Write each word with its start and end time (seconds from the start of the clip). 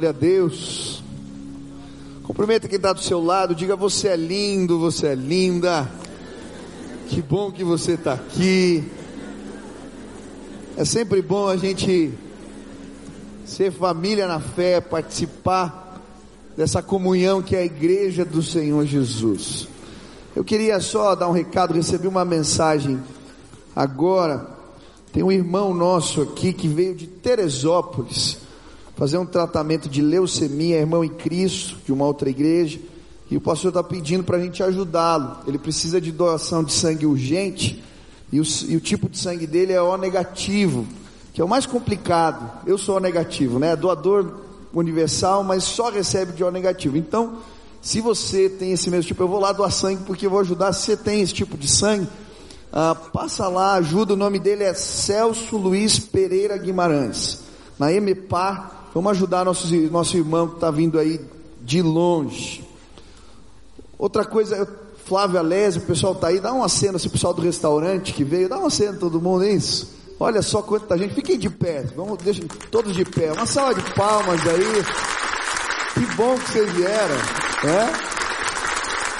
Glória 0.00 0.16
a 0.16 0.18
Deus. 0.18 1.02
Cumprimenta 2.22 2.66
quem 2.66 2.76
está 2.76 2.90
do 2.90 3.02
seu 3.02 3.22
lado, 3.22 3.54
diga 3.54 3.76
você 3.76 4.08
é 4.08 4.16
lindo, 4.16 4.78
você 4.78 5.08
é 5.08 5.14
linda. 5.14 5.92
Que 7.08 7.20
bom 7.20 7.52
que 7.52 7.62
você 7.62 7.92
está 7.92 8.14
aqui. 8.14 8.82
É 10.74 10.86
sempre 10.86 11.20
bom 11.20 11.48
a 11.48 11.56
gente 11.58 12.14
ser 13.44 13.70
família 13.72 14.26
na 14.26 14.40
fé, 14.40 14.80
participar 14.80 16.00
dessa 16.56 16.82
comunhão 16.82 17.42
que 17.42 17.54
é 17.54 17.58
a 17.58 17.66
igreja 17.66 18.24
do 18.24 18.42
Senhor 18.42 18.86
Jesus. 18.86 19.68
Eu 20.34 20.42
queria 20.42 20.80
só 20.80 21.14
dar 21.14 21.28
um 21.28 21.32
recado, 21.32 21.74
recebi 21.74 22.08
uma 22.08 22.24
mensagem 22.24 22.98
agora. 23.76 24.48
Tem 25.12 25.22
um 25.22 25.30
irmão 25.30 25.74
nosso 25.74 26.22
aqui 26.22 26.54
que 26.54 26.68
veio 26.68 26.94
de 26.94 27.06
Teresópolis 27.06 28.48
fazer 29.00 29.16
um 29.16 29.24
tratamento 29.24 29.88
de 29.88 30.02
leucemia, 30.02 30.76
irmão 30.76 31.02
em 31.02 31.08
Cristo, 31.08 31.78
de 31.86 31.90
uma 31.90 32.04
outra 32.04 32.28
igreja, 32.28 32.78
e 33.30 33.36
o 33.38 33.40
pastor 33.40 33.70
está 33.70 33.82
pedindo 33.82 34.22
para 34.22 34.36
a 34.36 34.40
gente 34.40 34.62
ajudá-lo. 34.62 35.38
Ele 35.46 35.56
precisa 35.56 35.98
de 35.98 36.12
doação 36.12 36.62
de 36.62 36.70
sangue 36.70 37.06
urgente, 37.06 37.82
e 38.30 38.38
o, 38.38 38.44
e 38.68 38.76
o, 38.76 38.80
tipo 38.80 39.08
de 39.08 39.16
sangue 39.16 39.46
dele 39.46 39.72
é 39.72 39.80
O 39.80 39.96
negativo, 39.96 40.86
que 41.32 41.40
é 41.40 41.44
o 41.44 41.48
mais 41.48 41.64
complicado. 41.64 42.66
Eu 42.66 42.76
sou 42.76 42.98
O 42.98 43.00
negativo, 43.00 43.58
né? 43.58 43.74
Doador 43.74 44.34
universal, 44.74 45.42
mas 45.42 45.64
só 45.64 45.88
recebe 45.88 46.34
de 46.34 46.44
O 46.44 46.50
negativo. 46.50 46.98
Então, 46.98 47.38
se 47.80 48.02
você 48.02 48.50
tem 48.50 48.72
esse 48.72 48.90
mesmo 48.90 49.08
tipo, 49.08 49.22
eu 49.22 49.28
vou 49.28 49.40
lá 49.40 49.50
doar 49.50 49.72
sangue 49.72 50.02
porque 50.06 50.26
eu 50.26 50.30
vou 50.30 50.40
ajudar. 50.40 50.74
Se 50.74 50.82
você 50.82 50.96
tem 50.98 51.22
esse 51.22 51.32
tipo 51.32 51.56
de 51.56 51.68
sangue, 51.68 52.06
ah, 52.70 52.94
passa 52.94 53.48
lá, 53.48 53.76
ajuda. 53.76 54.12
O 54.12 54.16
nome 54.16 54.38
dele 54.38 54.62
é 54.62 54.74
Celso 54.74 55.56
Luiz 55.56 55.98
Pereira 55.98 56.58
Guimarães, 56.58 57.44
na 57.78 57.90
EMEPAR 57.90 58.79
Vamos 58.92 59.12
ajudar 59.12 59.44
nosso 59.44 59.72
nosso 59.90 60.16
irmão 60.16 60.48
que 60.48 60.54
está 60.54 60.70
vindo 60.70 60.98
aí 60.98 61.20
de 61.62 61.80
longe. 61.80 62.64
Outra 63.96 64.24
coisa, 64.24 64.66
Flávio 65.04 65.38
Alésio, 65.38 65.82
o 65.82 65.86
pessoal 65.86 66.14
está 66.14 66.28
aí, 66.28 66.40
dá 66.40 66.52
uma 66.52 66.68
cena, 66.68 66.96
esse 66.96 67.08
pessoal 67.08 67.32
do 67.32 67.42
restaurante 67.42 68.12
que 68.12 68.24
veio, 68.24 68.48
dá 68.48 68.58
uma 68.58 68.70
cena 68.70 68.98
todo 68.98 69.20
mundo, 69.20 69.44
é 69.44 69.52
isso? 69.52 69.94
Olha 70.18 70.42
só 70.42 70.60
quanta 70.60 70.98
gente, 70.98 71.14
fiquem 71.14 71.38
de 71.38 71.48
pé, 71.48 71.84
vamos, 71.96 72.18
deixa 72.18 72.42
todos 72.70 72.94
de 72.94 73.04
pé, 73.04 73.32
uma 73.32 73.46
salva 73.46 73.74
de 73.74 73.94
palmas 73.94 74.40
aí. 74.46 74.84
Que 75.94 76.16
bom 76.16 76.34
que 76.36 76.50
vocês 76.50 76.72
vieram, 76.72 77.16
né? 77.64 77.92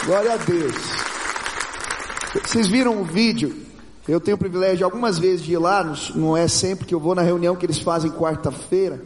Glória 0.05 0.35
a 0.35 0.37
Deus. 0.37 0.75
Vocês 2.45 2.67
viram 2.67 3.01
o 3.01 3.05
vídeo? 3.05 3.55
Eu 4.09 4.21
tenho 4.21 4.37
o 4.37 4.39
privilégio 4.39 4.85
algumas 4.85 5.19
vezes 5.19 5.45
de 5.45 5.53
ir 5.53 5.59
lá, 5.59 5.85
não 6.15 6.37
é 6.37 6.49
sempre 6.49 6.87
que 6.87 6.95
eu 6.95 7.01
vou 7.01 7.15
na 7.15 7.23
reunião 7.23 7.55
que 7.55 7.65
eles 7.65 7.79
fazem 7.79 8.11
quarta-feira. 8.11 9.01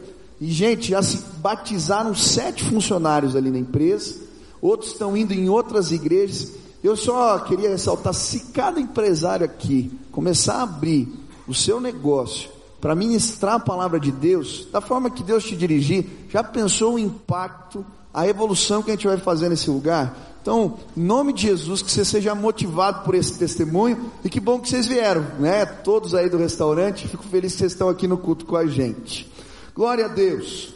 E, 0.45 0.51
gente, 0.51 0.91
já 0.91 1.01
se 1.01 1.17
batizaram 1.39 2.13
sete 2.13 2.63
funcionários 2.65 3.35
ali 3.35 3.49
na 3.49 3.57
empresa, 3.57 4.15
outros 4.61 4.91
estão 4.91 5.17
indo 5.17 5.33
em 5.33 5.49
outras 5.49 5.91
igrejas. 5.91 6.51
Eu 6.83 6.95
só 6.95 7.39
queria 7.39 7.69
ressaltar: 7.69 8.13
se 8.13 8.51
cada 8.53 8.79
empresário 8.79 9.43
aqui 9.43 9.91
começar 10.11 10.57
a 10.57 10.61
abrir 10.61 11.11
o 11.47 11.53
seu 11.55 11.81
negócio 11.81 12.51
para 12.79 12.93
ministrar 12.93 13.55
a 13.55 13.59
palavra 13.59 13.99
de 13.99 14.11
Deus, 14.11 14.67
da 14.71 14.79
forma 14.79 15.09
que 15.09 15.23
Deus 15.23 15.43
te 15.43 15.55
dirigir, 15.55 16.05
já 16.29 16.43
pensou 16.43 16.93
o 16.93 16.99
impacto, 16.99 17.83
a 18.13 18.27
evolução 18.27 18.83
que 18.83 18.91
a 18.91 18.93
gente 18.93 19.07
vai 19.07 19.17
fazer 19.17 19.49
nesse 19.49 19.71
lugar? 19.71 20.15
Então, 20.43 20.77
em 20.95 21.01
nome 21.01 21.33
de 21.33 21.41
Jesus, 21.41 21.81
que 21.81 21.91
você 21.91 22.05
seja 22.05 22.35
motivado 22.35 23.03
por 23.03 23.15
esse 23.15 23.35
testemunho 23.35 24.11
e 24.23 24.29
que 24.29 24.39
bom 24.39 24.59
que 24.59 24.69
vocês 24.69 24.85
vieram, 24.85 25.25
né? 25.39 25.65
Todos 25.65 26.13
aí 26.13 26.29
do 26.29 26.37
restaurante, 26.37 27.07
fico 27.07 27.23
feliz 27.23 27.53
que 27.53 27.57
vocês 27.57 27.71
estão 27.71 27.89
aqui 27.89 28.07
no 28.07 28.19
culto 28.19 28.45
com 28.45 28.55
a 28.55 28.67
gente. 28.67 29.33
Glória 29.75 30.05
a 30.05 30.07
Deus. 30.07 30.69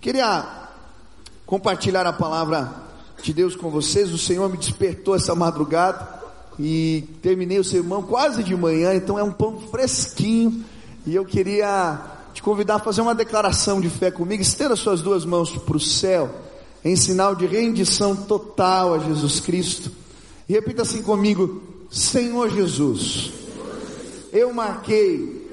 Queria 0.00 0.44
compartilhar 1.46 2.04
a 2.04 2.12
palavra 2.12 2.68
de 3.22 3.32
Deus 3.32 3.54
com 3.54 3.70
vocês. 3.70 4.12
O 4.12 4.18
Senhor 4.18 4.50
me 4.50 4.58
despertou 4.58 5.14
essa 5.14 5.36
madrugada 5.36 6.20
e 6.58 7.04
terminei 7.22 7.60
o 7.60 7.64
sermão 7.64 8.02
quase 8.02 8.42
de 8.42 8.56
manhã, 8.56 8.92
então 8.92 9.16
é 9.16 9.22
um 9.22 9.30
pão 9.30 9.60
fresquinho. 9.70 10.64
E 11.06 11.14
eu 11.14 11.24
queria 11.24 12.00
te 12.34 12.42
convidar 12.42 12.74
a 12.74 12.78
fazer 12.80 13.02
uma 13.02 13.14
declaração 13.14 13.80
de 13.80 13.88
fé 13.88 14.10
comigo. 14.10 14.42
Estenda 14.42 14.74
suas 14.74 15.00
duas 15.00 15.24
mãos 15.24 15.56
para 15.56 15.76
o 15.76 15.80
céu, 15.80 16.28
em 16.84 16.96
sinal 16.96 17.36
de 17.36 17.46
rendição 17.46 18.16
total 18.16 18.94
a 18.94 18.98
Jesus 18.98 19.38
Cristo. 19.38 19.92
E 20.48 20.54
repita 20.54 20.82
assim 20.82 21.04
comigo: 21.04 21.62
Senhor 21.88 22.50
Jesus, 22.50 23.30
eu 24.32 24.52
marquei 24.52 25.48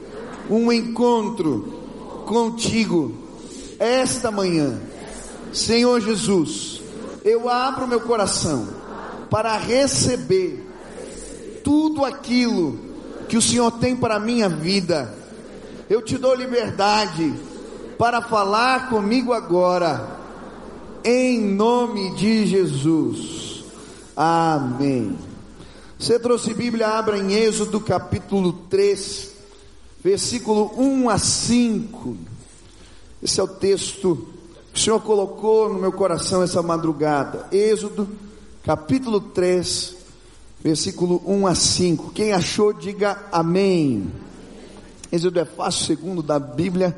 um 0.49 0.71
encontro 0.71 1.76
contigo 2.27 3.13
esta 3.79 4.29
manhã. 4.29 4.79
Senhor 5.53 6.01
Jesus, 6.01 6.81
eu 7.23 7.49
abro 7.49 7.87
meu 7.87 8.01
coração 8.01 8.67
para 9.29 9.57
receber 9.57 10.67
tudo 11.63 12.05
aquilo 12.05 12.77
que 13.29 13.37
o 13.37 13.41
Senhor 13.41 13.71
tem 13.71 13.95
para 13.95 14.15
a 14.15 14.19
minha 14.19 14.49
vida. 14.49 15.13
Eu 15.89 16.01
te 16.01 16.17
dou 16.17 16.35
liberdade 16.35 17.33
para 17.97 18.21
falar 18.21 18.89
comigo 18.89 19.31
agora, 19.33 20.05
em 21.03 21.39
nome 21.39 22.13
de 22.15 22.45
Jesus. 22.45 23.63
Amém. 24.15 25.17
Você 25.97 26.19
trouxe 26.19 26.53
Bíblia, 26.53 26.89
abra 26.89 27.17
em 27.17 27.33
Êxodo 27.33 27.79
capítulo 27.79 28.53
3 28.69 29.36
versículo 30.07 30.71
1 30.77 31.09
a 31.09 31.17
5. 31.17 32.15
Esse 33.21 33.41
é 33.41 33.43
o 33.43 33.47
texto 33.47 34.25
que 34.71 34.79
o 34.79 34.81
Senhor 34.81 35.01
colocou 35.01 35.73
no 35.73 35.79
meu 35.81 35.91
coração 35.91 36.41
essa 36.41 36.61
madrugada. 36.61 37.45
Êxodo, 37.51 38.07
capítulo 38.63 39.19
3, 39.19 39.95
versículo 40.63 41.21
1 41.25 41.47
a 41.47 41.53
5. 41.53 42.11
Quem 42.11 42.31
achou, 42.31 42.71
diga 42.71 43.21
amém. 43.33 44.09
Êxodo 45.11 45.41
é 45.41 45.45
fácil, 45.45 45.85
segundo 45.85 46.23
da 46.23 46.39
Bíblia, 46.39 46.97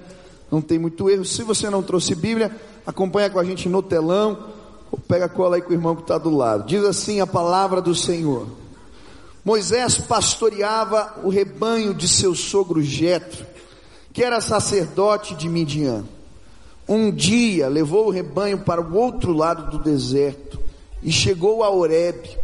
não 0.52 0.62
tem 0.62 0.78
muito 0.78 1.10
erro. 1.10 1.26
Se 1.26 1.42
você 1.42 1.68
não 1.68 1.82
trouxe 1.82 2.14
Bíblia, 2.14 2.56
acompanha 2.86 3.32
com 3.32 3.40
a 3.40 3.44
gente 3.44 3.68
no 3.68 3.82
telão, 3.82 4.38
ou 4.92 5.00
pega 5.00 5.26
a 5.26 5.30
cola 5.30 5.56
aí 5.56 5.64
com 5.64 5.72
o 5.72 5.74
irmão 5.74 5.96
que 5.96 6.04
está 6.04 6.20
do 6.20 6.30
lado. 6.30 6.68
Diz 6.68 6.84
assim 6.84 7.22
a 7.22 7.26
palavra 7.26 7.82
do 7.82 7.96
Senhor. 7.96 8.46
Moisés 9.44 9.98
pastoreava 9.98 11.22
o 11.24 11.30
rebanho 11.30 11.94
de 11.94 12.08
seu 12.08 12.36
sogro 12.36 12.82
Jetro, 12.82 13.46
que 14.12 14.24
era 14.24 14.42
sacerdote 14.42 15.36
de 15.36 15.48
Midian. 15.48 16.04
Um 16.88 17.12
dia 17.12 17.68
levou 17.68 18.08
o 18.08 18.12
rebanho 18.12 18.60
para 18.60 18.82
o 18.82 18.96
outro 18.96 19.32
lado 19.32 19.70
do 19.70 19.84
deserto 19.84 20.60
e 21.02 21.12
chegou 21.12 21.64
a 21.64 21.70
Horebe, 21.70 22.38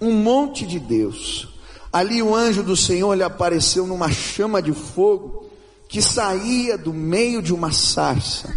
um 0.00 0.12
monte 0.12 0.66
de 0.66 0.78
Deus. 0.78 1.48
Ali 1.92 2.20
o 2.20 2.34
anjo 2.34 2.62
do 2.62 2.76
Senhor 2.76 3.14
lhe 3.14 3.22
apareceu 3.22 3.86
numa 3.86 4.10
chama 4.10 4.60
de 4.60 4.72
fogo 4.72 5.46
que 5.88 6.02
saía 6.02 6.76
do 6.76 6.92
meio 6.92 7.40
de 7.40 7.54
uma 7.54 7.70
sarça. 7.70 8.52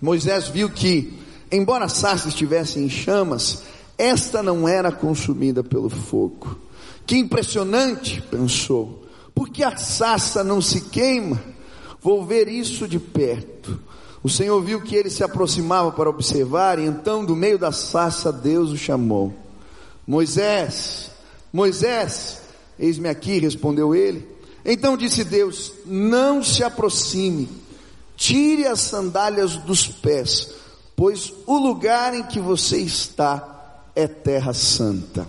Moisés 0.00 0.48
viu 0.48 0.68
que, 0.68 1.16
embora 1.52 1.84
a 1.84 1.88
sarça 1.88 2.26
estivesse 2.28 2.80
em 2.80 2.90
chamas, 2.90 3.62
esta 3.96 4.42
não 4.42 4.66
era 4.66 4.90
consumida 4.90 5.62
pelo 5.62 5.88
fogo. 5.88 6.58
Que 7.06 7.16
impressionante, 7.16 8.20
pensou. 8.22 9.04
Por 9.34 9.48
que 9.48 9.62
a 9.62 9.76
sassa 9.76 10.44
não 10.44 10.60
se 10.60 10.82
queima? 10.82 11.40
Vou 12.00 12.24
ver 12.24 12.48
isso 12.48 12.86
de 12.86 12.98
perto. 12.98 13.78
O 14.22 14.28
Senhor 14.28 14.60
viu 14.62 14.80
que 14.80 14.94
ele 14.94 15.10
se 15.10 15.24
aproximava 15.24 15.90
para 15.90 16.08
observar, 16.08 16.78
e 16.78 16.84
então, 16.84 17.24
do 17.24 17.34
meio 17.34 17.58
da 17.58 17.72
sassa, 17.72 18.32
Deus 18.32 18.70
o 18.70 18.76
chamou: 18.76 19.34
Moisés, 20.06 21.10
Moisés, 21.52 22.40
eis-me 22.78 23.08
aqui, 23.08 23.38
respondeu 23.38 23.94
ele. 23.94 24.28
Então 24.64 24.96
disse 24.96 25.24
Deus: 25.24 25.72
Não 25.84 26.42
se 26.42 26.62
aproxime, 26.62 27.48
tire 28.16 28.66
as 28.66 28.80
sandálias 28.80 29.56
dos 29.56 29.88
pés, 29.88 30.54
pois 30.94 31.32
o 31.46 31.58
lugar 31.58 32.14
em 32.14 32.22
que 32.22 32.38
você 32.38 32.78
está 32.78 33.82
é 33.94 34.06
terra 34.06 34.54
santa. 34.54 35.26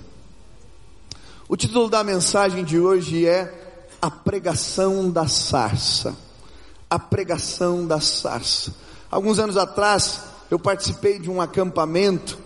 O 1.54 1.56
título 1.56 1.88
da 1.88 2.04
mensagem 2.04 2.64
de 2.64 2.80
hoje 2.80 3.28
é 3.28 3.54
A 4.02 4.10
Pregação 4.10 5.12
da 5.12 5.28
Sarça. 5.28 6.18
A 6.90 6.98
Pregação 6.98 7.86
da 7.86 8.00
Sarça. 8.00 8.74
Alguns 9.12 9.38
anos 9.38 9.56
atrás, 9.56 10.20
eu 10.50 10.58
participei 10.58 11.20
de 11.20 11.30
um 11.30 11.40
acampamento, 11.40 12.40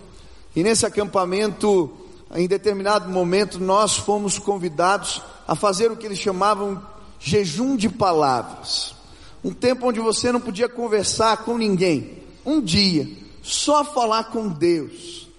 e 0.54 0.62
nesse 0.62 0.84
acampamento, 0.84 1.90
em 2.34 2.46
determinado 2.46 3.08
momento, 3.08 3.58
nós 3.58 3.96
fomos 3.96 4.38
convidados 4.38 5.22
a 5.46 5.54
fazer 5.54 5.90
o 5.90 5.96
que 5.96 6.04
eles 6.04 6.18
chamavam 6.18 6.78
jejum 7.18 7.76
de 7.76 7.88
palavras. 7.88 8.94
Um 9.42 9.54
tempo 9.54 9.88
onde 9.88 10.00
você 10.00 10.30
não 10.30 10.40
podia 10.42 10.68
conversar 10.68 11.46
com 11.46 11.56
ninguém. 11.56 12.18
Um 12.44 12.60
dia, 12.60 13.08
só 13.42 13.82
falar 13.86 14.24
com 14.24 14.50
Deus. 14.50 15.30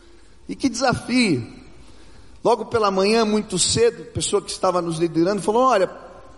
E 0.48 0.56
que 0.56 0.68
desafio! 0.68 1.59
Logo 2.44 2.66
pela 2.66 2.90
manhã, 2.90 3.26
muito 3.26 3.60
cedo, 3.60 4.04
a 4.04 4.14
pessoa 4.14 4.42
que 4.42 4.52
estava 4.52 4.82
nos 4.82 4.98
liderando 4.98 5.42
falou: 5.42 5.64
Olha, 5.64 5.88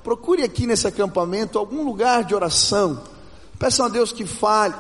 procure 0.04 0.44
aqui 0.44 0.66
nesse 0.66 0.88
acampamento 0.88 1.60
algum 1.60 1.84
lugar 1.84 2.24
de 2.24 2.34
oração. 2.34 3.02
Peçam 3.60 3.86
a 3.86 3.90
Deus 3.90 4.12
que 4.12 4.26
fale. 4.26 4.74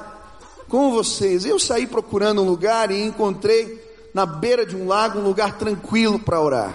com 0.67 0.91
vocês. 0.91 1.45
Eu 1.45 1.59
saí 1.59 1.85
procurando 1.85 2.41
um 2.41 2.45
lugar 2.45 2.91
e 2.91 3.03
encontrei 3.03 3.91
na 4.13 4.25
beira 4.25 4.65
de 4.65 4.75
um 4.75 4.87
lago 4.87 5.19
um 5.19 5.23
lugar 5.23 5.57
tranquilo 5.57 6.17
para 6.17 6.41
orar. 6.41 6.73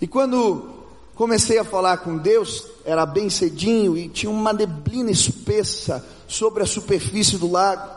E 0.00 0.06
quando 0.06 0.68
comecei 1.14 1.58
a 1.58 1.64
falar 1.64 1.98
com 1.98 2.16
Deus, 2.16 2.64
era 2.84 3.04
bem 3.04 3.28
cedinho 3.28 3.96
e 3.96 4.08
tinha 4.08 4.30
uma 4.30 4.52
neblina 4.52 5.10
espessa 5.10 6.04
sobre 6.26 6.62
a 6.62 6.66
superfície 6.66 7.36
do 7.36 7.50
lago. 7.50 7.90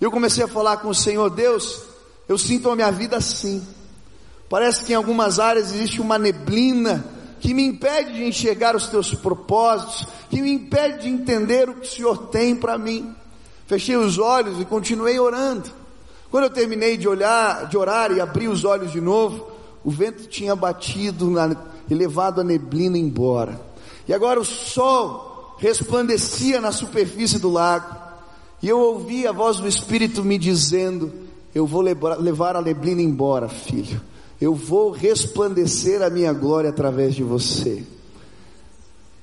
Eu 0.00 0.10
comecei 0.10 0.42
a 0.42 0.48
falar 0.48 0.78
com 0.78 0.88
o 0.88 0.94
Senhor, 0.94 1.28
Deus, 1.28 1.82
eu 2.28 2.38
sinto 2.38 2.70
a 2.70 2.76
minha 2.76 2.90
vida 2.90 3.16
assim. 3.16 3.62
Parece 4.48 4.84
que 4.84 4.92
em 4.92 4.96
algumas 4.96 5.38
áreas 5.38 5.72
existe 5.72 6.00
uma 6.00 6.18
neblina 6.18 7.04
que 7.40 7.52
me 7.52 7.64
impede 7.64 8.14
de 8.14 8.24
enxergar 8.24 8.74
os 8.74 8.88
teus 8.88 9.14
propósitos, 9.14 10.06
que 10.30 10.40
me 10.40 10.50
impede 10.50 11.02
de 11.02 11.08
entender 11.08 11.68
o 11.68 11.74
que 11.74 11.86
o 11.86 11.90
Senhor 11.90 12.28
tem 12.28 12.56
para 12.56 12.78
mim. 12.78 13.14
Fechei 13.66 13.96
os 13.96 14.18
olhos 14.18 14.60
e 14.60 14.64
continuei 14.64 15.18
orando. 15.18 15.70
Quando 16.30 16.44
eu 16.44 16.50
terminei 16.50 16.96
de 16.96 17.06
olhar, 17.06 17.68
de 17.68 17.76
orar 17.76 18.12
e 18.12 18.20
abri 18.20 18.48
os 18.48 18.64
olhos 18.64 18.92
de 18.92 19.00
novo, 19.00 19.46
o 19.84 19.90
vento 19.90 20.26
tinha 20.26 20.56
batido 20.56 21.30
na, 21.30 21.54
e 21.88 21.94
levado 21.94 22.40
a 22.40 22.44
neblina 22.44 22.96
embora. 22.98 23.60
E 24.08 24.12
agora 24.12 24.40
o 24.40 24.44
sol 24.44 25.54
resplandecia 25.58 26.60
na 26.60 26.72
superfície 26.72 27.38
do 27.38 27.50
lago. 27.50 27.94
E 28.62 28.68
eu 28.68 28.78
ouvi 28.78 29.26
a 29.26 29.32
voz 29.32 29.58
do 29.58 29.68
Espírito 29.68 30.24
me 30.24 30.38
dizendo: 30.38 31.12
Eu 31.54 31.66
vou 31.66 31.82
levar 31.82 32.56
a 32.56 32.62
neblina 32.62 33.02
embora, 33.02 33.48
filho. 33.48 34.00
Eu 34.44 34.54
vou 34.54 34.90
resplandecer 34.90 36.02
a 36.02 36.10
minha 36.10 36.30
glória 36.30 36.68
através 36.68 37.14
de 37.14 37.22
você. 37.22 37.82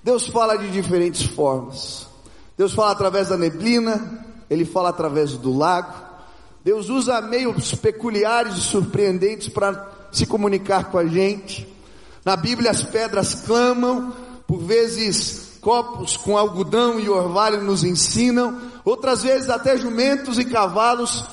Deus 0.03 0.25
fala 0.25 0.55
de 0.55 0.71
diferentes 0.71 1.21
formas. 1.21 2.07
Deus 2.57 2.73
fala 2.73 2.89
através 2.89 3.27
da 3.27 3.37
neblina, 3.37 4.25
ele 4.49 4.65
fala 4.65 4.89
através 4.89 5.33
do 5.33 5.55
lago. 5.55 5.93
Deus 6.65 6.89
usa 6.89 7.21
meios 7.21 7.75
peculiares 7.75 8.55
e 8.55 8.61
surpreendentes 8.61 9.47
para 9.47 9.91
se 10.11 10.25
comunicar 10.25 10.85
com 10.85 10.97
a 10.97 11.05
gente. 11.05 11.71
Na 12.25 12.35
Bíblia 12.35 12.71
as 12.71 12.81
pedras 12.81 13.35
clamam, 13.45 14.15
por 14.47 14.57
vezes 14.57 15.59
copos 15.61 16.17
com 16.17 16.35
algodão 16.35 16.99
e 16.99 17.07
orvalho 17.07 17.61
nos 17.61 17.83
ensinam, 17.83 18.59
outras 18.83 19.21
vezes 19.21 19.51
até 19.51 19.77
jumentos 19.77 20.39
e 20.39 20.45
cavalos 20.45 21.23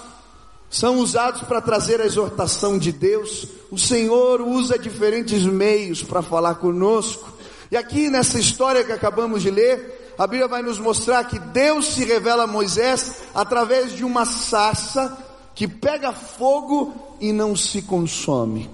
são 0.71 0.99
usados 0.99 1.43
para 1.43 1.61
trazer 1.61 2.01
a 2.01 2.05
exortação 2.05 2.79
de 2.79 2.93
Deus. 2.93 3.47
O 3.71 3.79
Senhor 3.79 4.41
usa 4.41 4.79
diferentes 4.79 5.43
meios 5.45 6.03
para 6.03 6.23
falar 6.23 6.57
conosco. 6.57 7.33
E 7.71 7.77
aqui 7.77 8.09
nessa 8.09 8.39
história 8.39 8.85
que 8.85 8.93
acabamos 8.93 9.43
de 9.43 9.51
ler, 9.51 10.15
a 10.19 10.27
Bíblia 10.27 10.49
vai 10.49 10.63
nos 10.63 10.79
mostrar 10.79 11.25
que 11.25 11.39
Deus 11.39 11.95
se 11.95 12.05
revela 12.05 12.45
a 12.45 12.47
Moisés 12.47 13.23
através 13.35 13.93
de 13.93 14.05
uma 14.05 14.25
sarça 14.25 15.17
que 15.55 15.67
pega 15.67 16.13
fogo 16.13 16.95
e 17.21 17.33
não 17.33 17.57
se 17.57 17.83
consome. 17.83 18.71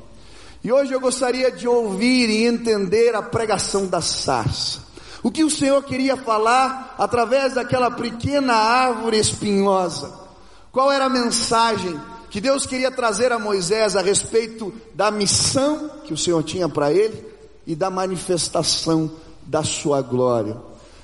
E 0.62 0.72
hoje 0.72 0.92
eu 0.92 1.00
gostaria 1.00 1.52
de 1.52 1.68
ouvir 1.68 2.30
e 2.30 2.46
entender 2.46 3.14
a 3.14 3.22
pregação 3.22 3.86
da 3.86 4.00
sarça. 4.00 4.82
O 5.22 5.30
que 5.30 5.44
o 5.44 5.50
Senhor 5.50 5.82
queria 5.82 6.16
falar 6.16 6.94
através 6.98 7.54
daquela 7.54 7.90
pequena 7.90 8.54
árvore 8.54 9.18
espinhosa? 9.18 10.23
Qual 10.74 10.90
era 10.90 11.04
a 11.04 11.08
mensagem 11.08 12.00
que 12.28 12.40
Deus 12.40 12.66
queria 12.66 12.90
trazer 12.90 13.30
a 13.30 13.38
Moisés 13.38 13.94
a 13.94 14.02
respeito 14.02 14.74
da 14.92 15.08
missão 15.08 15.88
que 16.04 16.12
o 16.12 16.18
Senhor 16.18 16.42
tinha 16.42 16.68
para 16.68 16.92
ele 16.92 17.24
e 17.64 17.76
da 17.76 17.88
manifestação 17.90 19.08
da 19.46 19.62
sua 19.62 20.02
glória? 20.02 20.56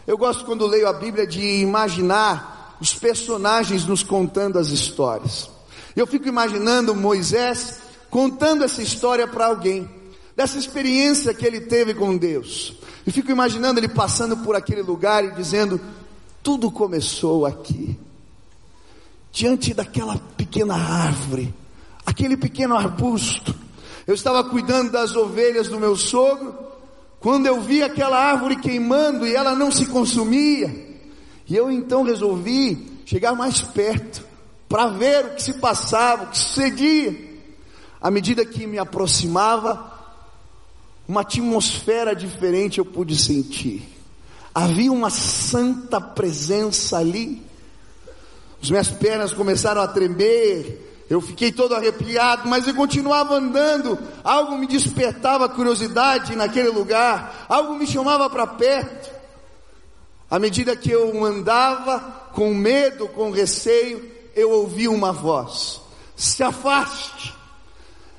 Eu 0.08 0.18
gosto 0.18 0.44
quando 0.44 0.66
leio 0.66 0.88
a 0.88 0.92
Bíblia 0.92 1.24
de 1.24 1.60
imaginar 1.60 2.76
os 2.80 2.94
personagens 2.94 3.84
nos 3.84 4.02
contando 4.02 4.58
as 4.58 4.70
histórias. 4.70 5.48
Eu 5.94 6.04
fico 6.04 6.26
imaginando 6.26 6.92
Moisés 6.92 7.76
contando 8.10 8.64
essa 8.64 8.82
história 8.82 9.28
para 9.28 9.46
alguém, 9.46 9.88
dessa 10.34 10.58
experiência 10.58 11.32
que 11.32 11.46
ele 11.46 11.60
teve 11.60 11.94
com 11.94 12.16
Deus. 12.16 12.74
E 13.06 13.12
fico 13.12 13.30
imaginando 13.30 13.78
ele 13.78 13.88
passando 13.88 14.36
por 14.38 14.56
aquele 14.56 14.82
lugar 14.82 15.24
e 15.24 15.30
dizendo: 15.30 15.80
tudo 16.42 16.72
começou 16.72 17.46
aqui, 17.46 17.96
diante 19.32 19.72
daquela 19.74 20.16
pequena 20.36 20.74
árvore, 20.74 21.54
aquele 22.04 22.36
pequeno 22.36 22.76
arbusto. 22.76 23.54
Eu 24.06 24.14
estava 24.14 24.42
cuidando 24.44 24.90
das 24.90 25.14
ovelhas 25.14 25.68
do 25.68 25.78
meu 25.78 25.96
sogro 25.96 26.54
quando 27.20 27.46
eu 27.46 27.60
vi 27.60 27.82
aquela 27.82 28.18
árvore 28.18 28.56
queimando 28.56 29.26
e 29.26 29.34
ela 29.34 29.54
não 29.54 29.70
se 29.70 29.86
consumia, 29.86 30.88
e 31.46 31.54
eu 31.54 31.70
então 31.70 32.02
resolvi 32.02 33.02
chegar 33.04 33.34
mais 33.34 33.60
perto 33.60 34.24
para 34.68 34.86
ver 34.86 35.26
o 35.26 35.34
que 35.34 35.42
se 35.42 35.54
passava, 35.54 36.24
o 36.24 36.26
que 36.28 36.38
sucedia. 36.38 37.30
À 38.00 38.10
medida 38.10 38.46
que 38.46 38.66
me 38.66 38.78
aproximava, 38.78 39.92
uma 41.06 41.22
atmosfera 41.22 42.14
diferente 42.14 42.78
eu 42.78 42.84
pude 42.84 43.20
sentir. 43.20 43.82
Havia 44.54 44.92
uma 44.92 45.10
santa 45.10 46.00
presença 46.00 46.98
ali. 46.98 47.42
As 48.62 48.70
minhas 48.70 48.90
pernas 48.90 49.32
começaram 49.32 49.80
a 49.80 49.88
tremer, 49.88 51.04
eu 51.10 51.20
fiquei 51.20 51.50
todo 51.50 51.74
arrepiado, 51.74 52.48
mas 52.48 52.68
eu 52.68 52.74
continuava 52.74 53.34
andando. 53.34 53.98
Algo 54.22 54.56
me 54.56 54.66
despertava 54.66 55.48
curiosidade 55.48 56.36
naquele 56.36 56.68
lugar, 56.68 57.46
algo 57.48 57.74
me 57.74 57.86
chamava 57.86 58.30
para 58.30 58.46
perto. 58.46 59.10
À 60.30 60.38
medida 60.38 60.76
que 60.76 60.90
eu 60.90 61.24
andava, 61.24 61.98
com 62.32 62.54
medo, 62.54 63.08
com 63.08 63.32
receio, 63.32 64.08
eu 64.36 64.50
ouvi 64.50 64.86
uma 64.86 65.12
voz: 65.12 65.80
Se 66.14 66.42
afaste, 66.42 67.34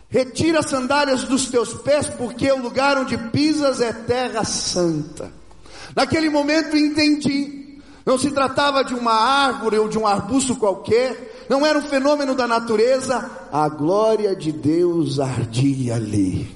retira 0.10 0.60
as 0.60 0.66
sandálias 0.66 1.24
dos 1.24 1.46
teus 1.46 1.74
pés, 1.76 2.08
porque 2.10 2.52
o 2.52 2.62
lugar 2.62 2.98
onde 2.98 3.18
pisas 3.18 3.80
é 3.80 3.94
terra 3.94 4.44
santa. 4.44 5.32
Naquele 5.96 6.30
momento 6.30 6.76
entendi, 6.76 7.61
não 8.06 8.18
se 8.18 8.32
tratava 8.32 8.84
de 8.84 8.94
uma 8.94 9.14
árvore 9.14 9.78
ou 9.78 9.88
de 9.88 9.98
um 9.98 10.08
arbusto 10.08 10.56
qualquer, 10.56 11.46
não 11.50 11.66
era 11.66 11.78
um 11.78 11.84
fenômeno 11.84 12.34
da 12.34 12.48
natureza, 12.48 13.30
a 13.52 13.70
glória 13.70 14.36
de 14.36 14.52
Deus 14.52 15.20
ardia 15.20 15.96
ali. 15.96 16.56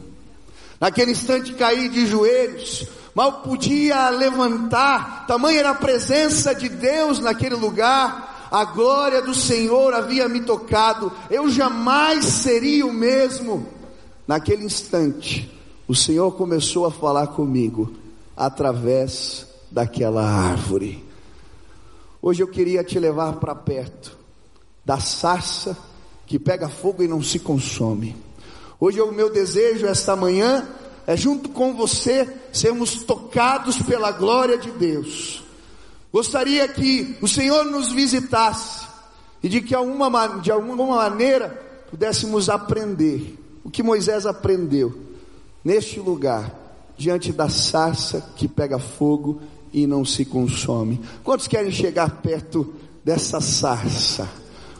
Naquele 0.79 1.11
instante 1.11 1.53
caí 1.53 1.89
de 1.89 2.05
joelhos, 2.05 2.87
mal 3.13 3.41
podia 3.41 4.09
levantar, 4.09 5.25
tamanha 5.27 5.59
era 5.59 5.69
a 5.71 5.75
presença 5.75 6.53
de 6.53 6.67
Deus 6.67 7.19
naquele 7.19 7.55
lugar, 7.55 8.47
a 8.51 8.65
glória 8.65 9.21
do 9.21 9.33
Senhor 9.33 9.93
havia 9.93 10.27
me 10.27 10.41
tocado, 10.41 11.11
eu 11.29 11.49
jamais 11.49 12.25
seria 12.25 12.85
o 12.85 12.93
mesmo. 12.93 13.67
Naquele 14.27 14.65
instante, 14.65 15.51
o 15.87 15.93
Senhor 15.93 16.31
começou 16.31 16.85
a 16.85 16.91
falar 16.91 17.27
comigo 17.27 17.93
através 18.35 19.47
daquela 19.71 20.23
árvore. 20.23 21.04
Hoje 22.27 22.41
eu 22.41 22.47
queria 22.47 22.83
te 22.83 22.97
levar 22.97 23.33
para 23.33 23.53
perto 23.53 24.17
da 24.83 24.99
sarça 24.99 25.77
que 26.25 26.39
pega 26.39 26.67
fogo 26.67 27.03
e 27.03 27.07
não 27.07 27.21
se 27.21 27.37
consome. 27.37 28.15
Hoje 28.79 28.99
o 28.99 29.11
meu 29.11 29.31
desejo 29.31 29.85
esta 29.85 30.15
manhã 30.15 30.67
é 31.05 31.15
junto 31.15 31.49
com 31.49 31.75
você 31.75 32.27
sermos 32.51 33.03
tocados 33.03 33.79
pela 33.83 34.11
glória 34.11 34.57
de 34.57 34.71
Deus. 34.71 35.43
Gostaria 36.11 36.67
que 36.67 37.15
o 37.21 37.27
Senhor 37.27 37.63
nos 37.65 37.91
visitasse 37.91 38.87
e 39.43 39.47
de 39.47 39.61
que 39.61 39.75
alguma, 39.75 40.25
de 40.39 40.51
alguma 40.51 40.83
maneira 40.83 41.49
pudéssemos 41.91 42.49
aprender 42.49 43.37
o 43.63 43.69
que 43.69 43.83
Moisés 43.83 44.25
aprendeu 44.25 44.99
neste 45.63 45.99
lugar, 45.99 46.51
diante 46.97 47.31
da 47.31 47.49
sarça 47.49 48.33
que 48.35 48.47
pega 48.47 48.79
fogo 48.79 49.41
e 49.75 49.85
não 49.85 50.05
se 50.05 50.23
consome. 50.23 51.01
Quantos 51.21 51.49
querem 51.49 51.69
chegar 51.69 52.21
perto 52.21 52.73
dessa 53.03 53.41
sarça? 53.41 54.25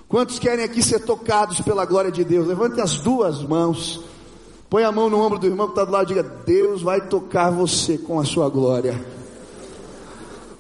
Quantos 0.07 0.39
querem 0.39 0.63
aqui 0.63 0.81
ser 0.81 1.01
tocados 1.01 1.59
pela 1.59 1.83
glória 1.83 2.09
de 2.09 2.23
Deus? 2.23 2.47
Levante 2.47 2.79
as 2.79 2.99
duas 2.99 3.43
mãos. 3.43 3.99
Põe 4.69 4.85
a 4.85 4.93
mão 4.93 5.09
no 5.09 5.19
ombro 5.19 5.37
do 5.37 5.47
irmão 5.47 5.67
que 5.67 5.73
está 5.73 5.83
do 5.83 5.91
lado 5.91 6.05
e 6.05 6.15
diga: 6.15 6.23
Deus 6.45 6.81
vai 6.81 7.01
tocar 7.01 7.51
você 7.51 7.97
com 7.97 8.21
a 8.21 8.23
sua 8.23 8.47
glória. 8.47 9.05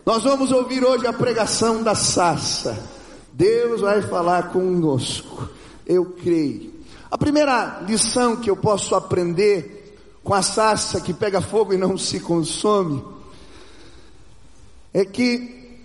Nós 0.05 0.23
vamos 0.23 0.51
ouvir 0.51 0.83
hoje 0.83 1.07
a 1.07 1.13
pregação 1.13 1.81
da 1.81 1.95
Sassa. 1.95 2.77
Deus 3.31 3.79
vai 3.79 4.01
falar 4.01 4.51
conosco. 4.51 5.47
Eu 5.87 6.07
creio. 6.21 6.73
A 7.09 7.17
primeira 7.17 7.81
lição 7.87 8.35
que 8.35 8.49
eu 8.49 8.57
posso 8.57 8.95
aprender 8.95 9.97
com 10.25 10.33
a 10.33 10.41
Sassa 10.41 10.99
que 10.99 11.13
pega 11.13 11.39
fogo 11.39 11.73
e 11.73 11.77
não 11.77 11.97
se 11.97 12.19
consome 12.19 13.14
é 14.95 15.03
que 15.03 15.75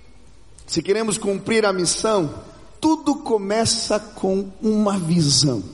se 0.64 0.80
queremos 0.80 1.18
cumprir 1.18 1.66
a 1.66 1.72
missão, 1.72 2.32
tudo 2.80 3.16
começa 3.16 3.98
com 3.98 4.48
uma 4.62 4.96
visão. 4.96 5.64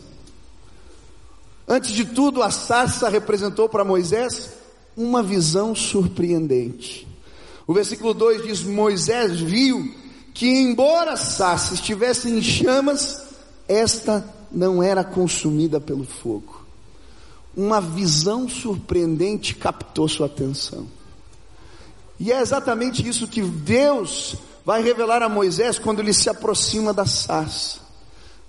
Antes 1.69 1.91
de 1.91 2.07
tudo, 2.07 2.43
a 2.43 2.51
sarça 2.51 3.11
representou 3.11 3.69
para 3.69 3.85
Moisés 3.85 4.53
uma 4.97 5.23
visão 5.23 5.75
surpreendente. 5.75 7.07
O 7.67 7.75
versículo 7.75 8.15
2 8.15 8.43
diz: 8.43 8.63
Moisés 8.63 9.39
viu 9.39 9.95
que 10.33 10.49
embora 10.49 11.13
a 11.13 11.17
sarça 11.19 11.75
estivesse 11.75 12.31
em 12.31 12.41
chamas, 12.41 13.21
esta 13.69 14.27
não 14.51 14.83
era 14.83 15.05
consumida 15.05 15.79
pelo 15.79 16.05
fogo. 16.05 16.65
Uma 17.55 17.83
visão 17.83 18.49
surpreendente 18.49 19.55
captou 19.55 20.09
sua 20.09 20.25
atenção. 20.25 20.96
E 22.19 22.33
é 22.33 22.41
exatamente 22.41 23.07
isso 23.07 23.29
que 23.29 23.43
Deus 23.43 24.37
vai 24.65 24.83
revelar 24.83 25.23
a 25.23 25.29
Moisés 25.29 25.79
quando 25.79 26.01
ele 26.01 26.13
se 26.13 26.29
aproxima 26.29 26.93
da 26.93 27.07
sarça. 27.07 27.79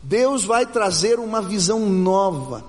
Deus 0.01 0.45
vai 0.45 0.65
trazer 0.65 1.19
uma 1.19 1.41
visão 1.41 1.87
nova. 1.87 2.63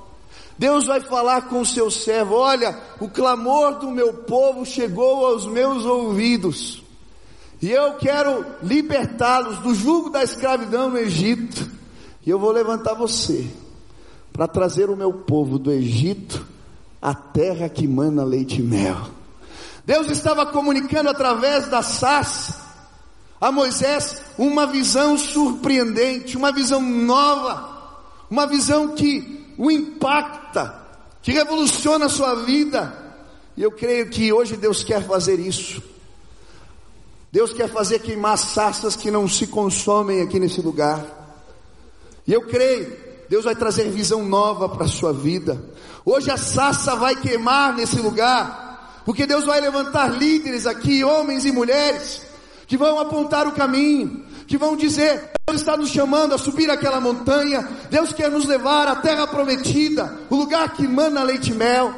Deus 0.58 0.86
vai 0.86 1.00
falar 1.00 1.42
com 1.42 1.60
o 1.60 1.66
seu 1.66 1.90
servo: 1.90 2.34
Olha, 2.34 2.76
o 2.98 3.08
clamor 3.08 3.78
do 3.78 3.90
meu 3.90 4.12
povo 4.12 4.66
chegou 4.66 5.24
aos 5.24 5.46
meus 5.46 5.84
ouvidos, 5.84 6.82
e 7.62 7.70
eu 7.70 7.94
quero 7.94 8.44
libertá-los 8.62 9.58
do 9.60 9.72
jugo 9.72 10.10
da 10.10 10.22
escravidão 10.22 10.90
no 10.90 10.98
Egito, 10.98 11.70
e 12.26 12.30
eu 12.30 12.40
vou 12.40 12.50
levantar 12.50 12.94
você 12.94 13.46
para 14.32 14.48
trazer 14.48 14.90
o 14.90 14.96
meu 14.96 15.12
povo 15.12 15.58
do 15.58 15.70
Egito 15.70 16.44
à 17.00 17.14
terra 17.14 17.68
que 17.68 17.86
mana 17.86 18.24
leite 18.24 18.60
e 18.60 18.62
mel. 18.62 19.17
Deus 19.88 20.10
estava 20.10 20.44
comunicando 20.44 21.08
através 21.08 21.66
da 21.68 21.80
sarça 21.80 22.54
a 23.40 23.50
Moisés 23.50 24.20
uma 24.36 24.66
visão 24.66 25.16
surpreendente, 25.16 26.36
uma 26.36 26.52
visão 26.52 26.82
nova, 26.82 27.96
uma 28.28 28.46
visão 28.46 28.88
que 28.88 29.54
o 29.56 29.70
impacta, 29.70 30.78
que 31.22 31.32
revoluciona 31.32 32.04
a 32.04 32.10
sua 32.10 32.34
vida. 32.44 32.92
E 33.56 33.62
eu 33.62 33.72
creio 33.72 34.10
que 34.10 34.30
hoje 34.30 34.58
Deus 34.58 34.84
quer 34.84 35.02
fazer 35.06 35.40
isso. 35.40 35.82
Deus 37.32 37.54
quer 37.54 37.70
fazer 37.70 38.00
queimar 38.00 38.36
sarças 38.36 38.94
que 38.94 39.10
não 39.10 39.26
se 39.26 39.46
consomem 39.46 40.20
aqui 40.20 40.38
nesse 40.38 40.60
lugar. 40.60 41.02
E 42.26 42.32
eu 42.34 42.42
creio, 42.42 42.94
Deus 43.30 43.46
vai 43.46 43.56
trazer 43.56 43.88
visão 43.88 44.22
nova 44.22 44.68
para 44.68 44.84
a 44.84 44.88
sua 44.88 45.14
vida. 45.14 45.58
Hoje 46.04 46.30
a 46.30 46.36
sarça 46.36 46.94
vai 46.94 47.16
queimar 47.16 47.74
nesse 47.74 47.98
lugar, 48.00 48.67
porque 49.08 49.26
Deus 49.26 49.46
vai 49.46 49.58
levantar 49.58 50.18
líderes 50.18 50.66
aqui, 50.66 51.02
homens 51.02 51.46
e 51.46 51.50
mulheres, 51.50 52.20
que 52.66 52.76
vão 52.76 53.00
apontar 53.00 53.46
o 53.48 53.52
caminho, 53.52 54.22
que 54.46 54.58
vão 54.58 54.76
dizer: 54.76 55.30
Deus 55.46 55.62
está 55.62 55.78
nos 55.78 55.88
chamando 55.88 56.34
a 56.34 56.38
subir 56.38 56.68
aquela 56.68 57.00
montanha, 57.00 57.66
Deus 57.88 58.12
quer 58.12 58.30
nos 58.30 58.44
levar 58.44 58.86
à 58.86 58.96
terra 58.96 59.26
prometida, 59.26 60.14
o 60.28 60.36
lugar 60.36 60.74
que 60.74 60.86
mana 60.86 61.22
leite 61.22 61.52
e 61.52 61.54
mel. 61.54 61.94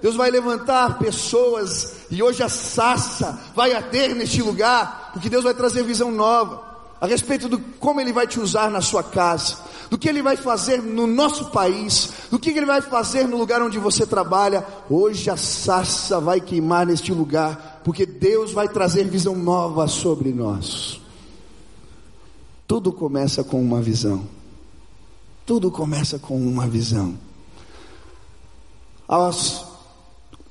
Deus 0.00 0.16
vai 0.16 0.30
levantar 0.30 0.98
pessoas 0.98 1.96
e 2.10 2.22
hoje 2.22 2.42
a 2.42 2.48
sassa 2.48 3.38
vai 3.54 3.74
arder 3.74 4.14
neste 4.14 4.40
lugar, 4.40 5.10
porque 5.12 5.28
Deus 5.28 5.44
vai 5.44 5.52
trazer 5.52 5.82
visão 5.82 6.10
nova 6.10 6.73
a 7.04 7.06
respeito 7.06 7.50
do 7.50 7.58
como 7.58 8.00
Ele 8.00 8.14
vai 8.14 8.26
te 8.26 8.40
usar 8.40 8.70
na 8.70 8.80
sua 8.80 9.02
casa, 9.02 9.58
do 9.90 9.98
que 9.98 10.08
Ele 10.08 10.22
vai 10.22 10.38
fazer 10.38 10.82
no 10.82 11.06
nosso 11.06 11.50
país, 11.50 12.10
do 12.30 12.38
que 12.38 12.48
Ele 12.48 12.64
vai 12.64 12.80
fazer 12.80 13.28
no 13.28 13.36
lugar 13.36 13.60
onde 13.60 13.78
você 13.78 14.06
trabalha. 14.06 14.66
Hoje 14.88 15.28
a 15.28 15.36
sarça 15.36 16.18
vai 16.18 16.40
queimar 16.40 16.86
neste 16.86 17.12
lugar, 17.12 17.82
porque 17.84 18.06
Deus 18.06 18.52
vai 18.52 18.70
trazer 18.70 19.04
visão 19.04 19.36
nova 19.36 19.86
sobre 19.86 20.32
nós. 20.32 20.98
Tudo 22.66 22.90
começa 22.90 23.44
com 23.44 23.60
uma 23.60 23.82
visão. 23.82 24.26
Tudo 25.44 25.70
começa 25.70 26.18
com 26.18 26.38
uma 26.38 26.66
visão. 26.66 27.18
Há 29.06 29.30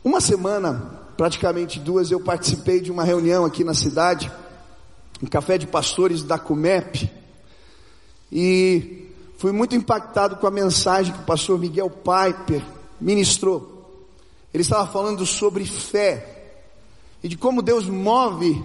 uma 0.03 0.21
semana, 0.21 1.01
praticamente 1.17 1.79
duas, 1.79 2.11
eu 2.11 2.19
participei 2.19 2.79
de 2.79 2.91
uma 2.91 3.03
reunião 3.03 3.43
aqui 3.43 3.63
na 3.63 3.73
cidade 3.73 4.31
um 5.23 5.25
café 5.25 5.57
de 5.57 5.65
pastores 5.65 6.21
da 6.21 6.37
Comep, 6.37 7.09
e 8.29 9.09
fui 9.37 9.53
muito 9.53 9.73
impactado 9.73 10.35
com 10.35 10.45
a 10.45 10.51
mensagem 10.51 11.13
que 11.13 11.19
o 11.21 11.25
pastor 11.25 11.57
Miguel 11.57 11.89
Piper 11.89 12.61
ministrou. 12.99 13.89
Ele 14.53 14.63
estava 14.63 14.85
falando 14.85 15.25
sobre 15.25 15.65
fé 15.65 16.55
e 17.23 17.29
de 17.29 17.37
como 17.37 17.61
Deus 17.61 17.85
move 17.85 18.61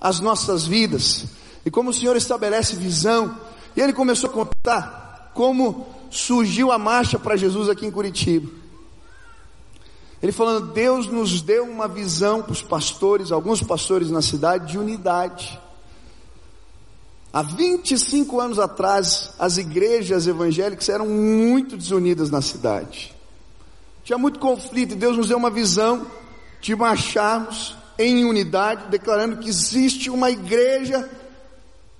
as 0.00 0.18
nossas 0.18 0.66
vidas 0.66 1.26
e 1.62 1.70
como 1.70 1.90
o 1.90 1.92
Senhor 1.92 2.16
estabelece 2.16 2.74
visão. 2.74 3.38
E 3.76 3.80
ele 3.82 3.92
começou 3.92 4.30
a 4.30 4.32
contar 4.32 5.30
como 5.34 5.86
surgiu 6.10 6.72
a 6.72 6.78
marcha 6.78 7.18
para 7.18 7.36
Jesus 7.36 7.68
aqui 7.68 7.84
em 7.84 7.90
Curitiba. 7.90 8.50
Ele 10.22 10.32
falando, 10.32 10.72
Deus 10.72 11.06
nos 11.06 11.42
deu 11.42 11.64
uma 11.64 11.86
visão 11.86 12.42
para 12.42 12.52
os 12.52 12.62
pastores, 12.62 13.30
alguns 13.30 13.62
pastores 13.62 14.10
na 14.10 14.22
cidade, 14.22 14.72
de 14.72 14.78
unidade. 14.78 15.60
Há 17.36 17.42
25 17.42 18.40
anos 18.40 18.58
atrás, 18.58 19.28
as 19.38 19.58
igrejas 19.58 20.26
evangélicas 20.26 20.88
eram 20.88 21.06
muito 21.06 21.76
desunidas 21.76 22.30
na 22.30 22.40
cidade. 22.40 23.14
Tinha 24.02 24.16
muito 24.16 24.38
conflito 24.38 24.92
e 24.92 24.96
Deus 24.96 25.18
nos 25.18 25.28
deu 25.28 25.36
uma 25.36 25.50
visão 25.50 26.06
de 26.62 26.74
marcharmos 26.74 27.76
em 27.98 28.24
unidade, 28.24 28.86
declarando 28.88 29.36
que 29.36 29.50
existe 29.50 30.08
uma 30.08 30.30
igreja 30.30 31.10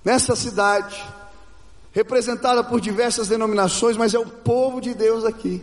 nessa 0.02 0.34
cidade, 0.34 1.04
representada 1.92 2.64
por 2.64 2.80
diversas 2.80 3.28
denominações, 3.28 3.94
mas 3.94 4.14
é 4.14 4.18
o 4.18 4.24
povo 4.24 4.80
de 4.80 4.94
Deus 4.94 5.22
aqui. 5.22 5.62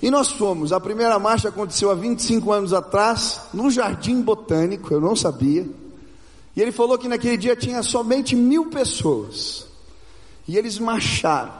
E 0.00 0.10
nós 0.10 0.30
fomos, 0.30 0.72
a 0.72 0.80
primeira 0.80 1.18
marcha 1.18 1.50
aconteceu 1.50 1.90
há 1.90 1.94
25 1.94 2.50
anos 2.50 2.72
atrás, 2.72 3.38
no 3.52 3.70
Jardim 3.70 4.22
Botânico, 4.22 4.94
eu 4.94 5.00
não 5.02 5.14
sabia. 5.14 5.81
E 6.54 6.60
ele 6.60 6.72
falou 6.72 6.98
que 6.98 7.08
naquele 7.08 7.36
dia 7.36 7.56
tinha 7.56 7.82
somente 7.82 8.36
mil 8.36 8.66
pessoas. 8.66 9.66
E 10.46 10.56
eles 10.56 10.78
marcharam, 10.78 11.52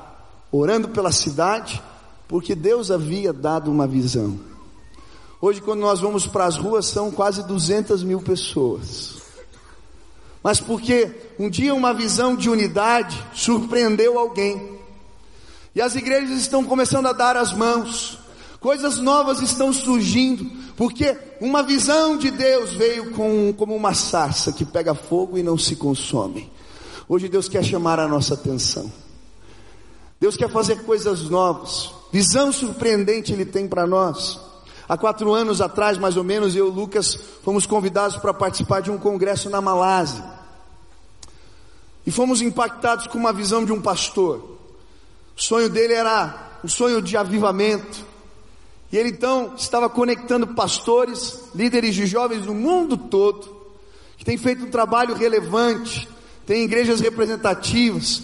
orando 0.51 0.89
pela 0.89 1.13
cidade, 1.13 1.83
porque 2.29 2.55
Deus 2.55 2.91
havia 2.91 3.33
dado 3.33 3.71
uma 3.71 3.87
visão. 3.87 4.39
Hoje, 5.41 5.61
quando 5.61 5.81
nós 5.81 6.01
vamos 6.01 6.27
para 6.27 6.45
as 6.45 6.57
ruas, 6.57 6.87
são 6.87 7.11
quase 7.11 7.43
200 7.47 8.03
mil 8.03 8.21
pessoas. 8.21 9.23
Mas 10.43 10.61
porque 10.61 11.11
um 11.39 11.49
dia 11.49 11.75
uma 11.75 11.95
visão 11.95 12.35
de 12.35 12.51
unidade 12.51 13.25
surpreendeu 13.35 14.19
alguém. 14.19 14.79
E 15.75 15.81
as 15.81 15.95
igrejas 15.95 16.39
estão 16.39 16.65
começando 16.65 17.07
a 17.07 17.13
dar 17.13 17.37
as 17.37 17.53
mãos. 17.53 18.19
Coisas 18.61 18.99
novas 18.99 19.41
estão 19.41 19.73
surgindo. 19.73 20.62
Porque 20.77 21.17
uma 21.41 21.63
visão 21.63 22.17
de 22.17 22.31
Deus 22.31 22.73
veio 22.73 23.13
com, 23.13 23.53
como 23.53 23.75
uma 23.75 23.95
sarça 23.95 24.53
que 24.53 24.65
pega 24.65 24.95
fogo 24.95 25.37
e 25.37 25.43
não 25.43 25.59
se 25.59 25.77
consome. 25.77 26.51
Hoje 27.09 27.29
Deus 27.29 27.49
quer 27.49 27.63
chamar 27.63 28.01
a 28.01 28.09
nossa 28.09 28.35
atenção. 28.35 28.91
Deus 30.21 30.37
quer 30.37 30.49
fazer 30.49 30.83
coisas 30.85 31.29
novas. 31.29 31.93
Visão 32.13 32.53
surpreendente 32.53 33.33
Ele 33.33 33.45
tem 33.45 33.67
para 33.67 33.87
nós. 33.87 34.41
Há 34.89 34.97
quatro 34.97 35.33
anos 35.33 35.61
atrás, 35.61 35.99
mais 35.99 36.17
ou 36.17 36.25
menos, 36.25 36.55
eu 36.55 36.67
e 36.67 36.71
o 36.71 36.73
Lucas 36.73 37.19
fomos 37.43 37.67
convidados 37.67 38.17
para 38.17 38.35
participar 38.35 38.81
de 38.81 38.91
um 38.91 38.99
congresso 38.99 39.49
na 39.49 39.61
Malásia. 39.61 40.25
E 42.07 42.11
fomos 42.11 42.41
impactados 42.41 43.07
com 43.07 43.19
uma 43.19 43.33
visão 43.33 43.65
de 43.65 43.73
um 43.73 43.81
pastor. 43.81 44.59
O 45.37 45.41
sonho 45.41 45.69
dele 45.69 45.95
era 45.95 46.59
um 46.63 46.69
sonho 46.69 47.01
de 47.01 47.17
avivamento. 47.17 48.12
E 48.93 48.99
ele 48.99 49.09
então 49.09 49.55
estava 49.57 49.89
conectando 49.89 50.49
pastores, 50.49 51.39
líderes 51.55 51.95
de 51.95 52.05
jovens 52.05 52.45
do 52.45 52.53
mundo 52.53 52.99
todo, 52.99 53.63
que 54.19 54.25
têm 54.25 54.37
feito 54.37 54.67
um 54.67 54.71
trabalho 54.71 55.15
relevante, 55.15 56.07
tem 56.47 56.63
igrejas 56.65 57.01
representativas, 57.01 58.23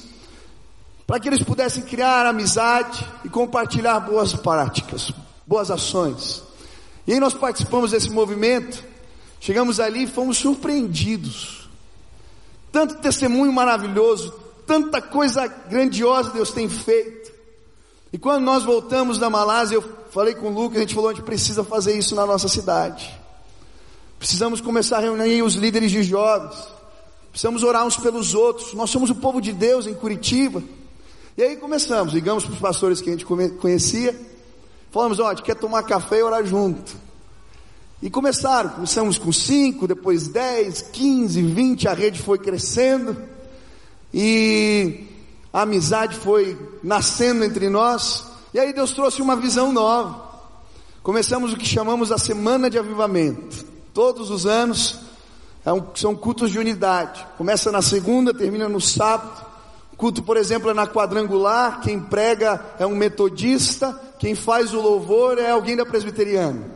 para 1.06 1.18
que 1.18 1.26
eles 1.26 1.42
pudessem 1.42 1.82
criar 1.82 2.26
amizade 2.26 3.02
e 3.24 3.30
compartilhar 3.30 3.98
boas 4.00 4.34
práticas, 4.34 5.10
boas 5.46 5.70
ações. 5.70 6.42
E 7.06 7.14
aí 7.14 7.18
nós 7.18 7.32
participamos 7.32 7.92
desse 7.92 8.10
movimento, 8.10 8.84
chegamos 9.40 9.80
ali 9.80 10.02
e 10.02 10.06
fomos 10.06 10.36
surpreendidos. 10.36 11.66
Tanto 12.70 12.96
testemunho 12.96 13.50
maravilhoso, 13.50 14.34
tanta 14.66 15.00
coisa 15.00 15.46
grandiosa 15.46 16.28
Deus 16.28 16.50
tem 16.50 16.68
feito. 16.68 17.32
E 18.12 18.18
quando 18.18 18.44
nós 18.44 18.64
voltamos 18.64 19.16
da 19.16 19.30
Malásia, 19.30 19.76
eu 19.76 19.97
falei 20.10 20.34
com 20.34 20.48
o 20.48 20.54
Lucas, 20.54 20.78
a 20.78 20.80
gente 20.80 20.94
falou, 20.94 21.10
a 21.10 21.14
gente 21.14 21.24
precisa 21.24 21.62
fazer 21.64 21.96
isso 21.96 22.14
na 22.14 22.26
nossa 22.26 22.48
cidade. 22.48 23.18
Precisamos 24.18 24.60
começar 24.60 24.98
a 24.98 25.00
reunir 25.00 25.42
os 25.42 25.54
líderes 25.54 25.90
de 25.90 26.02
jovens. 26.02 26.56
Precisamos 27.30 27.62
orar 27.62 27.86
uns 27.86 27.96
pelos 27.96 28.34
outros. 28.34 28.74
Nós 28.74 28.90
somos 28.90 29.10
o 29.10 29.14
povo 29.14 29.40
de 29.40 29.52
Deus 29.52 29.86
em 29.86 29.94
Curitiba. 29.94 30.62
E 31.36 31.42
aí 31.42 31.56
começamos, 31.56 32.12
ligamos 32.12 32.44
para 32.44 32.54
os 32.54 32.58
pastores 32.58 33.00
que 33.00 33.08
a 33.08 33.12
gente 33.12 33.24
conhecia. 33.24 34.18
Falamos, 34.90 35.20
ó, 35.20 35.26
a 35.26 35.34
gente 35.34 35.44
quer 35.44 35.54
tomar 35.54 35.84
café 35.84 36.18
e 36.18 36.22
orar 36.22 36.44
junto. 36.44 36.96
E 38.02 38.10
começaram, 38.10 38.70
começamos 38.70 39.18
com 39.18 39.32
cinco, 39.32 39.86
depois 39.86 40.28
dez, 40.28 40.82
quinze, 40.82 41.42
vinte, 41.42 41.86
a 41.86 41.92
rede 41.92 42.20
foi 42.20 42.38
crescendo. 42.38 43.16
E 44.12 45.04
a 45.52 45.62
amizade 45.62 46.16
foi 46.16 46.58
nascendo 46.82 47.44
entre 47.44 47.68
nós, 47.68 48.24
e 48.58 48.60
aí 48.60 48.72
Deus 48.72 48.90
trouxe 48.90 49.22
uma 49.22 49.36
visão 49.36 49.72
nova. 49.72 50.20
Começamos 51.00 51.52
o 51.52 51.56
que 51.56 51.64
chamamos 51.64 52.10
a 52.10 52.18
Semana 52.18 52.68
de 52.68 52.76
Avivamento. 52.76 53.64
Todos 53.94 54.32
os 54.32 54.46
anos 54.46 54.98
é 55.64 55.70
são 55.94 56.16
cultos 56.16 56.50
de 56.50 56.58
unidade. 56.58 57.24
Começa 57.36 57.70
na 57.70 57.80
segunda, 57.80 58.34
termina 58.34 58.68
no 58.68 58.80
sábado. 58.80 59.46
Culto, 59.96 60.24
por 60.24 60.36
exemplo, 60.36 60.70
é 60.70 60.74
na 60.74 60.88
quadrangular. 60.88 61.82
Quem 61.82 62.00
prega 62.00 62.74
é 62.80 62.84
um 62.84 62.96
metodista. 62.96 63.92
Quem 64.18 64.34
faz 64.34 64.74
o 64.74 64.80
louvor 64.80 65.38
é 65.38 65.52
alguém 65.52 65.76
da 65.76 65.86
presbiteriana. 65.86 66.68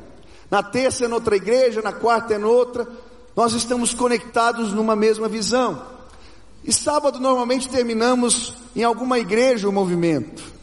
Na 0.48 0.62
terça 0.62 1.06
é 1.06 1.08
noutra 1.08 1.34
igreja, 1.34 1.82
na 1.82 1.92
quarta 1.92 2.34
é 2.34 2.38
noutra. 2.38 2.86
Nós 3.34 3.54
estamos 3.54 3.92
conectados 3.92 4.72
numa 4.72 4.94
mesma 4.94 5.26
visão. 5.26 5.82
E 6.62 6.72
sábado 6.72 7.18
normalmente 7.18 7.68
terminamos 7.68 8.54
em 8.76 8.84
alguma 8.84 9.18
igreja 9.18 9.68
o 9.68 9.72
movimento. 9.72 10.61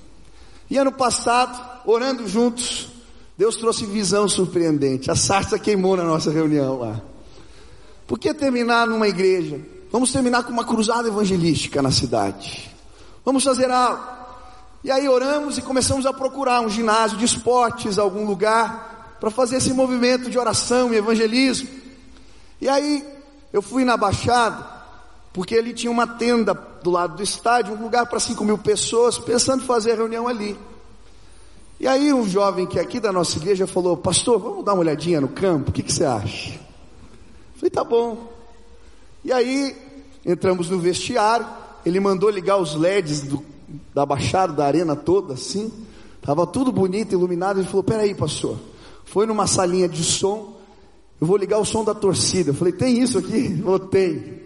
E 0.70 0.78
ano 0.78 0.92
passado, 0.92 1.60
orando 1.86 2.28
juntos, 2.28 2.90
Deus 3.38 3.56
trouxe 3.56 3.86
visão 3.86 4.28
surpreendente. 4.28 5.10
A 5.10 5.16
sarça 5.16 5.58
queimou 5.58 5.98
na 5.98 6.04
nossa 6.04 6.30
reunião 6.30 6.78
lá. 6.78 7.02
Por 8.06 8.20
que 8.20 8.34
terminar 8.34 8.86
numa 8.86 9.08
igreja? 9.08 9.60
Vamos 9.92 10.12
terminar 10.12 10.44
com 10.44 10.52
uma 10.52 10.66
cruzada 10.66 11.08
evangelística 11.08 11.82
na 11.82 11.92
cidade. 11.92 12.70
Vamos 13.26 13.44
fazer 13.44 13.72
algo. 13.72 14.04
E 14.84 14.92
aí 14.92 15.10
oramos 15.10 15.58
e 15.58 15.62
começamos 15.62 16.06
a 16.06 16.14
procurar 16.14 16.62
um 16.62 16.70
ginásio 16.70 17.18
de 17.18 17.26
esportes, 17.26 17.98
algum 17.98 18.26
lugar, 18.26 19.18
para 19.20 19.30
fazer 19.30 19.58
esse 19.58 19.74
movimento 19.74 20.30
de 20.30 20.38
oração 20.38 20.94
e 20.94 20.98
evangelismo. 20.98 21.68
E 22.62 22.70
aí 22.70 23.06
eu 23.52 23.62
fui 23.62 23.84
na 23.84 23.98
Baixada, 23.98 24.66
porque 25.34 25.56
ele 25.56 25.74
tinha 25.74 25.92
uma 25.92 26.06
tenda 26.06 26.56
do 26.84 26.90
lado 26.90 27.16
do 27.16 27.24
estádio, 27.24 27.74
um 27.74 27.82
lugar 27.82 28.06
para 28.06 28.20
5 28.20 28.44
mil 28.44 28.58
pessoas, 28.58 29.18
pensando 29.18 29.64
em 29.64 29.66
fazer 29.66 29.94
a 29.94 29.96
reunião 29.96 30.28
ali. 30.28 30.58
E 31.80 31.88
aí 31.88 32.12
um 32.12 32.28
jovem 32.28 32.66
que 32.66 32.78
é 32.78 32.82
aqui 32.82 33.00
da 33.00 33.12
nossa 33.12 33.38
igreja 33.38 33.66
falou, 33.66 33.96
pastor, 33.96 34.38
vamos 34.38 34.66
dar 34.66 34.74
uma 34.74 34.82
olhadinha 34.82 35.22
no 35.22 35.30
campo, 35.30 35.70
o 35.70 35.74
que, 35.74 35.82
que 35.82 35.94
você 35.94 36.04
acha? 36.04 36.52
Eu 36.52 37.56
falei, 37.56 37.70
tá 37.70 37.84
bom. 37.84 38.32
E 39.24 39.32
aí, 39.32 39.76
entramos 40.26 40.70
no 40.70 40.80
vestiário, 40.80 41.48
ele 41.86 42.00
mandou 42.00 42.30
ligar 42.30 42.58
os 42.58 42.76
LEDs 42.76 43.22
do, 43.22 43.44
da 43.94 44.06
baixada, 44.06 44.54
da 44.54 44.66
arena 44.66 44.96
toda, 44.96 45.36
assim, 45.36 45.72
estava 46.18 46.46
tudo 46.46 46.72
bonito, 46.72 47.14
iluminado, 47.14 47.60
ele 47.60 47.68
falou, 47.68 47.84
peraí 47.84 48.14
pastor, 48.14 48.58
foi 49.06 49.26
numa 49.26 49.48
salinha 49.48 49.88
de 49.88 50.04
som, 50.04 50.58
eu 51.20 51.28
vou 51.28 51.38
ligar 51.38 51.60
o 51.60 51.66
som 51.66 51.84
da 51.84 51.94
torcida, 51.94 52.52
eu 52.52 52.54
falei, 52.54 52.74
tem 52.74 53.00
isso 53.00 53.18
aqui? 53.18 53.36
Ele 53.36 53.64
falou, 53.64 53.80
tem. 53.80 54.39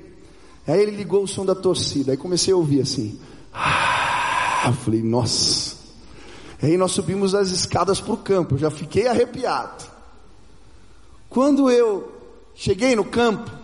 Aí 0.67 0.81
ele 0.81 0.91
ligou 0.91 1.23
o 1.23 1.27
som 1.27 1.45
da 1.45 1.55
torcida, 1.55 2.11
aí 2.11 2.17
comecei 2.17 2.53
a 2.53 2.57
ouvir 2.57 2.81
assim, 2.81 3.19
ah, 3.53 4.73
falei, 4.83 5.03
nossa, 5.03 5.75
aí 6.61 6.77
nós 6.77 6.91
subimos 6.91 7.35
as 7.35 7.51
escadas 7.51 7.99
para 7.99 8.13
o 8.13 8.17
campo, 8.17 8.57
já 8.57 8.71
fiquei 8.71 9.07
arrepiado, 9.07 9.83
quando 11.29 11.69
eu 11.69 12.11
cheguei 12.55 12.95
no 12.95 13.03
campo, 13.03 13.63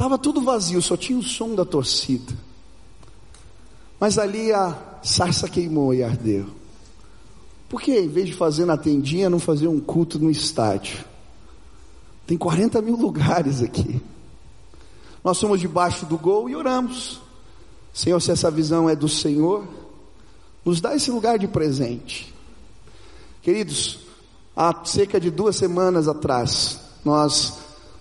Estava 0.00 0.16
tudo 0.16 0.40
vazio, 0.40 0.80
só 0.80 0.96
tinha 0.96 1.18
o 1.18 1.22
som 1.22 1.54
da 1.54 1.62
torcida. 1.62 2.32
Mas 4.00 4.16
ali 4.16 4.50
a 4.50 4.74
sarça 5.02 5.46
queimou 5.46 5.92
e 5.92 6.02
ardeu. 6.02 6.46
Por 7.68 7.82
que 7.82 8.00
em 8.00 8.08
vez 8.08 8.28
de 8.28 8.32
fazer 8.32 8.64
na 8.64 8.78
tendinha, 8.78 9.28
não 9.28 9.38
fazer 9.38 9.68
um 9.68 9.78
culto 9.78 10.18
no 10.18 10.30
estádio? 10.30 11.04
Tem 12.26 12.38
40 12.38 12.80
mil 12.80 12.96
lugares 12.96 13.62
aqui. 13.62 14.00
Nós 15.22 15.38
somos 15.38 15.60
debaixo 15.60 16.06
do 16.06 16.16
gol 16.16 16.48
e 16.48 16.56
oramos. 16.56 17.20
Senhor, 17.92 18.20
se 18.20 18.30
essa 18.30 18.50
visão 18.50 18.88
é 18.88 18.96
do 18.96 19.08
Senhor, 19.08 19.66
nos 20.64 20.80
dá 20.80 20.94
esse 20.94 21.10
lugar 21.10 21.38
de 21.38 21.48
presente. 21.48 22.34
Queridos, 23.42 24.00
há 24.56 24.84
cerca 24.84 25.20
de 25.20 25.30
duas 25.30 25.56
semanas 25.56 26.08
atrás, 26.08 26.80
nós 27.04 27.58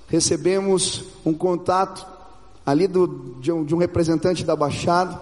recebemos 0.07 1.03
um 1.25 1.33
contato 1.33 2.05
ali 2.65 2.87
do, 2.87 3.35
de, 3.39 3.51
um, 3.51 3.63
de 3.63 3.73
um 3.73 3.77
representante 3.77 4.43
da 4.43 4.55
Baixada, 4.55 5.19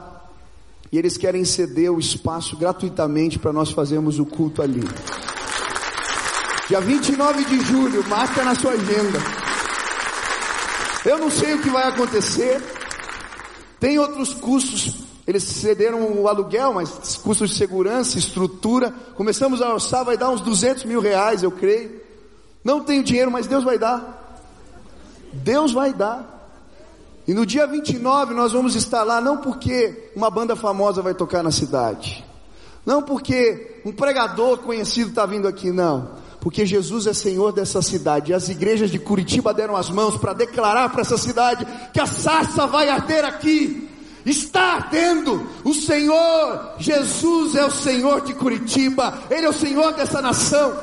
e 0.92 0.98
eles 0.98 1.18
querem 1.18 1.44
ceder 1.44 1.92
o 1.92 2.00
espaço 2.00 2.58
gratuitamente 2.58 3.38
para 3.38 3.52
nós 3.52 3.72
fazermos 3.72 4.20
o 4.20 4.26
culto 4.26 4.62
ali. 4.62 4.84
Dia 6.68 6.82
29 6.82 7.46
de 7.46 7.60
julho, 7.62 8.08
marca 8.08 8.44
na 8.44 8.56
sua 8.56 8.72
agenda. 8.72 9.47
Eu 11.08 11.18
não 11.18 11.32
sei 11.32 11.54
o 11.54 11.62
que 11.62 11.70
vai 11.70 11.88
acontecer. 11.88 12.62
Tem 13.80 13.98
outros 13.98 14.34
custos. 14.34 15.06
Eles 15.26 15.42
cederam 15.44 16.02
o 16.20 16.28
aluguel, 16.28 16.74
mas 16.74 17.16
custos 17.16 17.52
de 17.52 17.56
segurança, 17.56 18.20
estrutura. 18.20 18.92
Começamos 19.16 19.62
a 19.62 19.74
orçar, 19.74 20.04
vai 20.04 20.18
dar 20.18 20.30
uns 20.30 20.42
200 20.42 20.84
mil 20.84 21.00
reais, 21.00 21.44
eu 21.44 21.52
creio. 21.52 22.02
Não 22.62 22.84
tenho 22.84 23.06
dinheiro, 23.06 23.32
mas 23.32 23.48
Deus 23.48 23.64
vai 23.64 23.80
dar. 23.80 24.38
Deus 25.32 25.72
vai 25.72 25.94
dar. 25.94 26.52
E 27.26 27.34
no 27.34 27.46
dia 27.46 27.66
29 27.66 28.34
nós 28.34 28.52
vamos 28.52 28.76
estar 28.76 29.04
lá, 29.04 29.22
não 29.22 29.38
porque 29.38 30.12
uma 30.14 30.30
banda 30.30 30.58
famosa 30.58 31.02
vai 31.02 31.14
tocar 31.14 31.42
na 31.42 31.52
cidade, 31.52 32.24
não 32.86 33.02
porque 33.02 33.82
um 33.86 33.92
pregador 33.92 34.60
conhecido 34.60 35.10
está 35.10 35.26
vindo 35.26 35.46
aqui, 35.46 35.70
não, 35.70 36.12
porque 36.40 36.66
Jesus 36.66 37.08
é 37.08 37.14
Senhor 37.14 37.52
dessa 37.52 37.82
cidade. 37.82 38.32
E 38.32 38.36
as 38.36 38.50
igrejas 38.50 38.92
de 38.92 39.00
Curitiba 39.00 39.54
deram 39.54 39.76
as 39.76 39.90
mãos 39.90 40.18
para 40.18 40.34
declarar 40.34 40.90
para 40.90 41.02
essa 41.02 41.18
cidade 41.18 41.66
que 41.92 42.00
a 42.00 42.06
sarça 42.06 42.68
vai 42.68 42.90
arder 42.90 43.26
aqui. 43.26 43.90
Está 44.26 44.74
ardendo. 44.76 45.48
O 45.64 45.74
Senhor 45.74 46.76
Jesus 46.78 47.56
é 47.56 47.66
o 47.66 47.72
Senhor 47.72 48.22
de 48.22 48.34
Curitiba. 48.34 49.20
Ele 49.30 49.46
é 49.46 49.50
o 49.50 49.54
Senhor 49.54 49.94
dessa 49.94 50.22
nação. 50.22 50.78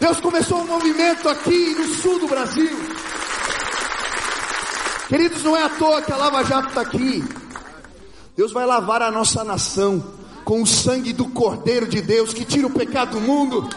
Deus 0.00 0.20
começou 0.20 0.60
um 0.60 0.66
movimento 0.66 1.28
aqui 1.28 1.74
no 1.74 1.88
sul 1.94 2.20
do 2.20 2.28
Brasil. 2.28 2.70
Queridos, 5.08 5.42
não 5.42 5.56
é 5.56 5.64
à 5.64 5.68
toa 5.70 6.02
que 6.02 6.12
a 6.12 6.16
Lava 6.16 6.44
Jato 6.44 6.68
está 6.68 6.82
aqui. 6.82 7.24
Deus 8.36 8.52
vai 8.52 8.64
lavar 8.64 9.02
a 9.02 9.10
nossa 9.10 9.42
nação 9.42 10.04
com 10.44 10.62
o 10.62 10.66
sangue 10.66 11.12
do 11.12 11.26
Cordeiro 11.26 11.88
de 11.88 12.00
Deus 12.00 12.32
que 12.32 12.44
tira 12.44 12.66
o 12.66 12.70
pecado 12.70 13.18
do 13.18 13.20
mundo. 13.20 13.68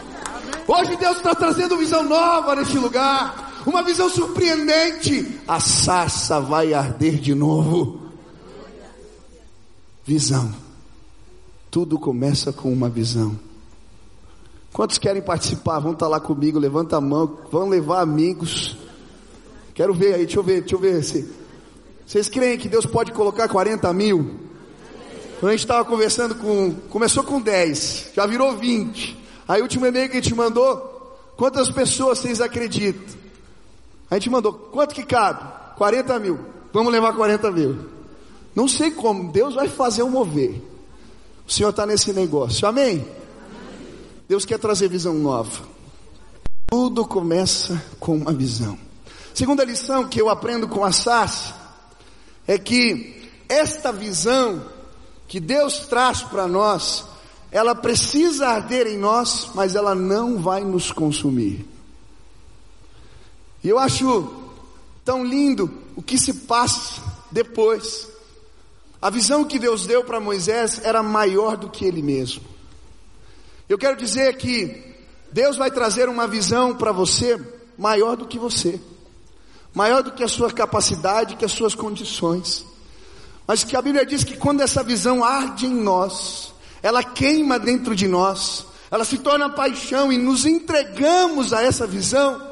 Hoje 0.74 0.96
Deus 0.96 1.18
está 1.18 1.34
trazendo 1.34 1.76
visão 1.76 2.02
nova 2.02 2.56
neste 2.56 2.78
lugar, 2.78 3.62
uma 3.66 3.82
visão 3.82 4.08
surpreendente. 4.08 5.38
A 5.46 5.60
sarça 5.60 6.40
vai 6.40 6.72
arder 6.72 7.18
de 7.18 7.34
novo. 7.34 8.00
Visão. 10.02 10.50
Tudo 11.70 11.98
começa 11.98 12.54
com 12.54 12.72
uma 12.72 12.88
visão. 12.88 13.38
Quantos 14.72 14.96
querem 14.96 15.20
participar? 15.20 15.78
Vão 15.78 15.92
estar 15.92 16.06
tá 16.06 16.10
lá 16.10 16.18
comigo, 16.18 16.58
levanta 16.58 16.96
a 16.96 17.02
mão, 17.02 17.36
vão 17.50 17.68
levar 17.68 18.00
amigos. 18.00 18.74
Quero 19.74 19.92
ver 19.92 20.14
aí, 20.14 20.24
deixa 20.24 20.38
eu 20.38 20.42
ver, 20.42 20.60
deixa 20.60 20.74
eu 20.74 20.80
ver 20.80 21.04
se. 21.04 21.30
Vocês 22.06 22.30
creem 22.30 22.56
que 22.56 22.70
Deus 22.70 22.86
pode 22.86 23.12
colocar 23.12 23.46
40 23.46 23.92
mil? 23.92 24.36
A 25.42 25.50
gente 25.50 25.60
estava 25.60 25.84
conversando 25.84 26.34
com. 26.34 26.72
Começou 26.88 27.24
com 27.24 27.42
10, 27.42 28.12
já 28.14 28.24
virou 28.24 28.56
20. 28.56 29.20
Aí 29.52 29.60
o 29.60 29.64
último 29.64 29.84
e-mail 29.84 30.08
que 30.08 30.16
a 30.16 30.20
gente 30.22 30.34
mandou, 30.34 31.14
quantas 31.36 31.70
pessoas 31.70 32.20
vocês 32.20 32.40
acreditam? 32.40 33.14
A 34.10 34.14
gente 34.14 34.30
mandou, 34.30 34.54
quanto 34.54 34.94
que 34.94 35.02
cabe? 35.02 35.76
40 35.76 36.18
mil. 36.20 36.40
Vamos 36.72 36.90
levar 36.90 37.12
40 37.12 37.50
mil. 37.50 37.86
Não 38.54 38.66
sei 38.66 38.90
como, 38.90 39.30
Deus 39.30 39.54
vai 39.54 39.68
fazer 39.68 40.04
o 40.04 40.08
mover. 40.08 40.54
O 41.46 41.52
Senhor 41.52 41.68
está 41.68 41.84
nesse 41.84 42.14
negócio, 42.14 42.66
amém? 42.66 43.06
Deus 44.26 44.46
quer 44.46 44.58
trazer 44.58 44.88
visão 44.88 45.12
nova. 45.12 45.62
Tudo 46.70 47.04
começa 47.04 47.84
com 48.00 48.16
uma 48.16 48.32
visão. 48.32 48.78
Segunda 49.34 49.66
lição 49.66 50.08
que 50.08 50.18
eu 50.18 50.30
aprendo 50.30 50.66
com 50.66 50.82
a 50.82 50.92
Sassi 50.92 51.52
é 52.48 52.56
que 52.56 53.30
esta 53.50 53.92
visão 53.92 54.64
que 55.28 55.38
Deus 55.38 55.80
traz 55.80 56.22
para 56.22 56.48
nós, 56.48 57.11
ela 57.52 57.74
precisa 57.74 58.48
arder 58.48 58.88
em 58.88 58.98
nós, 58.98 59.50
mas 59.54 59.76
ela 59.76 59.94
não 59.94 60.38
vai 60.38 60.64
nos 60.64 60.90
consumir. 60.90 61.64
E 63.62 63.68
eu 63.68 63.78
acho 63.78 64.34
tão 65.04 65.24
lindo 65.24 65.70
o 65.94 66.02
que 66.02 66.18
se 66.18 66.32
passa 66.32 67.00
depois. 67.30 68.08
A 69.00 69.10
visão 69.10 69.44
que 69.44 69.58
Deus 69.58 69.86
deu 69.86 70.02
para 70.02 70.18
Moisés 70.18 70.80
era 70.82 71.02
maior 71.02 71.56
do 71.56 71.68
que 71.68 71.84
ele 71.84 72.02
mesmo. 72.02 72.42
Eu 73.68 73.78
quero 73.78 73.96
dizer 73.96 74.36
que 74.38 74.96
Deus 75.30 75.56
vai 75.56 75.70
trazer 75.70 76.08
uma 76.08 76.26
visão 76.26 76.74
para 76.74 76.90
você 76.90 77.40
maior 77.78 78.16
do 78.16 78.26
que 78.26 78.38
você 78.38 78.80
maior 79.74 80.02
do 80.02 80.12
que 80.12 80.22
a 80.22 80.28
sua 80.28 80.52
capacidade, 80.52 81.36
que 81.36 81.44
as 81.44 81.52
suas 81.52 81.74
condições. 81.74 82.64
Mas 83.46 83.64
que 83.64 83.76
a 83.76 83.82
Bíblia 83.82 84.04
diz 84.06 84.22
que 84.22 84.36
quando 84.36 84.60
essa 84.60 84.82
visão 84.82 85.24
arde 85.24 85.66
em 85.66 85.74
nós, 85.74 86.51
ela 86.82 87.02
queima 87.02 87.58
dentro 87.58 87.94
de 87.94 88.08
nós, 88.08 88.66
ela 88.90 89.04
se 89.04 89.18
torna 89.18 89.48
paixão 89.48 90.12
e 90.12 90.18
nos 90.18 90.44
entregamos 90.44 91.52
a 91.52 91.62
essa 91.62 91.86
visão, 91.86 92.42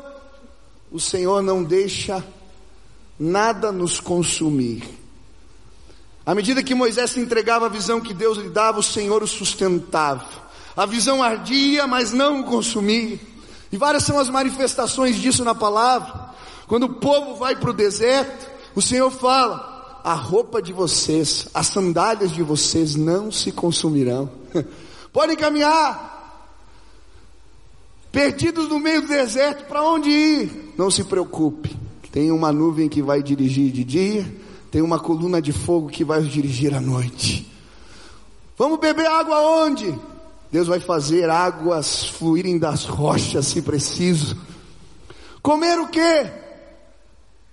o 0.90 0.98
Senhor 0.98 1.42
não 1.42 1.62
deixa 1.62 2.24
nada 3.18 3.70
nos 3.70 4.00
consumir. 4.00 5.00
À 6.24 6.34
medida 6.34 6.62
que 6.62 6.74
Moisés 6.74 7.10
se 7.10 7.20
entregava 7.20 7.66
a 7.66 7.68
visão 7.68 8.00
que 8.00 8.14
Deus 8.14 8.38
lhe 8.38 8.48
dava, 8.48 8.78
o 8.78 8.82
Senhor 8.82 9.22
o 9.22 9.26
sustentava. 9.26 10.24
A 10.76 10.86
visão 10.86 11.22
ardia, 11.22 11.86
mas 11.86 12.12
não 12.12 12.40
o 12.40 12.44
consumia. 12.44 13.18
E 13.72 13.76
várias 13.76 14.04
são 14.04 14.18
as 14.18 14.28
manifestações 14.28 15.16
disso 15.16 15.44
na 15.44 15.54
palavra. 15.54 16.30
Quando 16.66 16.84
o 16.84 16.94
povo 16.94 17.36
vai 17.36 17.56
para 17.56 17.70
o 17.70 17.74
deserto, 17.74 18.48
o 18.74 18.82
Senhor 18.82 19.10
fala: 19.10 19.69
a 20.04 20.14
roupa 20.14 20.60
de 20.60 20.72
vocês, 20.72 21.48
as 21.52 21.66
sandálias 21.68 22.32
de 22.32 22.42
vocês 22.42 22.94
não 22.94 23.30
se 23.30 23.52
consumirão. 23.52 24.30
Podem 25.12 25.36
caminhar. 25.36 26.18
Perdidos 28.12 28.68
no 28.68 28.80
meio 28.80 29.02
do 29.02 29.08
deserto, 29.08 29.66
para 29.66 29.82
onde 29.82 30.10
ir? 30.10 30.74
Não 30.76 30.90
se 30.90 31.04
preocupe. 31.04 31.76
Tem 32.10 32.32
uma 32.32 32.52
nuvem 32.52 32.88
que 32.88 33.00
vai 33.00 33.22
dirigir 33.22 33.70
de 33.70 33.84
dia, 33.84 34.34
tem 34.70 34.82
uma 34.82 34.98
coluna 34.98 35.40
de 35.40 35.52
fogo 35.52 35.88
que 35.88 36.04
vai 36.04 36.22
dirigir 36.22 36.74
à 36.74 36.80
noite. 36.80 37.48
Vamos 38.58 38.78
beber 38.80 39.06
água 39.06 39.64
onde? 39.64 39.96
Deus 40.50 40.66
vai 40.66 40.80
fazer 40.80 41.30
águas 41.30 42.04
fluírem 42.04 42.58
das 42.58 42.84
rochas 42.84 43.46
se 43.46 43.62
preciso. 43.62 44.36
Comer 45.40 45.78
o 45.78 45.86
que? 45.86 46.26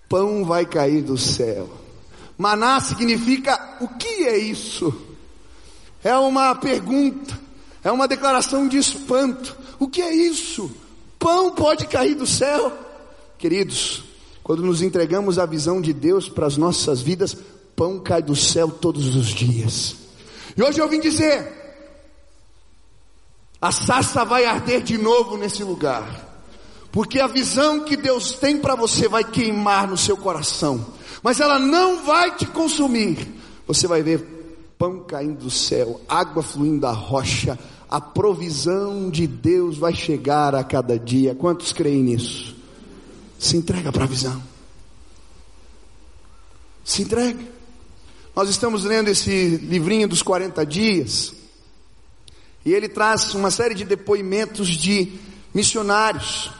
Pão 0.09 0.43
vai 0.43 0.65
cair 0.65 1.03
do 1.03 1.17
céu. 1.17 1.69
Maná 2.37 2.79
significa 2.79 3.77
o 3.81 3.87
que 3.87 4.25
é 4.25 4.37
isso? 4.37 4.93
É 6.03 6.15
uma 6.15 6.53
pergunta, 6.55 7.37
é 7.83 7.91
uma 7.91 8.07
declaração 8.07 8.67
de 8.67 8.77
espanto. 8.77 9.57
O 9.79 9.87
que 9.87 10.01
é 10.01 10.13
isso? 10.13 10.71
Pão 11.17 11.51
pode 11.51 11.87
cair 11.87 12.15
do 12.15 12.27
céu? 12.27 12.71
Queridos, 13.37 14.03
quando 14.43 14.63
nos 14.63 14.81
entregamos 14.81 15.39
à 15.39 15.45
visão 15.45 15.81
de 15.81 15.93
Deus 15.93 16.29
para 16.29 16.45
as 16.45 16.57
nossas 16.57 17.01
vidas, 17.01 17.35
pão 17.75 17.99
cai 17.99 18.21
do 18.21 18.35
céu 18.35 18.69
todos 18.69 19.15
os 19.15 19.27
dias. 19.27 19.95
E 20.55 20.63
hoje 20.63 20.79
eu 20.79 20.87
vim 20.87 20.99
dizer: 20.99 21.57
a 23.61 23.71
sarça 23.71 24.23
vai 24.23 24.45
arder 24.45 24.81
de 24.81 24.97
novo 24.97 25.37
nesse 25.37 25.63
lugar. 25.63 26.25
Porque 26.91 27.19
a 27.19 27.27
visão 27.27 27.81
que 27.81 27.97
Deus 27.97 28.31
tem 28.31 28.57
para 28.57 28.75
você 28.75 29.07
vai 29.07 29.23
queimar 29.23 29.87
no 29.87 29.97
seu 29.97 30.17
coração, 30.17 30.85
mas 31.23 31.39
ela 31.39 31.59
não 31.59 32.03
vai 32.03 32.35
te 32.35 32.45
consumir. 32.45 33.27
Você 33.67 33.87
vai 33.87 34.01
ver 34.01 34.37
pão 34.77 34.99
caindo 34.99 35.43
do 35.43 35.51
céu, 35.51 35.99
água 36.07 36.43
fluindo 36.43 36.81
da 36.81 36.91
rocha, 36.91 37.57
a 37.89 37.99
provisão 37.99 39.09
de 39.09 39.25
Deus 39.25 39.77
vai 39.77 39.93
chegar 39.93 40.53
a 40.53 40.63
cada 40.63 40.99
dia. 40.99 41.33
Quantos 41.33 41.73
creem 41.73 42.03
nisso? 42.03 42.55
Se 43.39 43.55
entrega 43.55 43.91
para 43.91 44.03
a 44.03 44.07
visão. 44.07 44.41
Se 46.83 47.01
entrega. 47.01 47.39
Nós 48.35 48.49
estamos 48.49 48.83
lendo 48.83 49.09
esse 49.09 49.57
livrinho 49.57 50.07
dos 50.07 50.21
40 50.21 50.65
dias. 50.65 51.33
E 52.65 52.73
ele 52.73 52.89
traz 52.89 53.33
uma 53.33 53.49
série 53.49 53.73
de 53.73 53.85
depoimentos 53.85 54.67
de 54.69 55.13
missionários. 55.53 56.51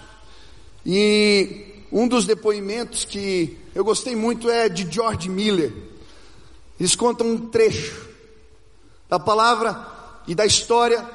E 0.86 1.66
um 1.92 2.08
dos 2.08 2.26
depoimentos 2.26 3.06
que 3.06 3.58
eu 3.78 3.84
gostei 3.84 4.16
muito 4.16 4.50
é 4.50 4.68
de 4.68 4.92
George 4.92 5.30
Miller. 5.30 5.72
Eles 6.80 6.96
contam 6.96 7.28
um 7.28 7.38
trecho 7.38 8.08
da 9.08 9.20
palavra 9.20 9.86
e 10.28 10.34
da 10.34 10.48
história 10.48 11.08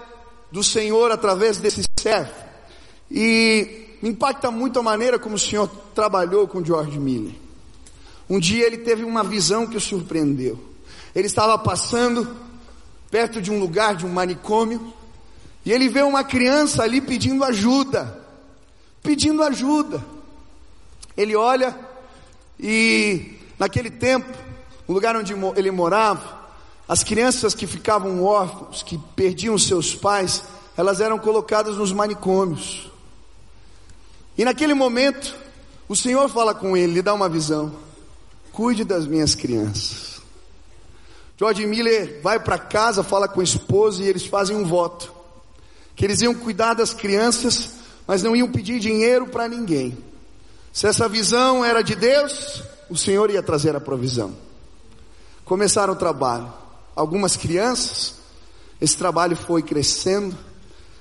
do 0.49 0.63
Senhor 0.63 1.11
através 1.11 1.59
desse 1.59 1.83
servo. 1.99 2.33
E 3.11 3.99
impacta 4.01 4.49
muito 4.49 4.79
a 4.79 4.83
maneira 4.83 5.19
como 5.19 5.35
o 5.35 5.39
Senhor 5.41 5.69
trabalhou 5.93 6.47
com 6.47 6.65
George 6.65 7.01
Miller. 7.01 7.35
Um 8.31 8.39
dia 8.39 8.65
ele 8.65 8.79
teve 8.79 9.03
uma 9.03 9.25
visão 9.25 9.67
que 9.67 9.77
o 9.77 9.81
surpreendeu. 9.81 10.57
Ele 11.17 11.27
estava 11.27 11.59
passando 11.59 12.37
perto 13.11 13.43
de 13.43 13.51
um 13.51 13.59
lugar, 13.59 13.97
de 13.97 14.07
um 14.07 14.09
manicômio, 14.09 14.95
e 15.67 15.73
ele 15.73 15.89
vê 15.89 16.03
uma 16.03 16.23
criança 16.23 16.85
ali 16.85 17.01
pedindo 17.01 17.43
ajuda. 17.43 18.25
Pedindo 19.03 19.43
ajuda. 19.43 20.01
Ele 21.17 21.35
olha 21.35 21.91
e 22.59 23.39
naquele 23.59 23.91
tempo, 23.91 24.29
o 24.87 24.93
lugar 24.93 25.17
onde 25.17 25.35
ele 25.57 25.71
morava, 25.71 26.41
as 26.89 27.03
crianças 27.03 27.55
que 27.55 27.67
ficavam 27.67 28.23
órfãos, 28.23 28.83
que 28.83 28.99
perdiam 29.17 29.57
seus 29.57 29.95
pais, 29.95 30.43
elas 30.77 31.01
eram 31.01 31.19
colocadas 31.19 31.77
nos 31.77 31.93
manicômios. 31.93 32.91
E 34.37 34.45
naquele 34.45 34.75
momento, 34.75 35.37
o 35.89 35.97
Senhor 35.97 36.29
fala 36.29 36.55
com 36.55 36.77
ele, 36.77 36.95
lhe 36.95 37.03
dá 37.03 37.15
uma 37.15 37.29
visão: 37.29 37.73
cuide 38.53 38.85
das 38.85 39.07
minhas 39.07 39.35
crianças. 39.35 40.21
George 41.39 41.67
Miller 41.67 42.21
vai 42.23 42.39
para 42.39 42.59
casa, 42.59 43.03
fala 43.03 43.27
com 43.27 43.41
a 43.41 43.45
esposa 43.45 44.03
e 44.03 44.07
eles 44.07 44.27
fazem 44.27 44.57
um 44.57 44.65
voto: 44.65 45.13
que 45.95 46.05
eles 46.05 46.21
iam 46.21 46.35
cuidar 46.35 46.75
das 46.75 46.95
crianças, 46.95 47.71
mas 48.07 48.23
não 48.23 48.37
iam 48.37 48.51
pedir 48.51 48.79
dinheiro 48.79 49.27
para 49.27 49.49
ninguém. 49.49 49.97
Se 50.73 50.87
essa 50.87 51.09
visão 51.09 51.65
era 51.65 51.83
de 51.83 51.95
Deus, 51.95 52.63
o 52.89 52.97
Senhor 52.97 53.31
ia 53.31 53.43
trazer 53.43 53.77
a 53.77 53.81
provisão. 53.81 54.35
Começaram 55.45 55.93
o 55.93 55.97
trabalho 55.97 56.53
algumas 56.95 57.37
crianças. 57.37 58.15
Esse 58.81 58.97
trabalho 58.97 59.37
foi 59.37 59.63
crescendo 59.63 60.37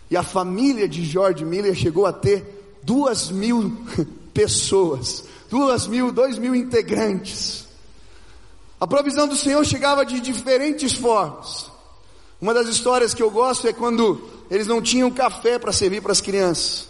e 0.10 0.18
a 0.18 0.24
família 0.24 0.88
de 0.88 1.06
George 1.06 1.44
Miller 1.46 1.74
chegou 1.74 2.06
a 2.06 2.14
ter 2.14 2.80
duas 2.84 3.30
mil 3.30 3.86
pessoas, 4.34 5.24
duas 5.50 5.88
mil, 5.88 6.12
dois 6.12 6.38
mil 6.38 6.54
integrantes. 6.54 7.66
A 8.80 8.88
provisão 8.88 9.28
do 9.28 9.36
Senhor 9.36 9.64
chegava 9.66 10.06
de 10.06 10.20
diferentes 10.20 10.94
formas. 10.94 11.70
Uma 12.40 12.54
das 12.54 12.68
histórias 12.68 13.14
que 13.14 13.22
eu 13.22 13.30
gosto 13.30 13.68
é 13.68 13.74
quando 13.74 14.28
eles 14.50 14.68
não 14.68 14.82
tinham 14.82 15.12
café 15.12 15.60
para 15.60 15.72
servir 15.72 16.02
para 16.02 16.12
as 16.12 16.22
crianças. 16.22 16.88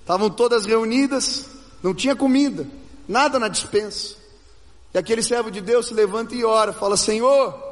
Estavam 0.00 0.28
todas 0.28 0.66
reunidas, 0.66 1.46
não 1.82 1.94
tinha 1.94 2.16
comida, 2.16 2.66
nada 3.06 3.38
na 3.38 3.48
dispensa. 3.48 4.16
E 4.94 4.98
aquele 4.98 5.22
servo 5.22 5.50
de 5.50 5.60
Deus 5.60 5.86
se 5.86 5.94
levanta 5.94 6.34
e 6.34 6.44
ora, 6.44 6.72
fala: 6.72 6.96
Senhor, 6.96 7.68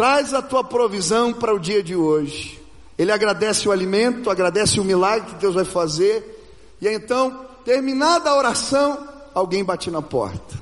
Traz 0.00 0.32
a 0.32 0.40
tua 0.40 0.64
provisão 0.64 1.32
para 1.32 1.54
o 1.54 1.58
dia 1.58 1.82
de 1.82 1.96
hoje. 1.96 2.58
Ele 2.96 3.12
agradece 3.12 3.68
o 3.68 3.72
alimento, 3.72 4.30
agradece 4.30 4.78
o 4.80 4.84
milagre 4.84 5.30
que 5.30 5.40
Deus 5.40 5.54
vai 5.54 5.64
fazer. 5.64 6.38
E 6.80 6.88
então, 6.88 7.46
terminada 7.64 8.30
a 8.30 8.36
oração, 8.36 9.06
alguém 9.34 9.64
bate 9.64 9.90
na 9.90 10.00
porta. 10.00 10.58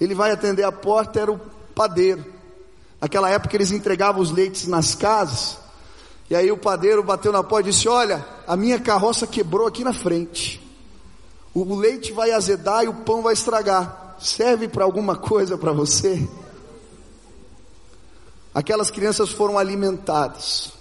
Ele 0.00 0.14
vai 0.14 0.32
atender 0.32 0.64
a 0.64 0.72
porta, 0.72 1.20
era 1.20 1.32
o 1.32 1.40
padeiro. 1.74 2.24
Naquela 3.00 3.30
época 3.30 3.56
eles 3.56 3.70
entregavam 3.70 4.20
os 4.20 4.30
leites 4.30 4.66
nas 4.66 4.94
casas. 4.94 5.56
E 6.30 6.36
aí 6.36 6.52
o 6.52 6.56
padeiro 6.56 7.02
bateu 7.02 7.32
na 7.32 7.42
porta 7.42 7.68
e 7.68 7.72
disse: 7.72 7.88
Olha, 7.88 8.24
a 8.46 8.56
minha 8.56 8.78
carroça 8.78 9.26
quebrou 9.26 9.66
aqui 9.66 9.82
na 9.82 9.92
frente. 9.92 10.64
O 11.52 11.74
leite 11.74 12.12
vai 12.12 12.30
azedar 12.30 12.84
e 12.84 12.88
o 12.88 12.94
pão 12.94 13.20
vai 13.20 13.34
estragar. 13.34 14.16
Serve 14.20 14.68
para 14.68 14.84
alguma 14.84 15.16
coisa 15.16 15.58
para 15.58 15.72
você? 15.72 16.28
Aquelas 18.54 18.90
crianças 18.90 19.30
foram 19.30 19.58
alimentadas. 19.58 20.72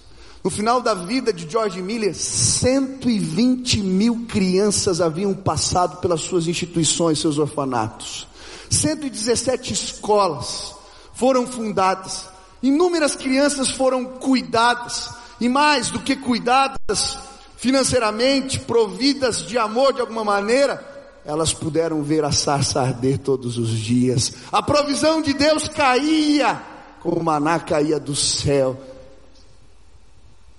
No 0.43 0.49
final 0.49 0.79
da 0.79 0.93
vida 0.93 1.33
de 1.33 1.49
George 1.49 1.81
Miller, 1.81 2.15
120 2.15 3.81
mil 3.81 4.25
crianças 4.27 5.01
haviam 5.01 5.33
passado 5.33 5.97
pelas 5.97 6.21
suas 6.21 6.47
instituições, 6.47 7.19
seus 7.19 7.37
orfanatos. 7.39 8.27
117 8.69 9.73
escolas 9.73 10.75
foram 11.13 11.47
fundadas. 11.47 12.25
Inúmeras 12.61 13.15
crianças 13.15 13.71
foram 13.71 14.05
cuidadas. 14.05 15.18
E 15.39 15.47
mais 15.47 15.89
do 15.89 15.99
que 15.99 16.15
cuidadas 16.15 17.17
financeiramente, 17.57 18.59
providas 18.59 19.45
de 19.45 19.57
amor 19.57 19.93
de 19.93 20.01
alguma 20.01 20.23
maneira, 20.23 20.85
elas 21.25 21.53
puderam 21.53 22.01
ver 22.01 22.23
a 22.23 22.31
sarça 22.31 22.81
arder 22.81 23.17
todos 23.19 23.57
os 23.57 23.69
dias. 23.69 24.33
A 24.51 24.63
provisão 24.63 25.21
de 25.21 25.33
Deus 25.33 25.67
caía 25.67 26.61
como 27.01 27.23
maná 27.23 27.59
caía 27.59 27.99
do 27.99 28.15
céu. 28.15 28.79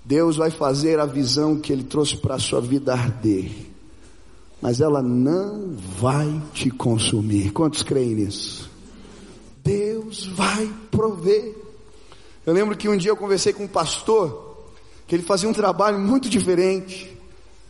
Deus 0.03 0.35
vai 0.35 0.49
fazer 0.49 0.99
a 0.99 1.05
visão 1.05 1.59
que 1.59 1.71
Ele 1.71 1.83
trouxe 1.83 2.17
para 2.17 2.35
a 2.35 2.39
sua 2.39 2.59
vida 2.59 2.93
arder, 2.93 3.51
mas 4.61 4.81
ela 4.81 5.01
não 5.01 5.75
vai 5.99 6.41
te 6.53 6.71
consumir. 6.71 7.51
Quantos 7.51 7.83
creem 7.83 8.15
nisso? 8.15 8.69
Deus 9.63 10.25
vai 10.27 10.71
prover. 10.89 11.55
Eu 12.45 12.53
lembro 12.53 12.75
que 12.75 12.89
um 12.89 12.97
dia 12.97 13.11
eu 13.11 13.17
conversei 13.17 13.53
com 13.53 13.65
um 13.65 13.67
pastor, 13.67 14.50
que 15.11 15.15
ele 15.17 15.23
fazia 15.23 15.49
um 15.49 15.53
trabalho 15.53 15.99
muito 15.99 16.29
diferente. 16.29 17.19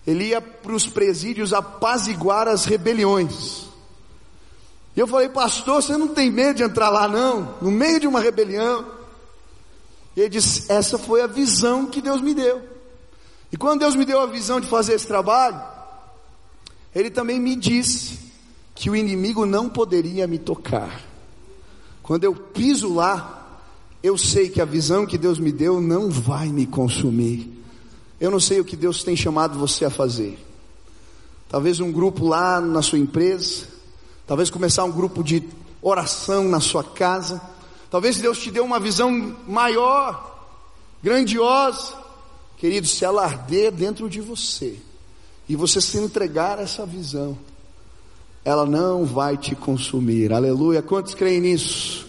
Ele 0.06 0.26
ia 0.26 0.40
para 0.40 0.74
os 0.74 0.86
presídios 0.86 1.56
apaziguar 1.56 2.48
as 2.48 2.66
rebeliões. 2.66 3.64
E 4.96 5.00
eu 5.00 5.08
falei, 5.08 5.28
pastor, 5.28 5.82
você 5.82 5.98
não 5.98 6.10
tem 6.10 6.30
medo 6.30 6.58
de 6.58 6.64
entrar 6.64 6.92
lá 6.92 7.08
não? 7.08 7.56
No 7.60 7.72
meio 7.72 8.00
de 8.00 8.06
uma 8.06 8.20
rebelião. 8.20 8.86
E 10.16 10.20
ele 10.20 10.30
disse, 10.30 10.72
essa 10.72 11.00
foi 11.00 11.24
a 11.24 11.26
visão 11.26 11.88
que 11.88 12.00
Deus 12.00 12.22
me 12.22 12.36
deu. 12.36 12.62
E 13.52 13.58
quando 13.58 13.80
Deus 13.80 13.96
me 13.96 14.06
deu 14.06 14.22
a 14.22 14.28
visão 14.28 14.62
de 14.62 14.68
fazer 14.68 14.94
esse 14.94 15.08
trabalho, 15.08 15.60
Ele 16.94 17.10
também 17.10 17.40
me 17.40 17.56
disse 17.56 18.20
que 18.76 18.88
o 18.88 18.96
inimigo 18.96 19.48
não 19.48 19.68
poderia 19.68 20.28
me 20.28 20.38
tocar. 20.38 21.02
Quando 22.04 22.24
eu 22.24 22.36
piso 22.36 22.94
lá, 22.94 23.41
eu 24.04 24.18
sei 24.18 24.50
que 24.50 24.62
a 24.62 24.66
visão 24.66 25.06
que 25.06 25.18
Deus 25.18 25.38
me 25.38 25.52
deu 25.52 25.80
não 25.80 26.10
vai 26.10 26.48
me 26.48 26.66
consumir. 26.66 27.50
Eu 28.20 28.32
não 28.32 28.40
sei 28.40 28.60
o 28.60 28.66
que 28.66 28.76
Deus 28.76 29.04
tem 29.04 29.16
chamado 29.16 29.58
você 29.58 29.86
a 29.86 29.90
fazer. 29.90 30.38
talvez 31.50 31.80
um 31.82 31.92
grupo 31.92 32.26
lá 32.26 32.62
na 32.62 32.82
sua 32.82 32.98
empresa, 32.98 33.68
talvez 34.26 34.50
começar 34.50 34.86
um 34.86 34.92
grupo 34.92 35.22
de 35.22 35.44
oração 35.82 36.48
na 36.48 36.62
sua 36.62 36.82
casa, 36.82 37.42
talvez 37.90 38.18
Deus 38.20 38.40
te 38.40 38.50
dê 38.50 38.62
uma 38.62 38.80
visão 38.80 39.36
maior, 39.46 40.48
grandiosa, 41.04 41.94
querido, 42.58 42.88
se 42.88 43.04
ela 43.04 43.26
arder 43.26 43.70
dentro 43.70 44.10
de 44.10 44.22
você, 44.22 44.78
e 45.50 45.56
você 45.58 45.82
se 45.82 45.98
entregar 45.98 46.58
a 46.58 46.62
essa 46.62 46.86
visão, 46.86 47.38
ela 48.46 48.66
não 48.66 49.04
vai 49.04 49.36
te 49.36 49.54
consumir, 49.54 50.32
aleluia, 50.32 50.82
quantos 50.82 51.14
creem 51.14 51.42
nisso? 51.42 52.08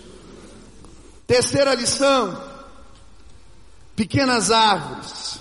Terceira 1.26 1.74
lição, 1.74 2.38
pequenas 3.94 4.50
árvores 4.50 5.38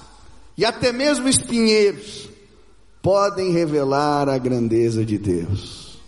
e 0.58 0.66
até 0.66 0.92
mesmo 0.92 1.28
espinheiros 1.28 2.30
podem 3.02 3.52
revelar 3.52 4.30
a 4.30 4.38
grandeza 4.38 5.04
de 5.04 5.18
Deus. 5.18 6.00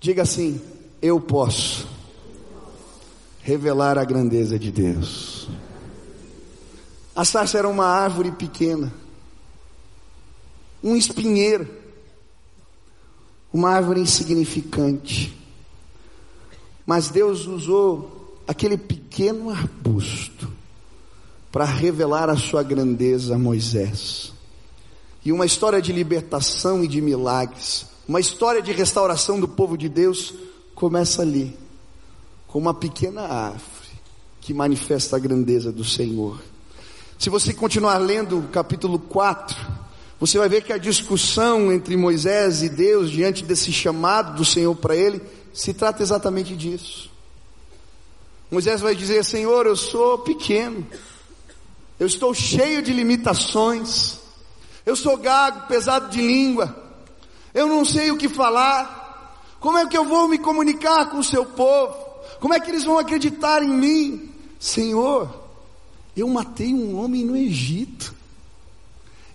Diga 0.00 0.22
assim: 0.22 0.60
eu 1.02 1.20
posso 1.20 1.88
revelar 3.42 3.98
a 3.98 4.04
grandeza 4.04 4.58
de 4.58 4.70
Deus. 4.70 5.48
A 7.14 7.24
sarça 7.24 7.58
era 7.58 7.68
uma 7.68 7.86
árvore 7.86 8.30
pequena, 8.30 8.92
um 10.82 10.94
espinheiro, 10.94 11.68
uma 13.52 13.70
árvore 13.70 14.00
insignificante. 14.00 15.36
Mas 16.90 17.08
Deus 17.08 17.46
usou 17.46 18.42
aquele 18.48 18.76
pequeno 18.76 19.48
arbusto 19.48 20.50
para 21.52 21.64
revelar 21.64 22.28
a 22.28 22.36
sua 22.36 22.64
grandeza 22.64 23.36
a 23.36 23.38
Moisés. 23.38 24.32
E 25.24 25.30
uma 25.30 25.46
história 25.46 25.80
de 25.80 25.92
libertação 25.92 26.82
e 26.82 26.88
de 26.88 27.00
milagres, 27.00 27.86
uma 28.08 28.18
história 28.18 28.60
de 28.60 28.72
restauração 28.72 29.38
do 29.38 29.46
povo 29.46 29.78
de 29.78 29.88
Deus 29.88 30.34
começa 30.74 31.22
ali, 31.22 31.56
com 32.48 32.58
uma 32.58 32.74
pequena 32.74 33.20
árvore 33.20 33.88
que 34.40 34.52
manifesta 34.52 35.14
a 35.14 35.20
grandeza 35.20 35.70
do 35.70 35.84
Senhor. 35.84 36.40
Se 37.20 37.30
você 37.30 37.54
continuar 37.54 37.98
lendo 37.98 38.40
o 38.40 38.48
capítulo 38.48 38.98
4, 38.98 39.56
você 40.18 40.38
vai 40.38 40.48
ver 40.48 40.64
que 40.64 40.72
a 40.72 40.76
discussão 40.76 41.72
entre 41.72 41.96
Moisés 41.96 42.64
e 42.64 42.68
Deus 42.68 43.12
diante 43.12 43.44
desse 43.44 43.72
chamado 43.72 44.34
do 44.34 44.44
Senhor 44.44 44.74
para 44.74 44.96
ele 44.96 45.22
se 45.52 45.74
trata 45.74 46.02
exatamente 46.02 46.56
disso. 46.56 47.10
Moisés 48.50 48.80
vai 48.80 48.94
dizer: 48.94 49.24
Senhor, 49.24 49.66
eu 49.66 49.76
sou 49.76 50.18
pequeno, 50.18 50.86
eu 51.98 52.06
estou 52.06 52.34
cheio 52.34 52.82
de 52.82 52.92
limitações, 52.92 54.18
eu 54.84 54.96
sou 54.96 55.16
gago, 55.16 55.68
pesado 55.68 56.10
de 56.10 56.20
língua, 56.20 56.74
eu 57.54 57.66
não 57.66 57.84
sei 57.84 58.10
o 58.10 58.16
que 58.16 58.28
falar, 58.28 59.00
como 59.60 59.78
é 59.78 59.86
que 59.86 59.96
eu 59.96 60.04
vou 60.04 60.26
me 60.26 60.38
comunicar 60.38 61.10
com 61.10 61.18
o 61.18 61.24
seu 61.24 61.44
povo? 61.44 61.94
Como 62.40 62.54
é 62.54 62.60
que 62.60 62.70
eles 62.70 62.84
vão 62.84 62.98
acreditar 62.98 63.62
em 63.62 63.68
mim? 63.68 64.34
Senhor, 64.58 65.28
eu 66.16 66.26
matei 66.26 66.72
um 66.72 66.98
homem 66.98 67.24
no 67.24 67.36
Egito, 67.36 68.14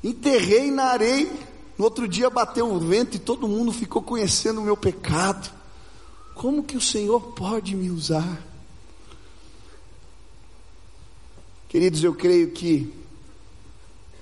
enterrei 0.04 0.72
na 0.72 0.86
areia, 0.86 1.32
no 1.78 1.86
outro 1.86 2.08
dia 2.08 2.30
bateu 2.30 2.72
o 2.72 2.80
vento 2.80 3.16
e 3.16 3.20
todo 3.20 3.48
mundo 3.48 3.72
ficou 3.72 4.02
conhecendo 4.02 4.62
o 4.62 4.64
meu 4.64 4.76
pecado. 4.76 5.52
Como 6.36 6.64
que 6.64 6.76
o 6.76 6.82
Senhor 6.82 7.32
pode 7.32 7.76
me 7.76 7.90
usar? 7.90 8.46
Queridos, 11.70 12.04
eu 12.04 12.14
creio 12.14 12.52
que 12.52 12.94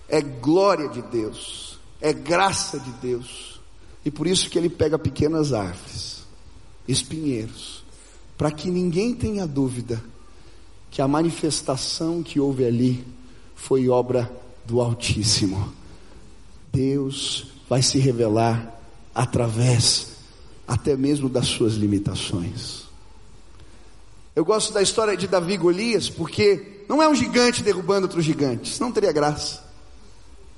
é 0.08 0.22
glória 0.22 0.88
de 0.90 1.02
Deus, 1.02 1.80
é 2.00 2.14
graça 2.14 2.80
de 2.80 2.92
Deus, 2.94 3.60
e 4.06 4.12
por 4.12 4.28
isso 4.28 4.50
que 4.50 4.58
ele 4.58 4.70
pega 4.70 4.98
pequenas 4.98 5.54
árvores, 5.54 6.24
espinheiros, 6.88 7.84
para 8.38 8.52
que 8.52 8.70
ninguém 8.70 9.14
tenha 9.16 9.48
dúvida 9.48 10.04
que 10.92 11.02
a 11.02 11.08
manifestação 11.08 12.22
que 12.22 12.40
houve 12.40 12.64
ali 12.64 13.06
foi 13.56 13.90
obra 13.90 14.32
do 14.66 14.80
Altíssimo. 14.80 15.74
Deus 16.72 17.48
vai 17.68 17.82
se 17.82 17.98
revelar 17.98 18.80
através 19.14 20.13
até 20.68 20.96
mesmo 20.96 21.30
das 21.30 21.48
suas 21.48 21.74
limitações. 21.74 22.84
Eu 24.36 24.44
gosto 24.44 24.74
da 24.74 24.82
história 24.82 25.16
de 25.16 25.28
Davi 25.28 25.58
Golias 25.58 26.10
porque 26.10 26.84
não 26.90 27.02
é 27.02 27.08
um 27.08 27.16
gigante 27.16 27.62
derrubando 27.62 28.08
outro 28.08 28.22
gigante, 28.22 28.80
não 28.82 28.92
teria 28.92 29.12
graça. 29.12 29.64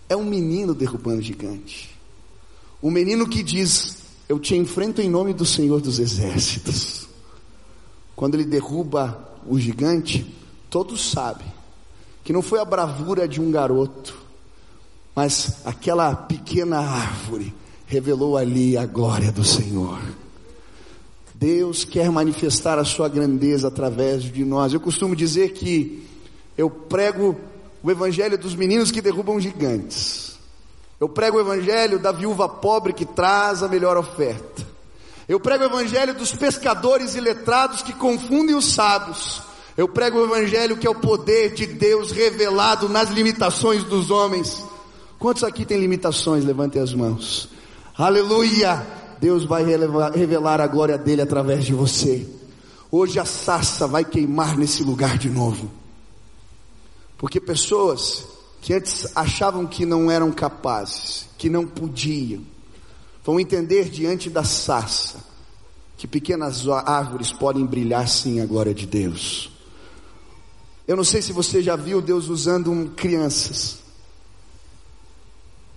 É 0.08 0.16
um 0.16 0.24
menino 0.24 0.74
derrubando 0.74 1.22
gigante. 1.22 1.94
Um 2.82 2.92
menino 2.92 3.28
que 3.28 3.44
diz: 3.44 3.98
Eu 4.30 4.40
te 4.40 4.56
enfrento 4.56 5.02
em 5.02 5.10
nome 5.10 5.34
do 5.34 5.46
Senhor 5.46 5.82
dos 5.82 6.00
Exércitos. 6.00 7.08
Quando 8.16 8.36
ele 8.36 8.46
derruba 8.46 9.34
o 9.46 9.60
gigante, 9.60 10.34
todos 10.70 11.12
sabem 11.12 11.54
que 12.24 12.34
não 12.34 12.42
foi 12.42 12.60
a 12.60 12.66
bravura 12.66 13.28
de 13.28 13.40
um 13.40 13.52
garoto, 13.52 14.18
mas 15.16 15.58
aquela 15.66 16.16
pequena 16.16 16.80
árvore 16.80 17.54
revelou 17.88 18.38
ali 18.38 18.78
a 18.78 18.86
glória 18.86 19.32
do 19.32 19.44
Senhor. 19.44 20.00
Deus 21.34 21.84
quer 21.84 22.10
manifestar 22.10 22.80
a 22.80 22.86
sua 22.86 23.10
grandeza 23.10 23.68
através 23.68 24.24
de 24.24 24.44
nós. 24.46 24.74
Eu 24.74 24.80
costumo 24.80 25.16
dizer 25.16 25.52
que 25.52 26.08
eu 26.58 26.70
prego 26.70 27.36
o 27.84 27.92
evangelho 27.92 28.38
dos 28.38 28.56
meninos 28.56 28.90
que 28.90 29.02
derrubam 29.02 29.40
gigantes. 29.40 30.38
Eu 31.00 31.10
prego 31.10 31.38
o 31.38 31.42
evangelho 31.42 32.00
da 32.00 32.12
viúva 32.12 32.48
pobre 32.48 32.94
que 32.94 33.06
traz 33.06 33.62
a 33.62 33.68
melhor 33.68 33.98
oferta. 33.98 34.66
Eu 35.28 35.40
prego 35.40 35.64
o 35.64 35.68
evangelho 35.68 36.14
dos 36.14 36.34
pescadores 36.34 37.16
e 37.16 37.20
letrados 37.20 37.82
que 37.82 37.92
confundem 37.94 38.56
os 38.56 38.74
sábios. 38.74 39.42
Eu 39.76 39.90
prego 39.90 40.20
o 40.20 40.26
evangelho 40.26 40.78
que 40.78 40.88
é 40.88 40.90
o 40.90 40.96
poder 40.96 41.54
de 41.54 41.66
Deus 41.66 42.12
revelado 42.12 42.88
nas 42.88 43.10
limitações 43.10 43.84
dos 43.84 44.10
homens. 44.10 44.64
Quantos 45.20 45.44
aqui 45.44 45.66
têm 45.66 45.80
limitações? 45.80 46.46
Levantem 46.46 46.82
as 46.82 46.94
mãos. 46.94 47.50
Aleluia! 47.98 48.86
Deus 49.22 49.46
vai 49.46 49.64
revelar 49.64 50.60
a 50.60 50.68
glória 50.68 50.98
dele 50.98 51.22
através 51.22 51.64
de 51.64 51.74
você. 51.74 52.28
Hoje 52.92 53.18
a 53.20 53.26
sarça 53.26 53.88
vai 53.88 54.04
queimar 54.04 54.58
nesse 54.58 54.84
lugar 54.84 55.18
de 55.18 55.30
novo. 55.30 55.72
Porque 57.18 57.40
pessoas 57.40 58.28
que 58.62 58.74
antes 58.74 59.08
achavam 59.16 59.66
que 59.66 59.86
não 59.86 60.12
eram 60.12 60.30
capazes, 60.30 61.28
que 61.38 61.50
não 61.50 61.66
podiam, 61.66 62.44
vão 63.24 63.40
entender 63.40 63.90
diante 63.90 64.30
da 64.30 64.44
sarça 64.44 65.24
que 65.98 66.06
pequenas 66.06 66.68
árvores 66.68 67.32
podem 67.32 67.66
brilhar 67.66 68.10
sim 68.10 68.42
a 68.42 68.46
glória 68.46 68.74
de 68.74 68.86
Deus. 68.86 69.50
Eu 70.86 70.98
não 70.98 71.04
sei 71.06 71.22
se 71.22 71.32
você 71.32 71.64
já 71.64 71.78
viu 71.78 72.02
Deus 72.02 72.28
usando 72.28 72.92
crianças. 72.94 73.80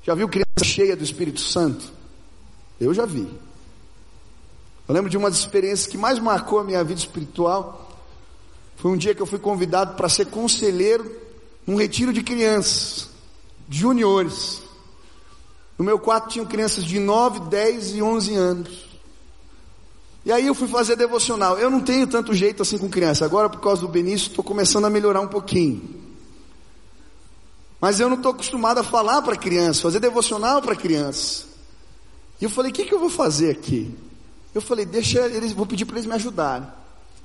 Já 0.03 0.17
viu 0.17 0.29
criança 0.29 0.65
cheia 0.65 0.97
do 0.97 1.05
Espírito 1.05 1.41
Santo? 1.41 1.98
Eu 2.81 2.95
já 2.95 3.05
vi. 3.05 3.29
Eu 4.87 4.95
lembro 4.95 5.11
de 5.11 5.17
uma 5.17 5.29
das 5.29 5.39
experiências 5.39 5.87
que 5.87 5.99
mais 5.99 6.19
marcou 6.19 6.61
a 6.61 6.65
minha 6.65 6.83
vida 6.83 7.01
espiritual. 7.01 7.91
Foi 8.77 8.91
um 8.91 8.97
dia 8.97 9.15
que 9.15 9.21
eu 9.21 9.27
fui 9.27 9.39
convidado 9.39 9.95
para 9.97 10.09
ser 10.09 10.27
conselheiro 10.27 11.29
um 11.67 11.77
retiro 11.77 12.13
de 12.15 12.23
crianças, 12.23 13.11
juniores. 13.69 14.63
No 15.77 15.85
meu 15.85 15.99
quarto 15.99 16.31
tinham 16.31 16.47
crianças 16.47 16.83
de 16.83 16.99
9, 16.99 17.41
10 17.41 17.97
e 17.97 18.03
11 18.03 18.35
anos. 18.35 18.89
E 20.25 20.33
aí 20.33 20.47
eu 20.47 20.55
fui 20.55 20.67
fazer 20.67 20.97
devocional. 20.97 21.59
Eu 21.59 21.71
não 21.71 21.81
tenho 21.81 22.07
tanto 22.07 22.33
jeito 22.33 22.63
assim 22.63 22.79
com 22.79 22.89
criança. 22.89 23.25
Agora, 23.25 23.51
por 23.51 23.61
causa 23.61 23.83
do 23.83 23.89
Benício, 23.89 24.29
estou 24.29 24.43
começando 24.43 24.87
a 24.87 24.91
melhorar 24.91 25.21
um 25.21 25.29
pouquinho. 25.29 25.83
Mas 27.81 28.01
eu 28.01 28.09
não 28.09 28.17
estou 28.17 28.33
acostumado 28.33 28.79
a 28.79 28.83
falar 28.83 29.23
para 29.23 29.37
criança, 29.37 29.83
fazer 29.83 30.01
devocional 30.01 30.61
para 30.63 30.75
criança. 30.75 31.48
E 32.41 32.45
eu 32.45 32.51
falei, 32.51 32.71
o 32.71 32.75
que, 32.75 32.85
que 32.85 32.95
eu 32.95 33.01
vou 33.01 33.11
fazer 33.11 33.51
aqui? 33.51 33.95
Eu 34.55 34.63
falei, 34.63 34.87
deixa 34.87 35.27
eles, 35.27 35.53
vou 35.53 35.67
pedir 35.67 35.85
para 35.85 35.97
eles 35.97 36.07
me 36.07 36.15
ajudarem. 36.15 36.67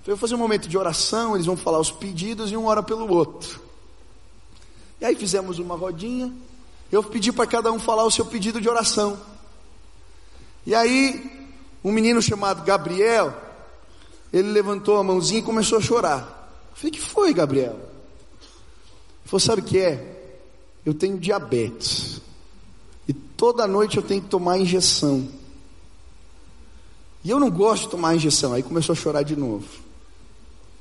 Eu 0.06 0.16
vou 0.16 0.18
fazer 0.18 0.36
um 0.36 0.40
momento 0.40 0.68
de 0.68 0.78
oração, 0.78 1.36
eles 1.36 1.46
vão 1.46 1.56
falar 1.56 1.80
os 1.80 1.92
pedidos 1.92 2.52
e 2.52 2.58
um 2.58 2.66
ora 2.66 2.84
pelo 2.84 3.12
outro. 3.14 3.62
E 5.00 5.06
aí 5.06 5.16
fizemos 5.16 5.60
uma 5.60 5.76
rodinha. 5.76 6.34
Eu 6.92 7.04
pedi 7.04 7.32
para 7.32 7.48
cada 7.48 7.72
um 7.72 7.80
falar 7.80 8.04
o 8.04 8.12
seu 8.12 8.26
pedido 8.26 8.60
de 8.60 8.70
oração. 8.70 9.20
E 10.66 10.76
aí, 10.76 11.48
um 11.84 11.92
menino 11.92 12.22
chamado 12.22 12.64
Gabriel, 12.64 13.36
ele 14.32 14.50
levantou 14.50 14.98
a 14.98 15.04
mãozinha 15.04 15.40
e 15.40 15.44
começou 15.44 15.78
a 15.78 15.82
chorar. 15.82 16.68
Eu 16.72 16.78
falei, 16.78 16.92
que 16.92 17.02
foi, 17.02 17.34
Gabriel? 17.34 17.74
Ele 17.74 19.26
falou, 19.26 19.40
sabe 19.40 19.62
o 19.62 19.66
que 19.66 19.78
é? 19.78 20.40
Eu 20.86 20.94
tenho 20.94 21.18
diabetes. 21.18 22.22
Toda 23.44 23.68
noite 23.68 23.98
eu 23.98 24.04
tenho 24.04 24.22
que 24.22 24.30
tomar 24.30 24.58
injeção. 24.58 25.28
E 27.26 27.30
eu 27.30 27.42
não 27.42 27.52
gosto 27.52 27.84
de 27.84 27.90
tomar 27.90 28.16
injeção. 28.16 28.54
Aí 28.54 28.64
começou 28.64 28.94
a 28.94 28.96
chorar 28.96 29.22
de 29.24 29.36
novo. 29.36 29.68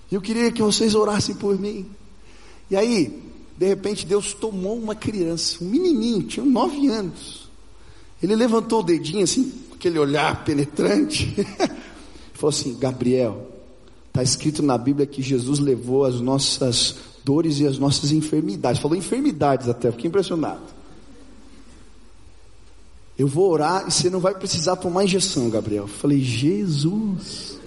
E 0.08 0.14
eu 0.14 0.20
queria 0.20 0.52
que 0.52 0.62
vocês 0.62 0.94
orassem 0.94 1.34
por 1.34 1.58
mim. 1.58 1.90
E 2.70 2.76
aí, 2.76 3.20
de 3.58 3.66
repente 3.66 4.06
Deus 4.06 4.32
tomou 4.32 4.78
uma 4.78 4.94
criança, 4.94 5.56
um 5.60 5.66
menininho, 5.66 6.22
tinha 6.22 6.46
nove 6.46 6.86
anos, 6.86 7.50
Ele 8.22 8.36
levantou 8.36 8.78
o 8.78 8.84
dedinho 8.84 9.24
assim, 9.24 9.52
aquele 9.74 9.98
olhar 9.98 10.44
penetrante, 10.44 11.34
falou 12.32 12.50
assim: 12.50 12.78
Gabriel, 12.78 13.44
está 14.06 14.22
escrito 14.22 14.62
na 14.62 14.78
Bíblia 14.78 15.04
que 15.04 15.20
Jesus 15.20 15.58
levou 15.58 16.04
as 16.04 16.20
nossas 16.20 16.94
dores 17.24 17.58
e 17.58 17.66
as 17.66 17.76
nossas 17.76 18.12
enfermidades. 18.12 18.80
Falou 18.80 18.96
enfermidades 18.96 19.68
até, 19.68 19.90
fiquei 19.90 20.06
impressionado. 20.06 20.81
Eu 23.18 23.26
vou 23.26 23.50
orar 23.50 23.86
e 23.86 23.90
você 23.90 24.08
não 24.08 24.20
vai 24.20 24.34
precisar 24.34 24.76
tomar 24.76 25.04
injeção, 25.04 25.50
Gabriel. 25.50 25.86
Falei, 25.86 26.20
Jesus. 26.20 27.58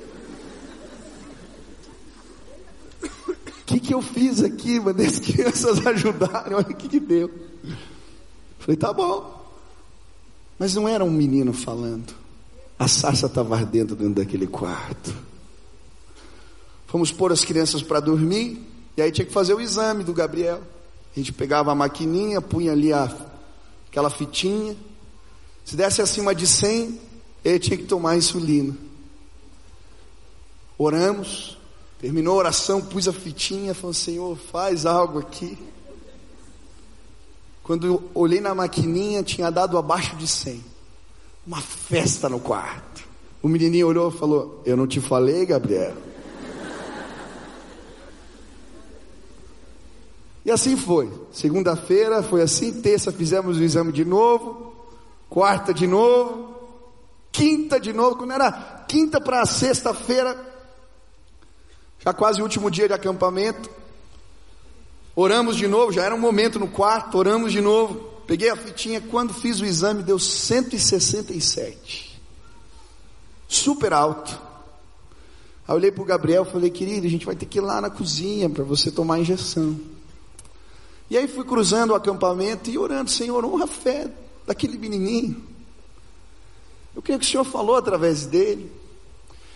O 3.03 3.65
que, 3.65 3.79
que 3.79 3.93
eu 3.93 4.01
fiz 4.01 4.43
aqui, 4.43 4.79
mandei 4.79 5.07
as 5.07 5.19
crianças 5.19 5.85
ajudarem, 5.85 6.53
olha 6.53 6.69
o 6.69 6.75
que, 6.75 6.87
que 6.87 6.99
deu. 6.99 7.31
Falei, 8.59 8.77
tá 8.77 8.93
bom. 8.93 9.43
Mas 10.57 10.73
não 10.73 10.87
era 10.87 11.03
um 11.03 11.11
menino 11.11 11.53
falando. 11.53 12.13
A 12.77 12.87
sarça 12.87 13.27
estava 13.27 13.55
ardendo 13.55 13.95
dentro 13.95 14.15
daquele 14.15 14.47
quarto. 14.47 15.15
Fomos 16.87 17.11
pôr 17.11 17.31
as 17.31 17.43
crianças 17.43 17.81
para 17.81 17.99
dormir. 17.99 18.61
E 18.97 19.01
aí 19.01 19.11
tinha 19.11 19.25
que 19.25 19.33
fazer 19.33 19.53
o 19.53 19.61
exame 19.61 20.03
do 20.03 20.13
Gabriel. 20.13 20.61
A 21.15 21.19
gente 21.19 21.31
pegava 21.33 21.71
a 21.71 21.75
maquininha, 21.75 22.41
punha 22.41 22.71
ali 22.71 22.91
a, 22.93 23.13
aquela 23.89 24.09
fitinha. 24.09 24.75
Se 25.65 25.75
desse 25.75 26.01
acima 26.01 26.33
de 26.35 26.45
100, 26.45 27.01
ele 27.43 27.59
tinha 27.59 27.77
que 27.77 27.85
tomar 27.85 28.15
insulina. 28.15 28.77
Oramos. 30.77 31.57
Terminou 31.99 32.35
a 32.35 32.37
oração, 32.37 32.81
pus 32.81 33.07
a 33.07 33.13
fitinha, 33.13 33.73
falou, 33.73 33.93
Senhor, 33.93 34.37
faz 34.37 34.85
algo 34.85 35.17
aqui. 35.17 35.57
Quando 37.63 38.03
olhei 38.13 38.39
na 38.39 38.53
maquininha, 38.53 39.23
tinha 39.23 39.49
dado 39.49 39.77
abaixo 39.77 40.15
de 40.17 40.27
100. 40.27 40.63
Uma 41.47 41.61
festa 41.61 42.29
no 42.29 42.39
quarto. 42.39 43.03
O 43.41 43.47
menininho 43.47 43.87
olhou 43.87 44.09
e 44.09 44.17
falou: 44.17 44.61
Eu 44.65 44.77
não 44.77 44.85
te 44.85 44.99
falei, 44.99 45.45
Gabriel. 45.47 45.95
E 50.45 50.51
assim 50.51 50.77
foi. 50.77 51.11
Segunda-feira 51.31 52.21
foi 52.21 52.43
assim, 52.43 52.71
terça 52.81 53.11
fizemos 53.11 53.57
o 53.57 53.63
exame 53.63 53.91
de 53.91 54.05
novo, 54.05 54.74
quarta 55.29 55.73
de 55.73 55.87
novo, 55.87 56.55
quinta 57.31 57.79
de 57.79 57.91
novo. 57.91 58.15
Quando 58.15 58.31
era 58.31 58.51
quinta 58.87 59.19
para 59.19 59.45
sexta-feira, 59.45 60.37
já 61.99 62.13
quase 62.13 62.39
o 62.39 62.43
último 62.43 62.69
dia 62.69 62.87
de 62.87 62.93
acampamento, 62.93 63.69
oramos 65.15 65.55
de 65.55 65.67
novo, 65.67 65.91
já 65.91 66.03
era 66.03 66.15
um 66.15 66.19
momento 66.19 66.59
no 66.59 66.67
quarto, 66.67 67.17
oramos 67.17 67.51
de 67.51 67.61
novo. 67.61 68.13
Peguei 68.25 68.49
a 68.49 68.55
fitinha, 68.55 69.01
quando 69.01 69.33
fiz 69.33 69.59
o 69.59 69.65
exame 69.65 70.01
deu 70.01 70.17
167. 70.17 72.19
Super 73.47 73.93
alto. 73.93 74.41
Aí 75.67 75.75
olhei 75.75 75.91
para 75.91 76.01
o 76.01 76.05
Gabriel 76.05 76.43
e 76.43 76.51
falei, 76.51 76.69
querido, 76.69 77.05
a 77.05 77.09
gente 77.09 77.25
vai 77.25 77.35
ter 77.35 77.45
que 77.45 77.59
ir 77.59 77.61
lá 77.61 77.81
na 77.81 77.89
cozinha 77.89 78.49
para 78.49 78.63
você 78.63 78.91
tomar 78.91 79.15
a 79.15 79.19
injeção. 79.19 79.79
E 81.09 81.17
aí 81.17 81.27
fui 81.27 81.43
cruzando 81.43 81.91
o 81.91 81.95
acampamento 81.95 82.69
e 82.69 82.77
orando, 82.77 83.11
Senhor, 83.11 83.43
honra 83.45 83.65
a 83.65 83.67
fé 83.67 84.11
daquele 84.45 84.77
menininho. 84.77 85.43
Eu 86.95 87.01
creio 87.01 87.19
que 87.19 87.25
o 87.25 87.29
Senhor 87.29 87.43
falou 87.43 87.75
através 87.75 88.25
dele. 88.25 88.71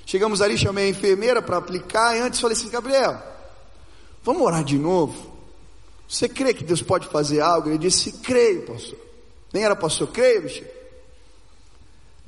Chegamos 0.06 0.42
ali, 0.42 0.58
chamei 0.58 0.88
a 0.88 0.90
enfermeira 0.90 1.42
para 1.42 1.58
aplicar, 1.58 2.16
e 2.18 2.20
antes 2.20 2.40
falei 2.40 2.58
assim, 2.58 2.70
Gabriel, 2.70 3.22
vamos 4.24 4.42
orar 4.42 4.64
de 4.64 4.78
novo? 4.78 5.38
Você 6.08 6.28
crê 6.28 6.54
que 6.54 6.64
Deus 6.64 6.82
pode 6.82 7.08
fazer 7.08 7.42
algo? 7.42 7.70
Ele 7.70 7.78
disse, 7.78 8.12
creio, 8.14 8.66
pastor. 8.66 8.98
Nem 9.54 9.64
era 9.64 9.76
pastor, 9.76 10.08
creio, 10.08 10.42
bicho. 10.42 10.66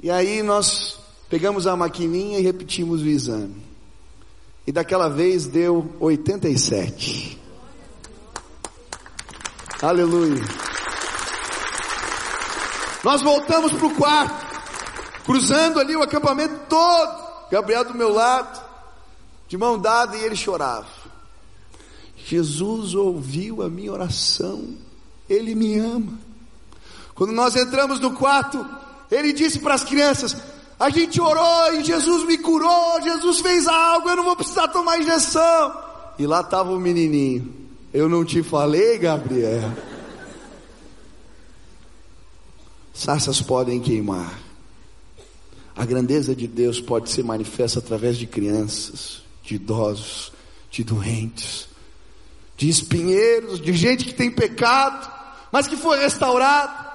E 0.01 0.09
aí 0.09 0.43
nós 0.43 0.99
pegamos 1.29 1.65
a 1.65 1.75
maquininha 1.75 2.39
e 2.39 2.43
repetimos 2.43 3.01
o 3.01 3.07
exame. 3.07 3.63
E 4.65 4.71
daquela 4.71 5.09
vez 5.09 5.47
deu 5.47 5.91
87. 5.99 7.39
Aleluia. 9.81 10.70
Nós 13.03 13.21
voltamos 13.21 13.73
para 13.73 13.87
o 13.87 13.95
quarto, 13.95 14.45
cruzando 15.25 15.79
ali 15.79 15.95
o 15.95 16.03
acampamento 16.03 16.61
todo. 16.69 17.21
Gabriel 17.51 17.83
do 17.83 17.93
meu 17.93 18.13
lado, 18.13 18.61
de 19.47 19.57
mão 19.57 19.77
dada, 19.77 20.15
e 20.15 20.23
ele 20.23 20.35
chorava. 20.35 20.87
Jesus 22.15 22.95
ouviu 22.95 23.61
a 23.61 23.69
minha 23.69 23.91
oração, 23.91 24.75
ele 25.27 25.53
me 25.53 25.77
ama. 25.77 26.13
Quando 27.13 27.33
nós 27.33 27.55
entramos 27.55 27.99
no 27.99 28.11
quarto, 28.11 28.65
ele 29.11 29.33
disse 29.33 29.59
para 29.59 29.73
as 29.73 29.83
crianças: 29.83 30.37
A 30.79 30.89
gente 30.89 31.19
orou 31.19 31.73
e 31.73 31.83
Jesus 31.83 32.25
me 32.25 32.37
curou, 32.37 33.01
Jesus 33.01 33.39
fez 33.41 33.67
algo, 33.67 34.09
eu 34.09 34.15
não 34.15 34.23
vou 34.23 34.35
precisar 34.35 34.69
tomar 34.69 34.99
injeção. 34.99 35.75
E 36.17 36.25
lá 36.25 36.41
estava 36.41 36.71
o 36.71 36.79
menininho. 36.79 37.53
Eu 37.93 38.07
não 38.07 38.23
te 38.23 38.41
falei, 38.41 38.97
Gabriel. 38.97 39.71
Sarças 43.01 43.41
podem 43.41 43.79
queimar. 43.79 44.39
A 45.75 45.83
grandeza 45.83 46.35
de 46.35 46.47
Deus 46.47 46.79
pode 46.79 47.09
ser 47.09 47.23
manifesta 47.23 47.79
através 47.79 48.15
de 48.15 48.27
crianças, 48.27 49.23
de 49.41 49.55
idosos, 49.55 50.31
de 50.69 50.83
doentes, 50.83 51.67
de 52.55 52.69
espinheiros, 52.69 53.59
de 53.59 53.73
gente 53.73 54.05
que 54.05 54.13
tem 54.13 54.29
pecado, 54.29 55.11
mas 55.51 55.65
que 55.65 55.75
foi 55.75 55.97
restaurado. 55.97 56.91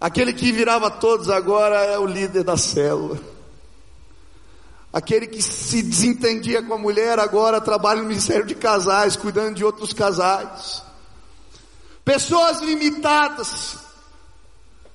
Aquele 0.00 0.32
que 0.32 0.52
virava 0.52 0.88
todos 0.88 1.28
agora 1.28 1.74
é 1.86 1.98
o 1.98 2.06
líder 2.06 2.44
da 2.44 2.56
célula. 2.56 3.18
Aquele 4.92 5.26
que 5.26 5.42
se 5.42 5.82
desentendia 5.82 6.62
com 6.62 6.74
a 6.74 6.78
mulher 6.78 7.18
agora 7.18 7.60
trabalha 7.60 8.00
no 8.00 8.06
Ministério 8.06 8.46
de 8.46 8.54
Casais, 8.54 9.16
cuidando 9.16 9.56
de 9.56 9.64
outros 9.64 9.92
casais. 9.92 10.88
Pessoas 12.10 12.60
limitadas 12.60 13.76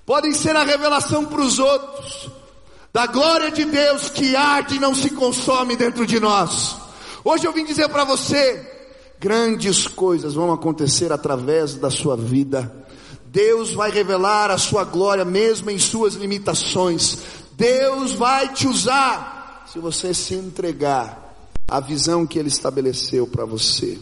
podem 0.05 0.33
ser 0.33 0.53
a 0.53 0.65
revelação 0.65 1.23
para 1.23 1.39
os 1.39 1.59
outros 1.59 2.29
da 2.91 3.07
glória 3.07 3.49
de 3.49 3.63
Deus 3.63 4.09
que 4.09 4.35
arde 4.35 4.75
e 4.75 4.79
não 4.79 4.93
se 4.93 5.11
consome 5.11 5.77
dentro 5.77 6.05
de 6.05 6.19
nós. 6.19 6.75
Hoje 7.23 7.47
eu 7.47 7.53
vim 7.53 7.63
dizer 7.63 7.87
para 7.87 8.03
você, 8.03 8.69
grandes 9.17 9.87
coisas 9.87 10.33
vão 10.33 10.51
acontecer 10.51 11.13
através 11.13 11.75
da 11.75 11.89
sua 11.89 12.17
vida. 12.17 12.85
Deus 13.27 13.73
vai 13.73 13.91
revelar 13.91 14.51
a 14.51 14.57
sua 14.57 14.83
glória 14.83 15.23
mesmo 15.23 15.71
em 15.71 15.79
suas 15.79 16.15
limitações. 16.15 17.19
Deus 17.53 18.11
vai 18.11 18.51
te 18.51 18.67
usar 18.67 19.63
se 19.71 19.79
você 19.79 20.13
se 20.13 20.35
entregar 20.35 21.33
à 21.65 21.79
visão 21.79 22.27
que 22.27 22.37
ele 22.37 22.49
estabeleceu 22.49 23.25
para 23.25 23.45
você. 23.45 23.97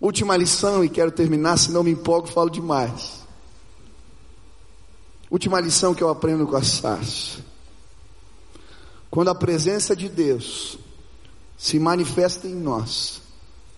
Última 0.00 0.36
lição 0.36 0.84
e 0.84 0.88
quero 0.88 1.10
terminar, 1.10 1.56
se 1.56 1.72
não 1.72 1.82
me 1.82 1.92
empolgo, 1.92 2.26
falo 2.26 2.50
demais. 2.50 3.24
Última 5.30 5.60
lição 5.60 5.94
que 5.94 6.02
eu 6.02 6.08
aprendo 6.08 6.46
com 6.46 6.56
a 6.56 6.62
Sars. 6.62 7.38
Quando 9.10 9.28
a 9.28 9.34
presença 9.34 9.96
de 9.96 10.08
Deus 10.08 10.78
se 11.56 11.78
manifesta 11.78 12.46
em 12.46 12.54
nós, 12.54 13.22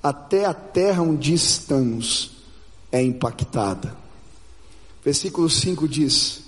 até 0.02 0.44
a 0.44 0.52
terra 0.54 1.02
onde 1.02 1.32
estamos 1.32 2.32
é 2.90 3.02
impactada. 3.02 3.96
Versículo 5.04 5.48
5 5.48 5.88
diz: 5.88 6.42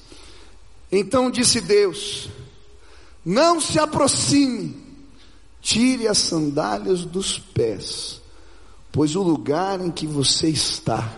Então 0.90 1.30
disse 1.30 1.60
Deus: 1.60 2.28
Não 3.24 3.60
se 3.60 3.78
aproxime, 3.78 4.76
tire 5.60 6.08
as 6.08 6.18
sandálias 6.18 7.04
dos 7.04 7.38
pés, 7.38 8.19
pois 8.92 9.14
o 9.14 9.22
lugar 9.22 9.80
em 9.80 9.90
que 9.90 10.06
você 10.06 10.48
está 10.48 11.10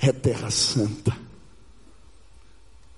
é 0.00 0.12
terra 0.12 0.50
santa. 0.50 1.16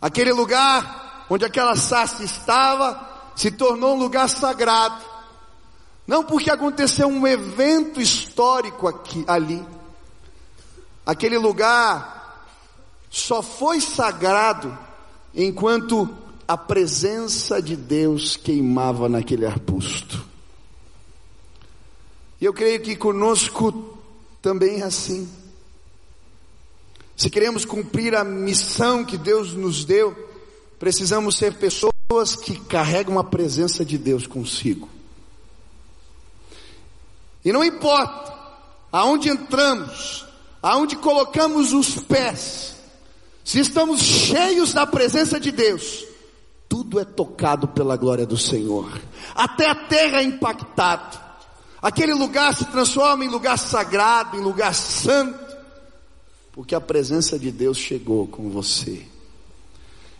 Aquele 0.00 0.32
lugar 0.32 1.26
onde 1.30 1.44
aquela 1.44 1.76
sarça 1.76 2.22
estava 2.22 3.32
se 3.34 3.50
tornou 3.50 3.94
um 3.94 3.98
lugar 3.98 4.28
sagrado. 4.28 5.02
Não 6.06 6.22
porque 6.22 6.50
aconteceu 6.50 7.08
um 7.08 7.26
evento 7.26 8.00
histórico 8.00 8.86
aqui, 8.86 9.24
ali. 9.26 9.64
Aquele 11.06 11.38
lugar 11.38 12.46
só 13.10 13.42
foi 13.42 13.80
sagrado 13.80 14.76
enquanto 15.34 16.08
a 16.46 16.56
presença 16.56 17.60
de 17.60 17.74
Deus 17.74 18.36
queimava 18.36 19.08
naquele 19.08 19.46
arbusto. 19.46 20.24
E 22.40 22.44
eu 22.44 22.52
creio 22.52 22.80
que 22.82 22.94
conosco 22.94 23.98
também 24.44 24.82
é 24.82 24.84
assim. 24.84 25.26
Se 27.16 27.30
queremos 27.30 27.64
cumprir 27.64 28.14
a 28.14 28.22
missão 28.22 29.02
que 29.02 29.16
Deus 29.16 29.54
nos 29.54 29.86
deu, 29.86 30.14
precisamos 30.78 31.38
ser 31.38 31.54
pessoas 31.54 32.36
que 32.36 32.60
carregam 32.60 33.18
a 33.18 33.24
presença 33.24 33.86
de 33.86 33.96
Deus 33.96 34.26
consigo. 34.26 34.86
E 37.42 37.54
não 37.54 37.64
importa 37.64 38.34
aonde 38.92 39.30
entramos, 39.30 40.26
aonde 40.62 40.96
colocamos 40.96 41.72
os 41.72 41.98
pés, 42.00 42.74
se 43.42 43.60
estamos 43.60 44.02
cheios 44.02 44.74
da 44.74 44.86
presença 44.86 45.40
de 45.40 45.50
Deus, 45.50 46.04
tudo 46.68 47.00
é 47.00 47.04
tocado 47.06 47.68
pela 47.68 47.96
glória 47.96 48.26
do 48.26 48.36
Senhor. 48.36 48.92
Até 49.34 49.70
a 49.70 49.74
terra 49.74 50.20
é 50.20 50.24
impactada. 50.24 51.23
Aquele 51.84 52.14
lugar 52.14 52.56
se 52.56 52.64
transforma 52.64 53.26
em 53.26 53.28
lugar 53.28 53.58
sagrado, 53.58 54.38
em 54.38 54.40
lugar 54.40 54.72
santo, 54.72 55.54
porque 56.50 56.74
a 56.74 56.80
presença 56.80 57.38
de 57.38 57.50
Deus 57.50 57.76
chegou 57.76 58.26
com 58.26 58.48
você. 58.48 59.06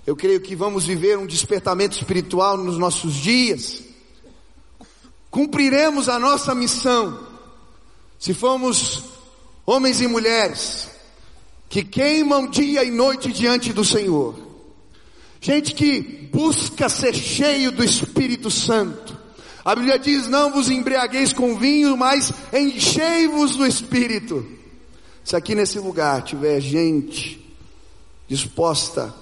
Eu 0.06 0.14
creio 0.14 0.42
que 0.42 0.54
vamos 0.54 0.84
viver 0.84 1.16
um 1.16 1.24
despertamento 1.24 1.96
espiritual 1.96 2.58
nos 2.58 2.76
nossos 2.76 3.14
dias. 3.14 3.82
Cumpriremos 5.30 6.06
a 6.06 6.18
nossa 6.18 6.54
missão 6.54 7.26
se 8.18 8.34
formos 8.34 9.02
homens 9.64 10.02
e 10.02 10.06
mulheres 10.06 10.90
que 11.66 11.82
queimam 11.82 12.46
dia 12.46 12.84
e 12.84 12.90
noite 12.90 13.32
diante 13.32 13.72
do 13.72 13.86
Senhor. 13.86 14.34
Gente 15.40 15.72
que 15.72 16.28
busca 16.30 16.90
ser 16.90 17.14
cheio 17.14 17.72
do 17.72 17.82
Espírito 17.82 18.50
Santo. 18.50 19.23
A 19.64 19.74
Bíblia 19.74 19.98
diz: 19.98 20.28
Não 20.28 20.52
vos 20.52 20.68
embriagueis 20.68 21.32
com 21.32 21.56
vinho, 21.56 21.96
mas 21.96 22.32
enchei-vos 22.52 23.56
do 23.56 23.66
Espírito. 23.66 24.46
Se 25.24 25.34
aqui 25.34 25.54
nesse 25.54 25.78
lugar 25.78 26.22
tiver 26.22 26.60
gente 26.60 27.42
disposta 28.28 29.14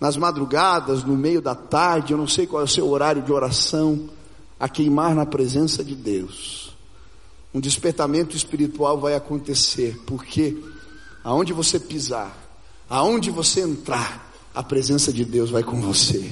nas 0.00 0.16
madrugadas, 0.16 1.04
no 1.04 1.16
meio 1.16 1.42
da 1.42 1.54
tarde, 1.54 2.12
eu 2.12 2.18
não 2.18 2.26
sei 2.26 2.46
qual 2.46 2.62
é 2.62 2.64
o 2.64 2.68
seu 2.68 2.88
horário 2.88 3.22
de 3.22 3.32
oração, 3.32 4.08
a 4.58 4.68
queimar 4.68 5.14
na 5.14 5.26
presença 5.26 5.84
de 5.84 5.94
Deus. 5.94 6.74
Um 7.52 7.60
despertamento 7.60 8.36
espiritual 8.36 8.98
vai 8.98 9.14
acontecer, 9.14 9.98
porque 10.06 10.56
aonde 11.24 11.52
você 11.52 11.78
pisar, 11.78 12.34
aonde 12.88 13.30
você 13.30 13.60
entrar, 13.60 14.32
a 14.54 14.62
presença 14.62 15.12
de 15.12 15.24
Deus 15.24 15.50
vai 15.50 15.62
com 15.62 15.80
você. 15.80 16.30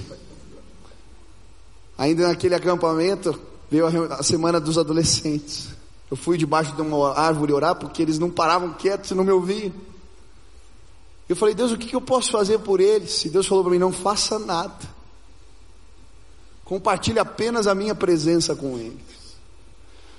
Ainda 1.96 2.28
naquele 2.28 2.54
acampamento, 2.54 3.38
veio 3.70 3.86
a 4.12 4.22
semana 4.22 4.60
dos 4.60 4.78
adolescentes. 4.78 5.68
Eu 6.10 6.16
fui 6.16 6.36
debaixo 6.36 6.74
de 6.74 6.82
uma 6.82 7.18
árvore 7.18 7.52
orar 7.52 7.74
porque 7.76 8.02
eles 8.02 8.18
não 8.18 8.30
paravam 8.30 8.72
quietos 8.74 9.10
e 9.10 9.14
não 9.14 9.24
me 9.24 9.32
ouviam. 9.32 9.72
Eu 11.28 11.34
falei, 11.34 11.54
Deus, 11.54 11.72
o 11.72 11.78
que 11.78 11.94
eu 11.94 12.00
posso 12.00 12.30
fazer 12.30 12.58
por 12.58 12.80
eles? 12.80 13.24
E 13.24 13.30
Deus 13.30 13.46
falou 13.46 13.64
para 13.64 13.72
mim: 13.72 13.78
não 13.78 13.92
faça 13.92 14.38
nada. 14.38 14.94
Compartilhe 16.64 17.18
apenas 17.18 17.66
a 17.66 17.74
minha 17.74 17.94
presença 17.94 18.54
com 18.54 18.78
eles. 18.78 19.24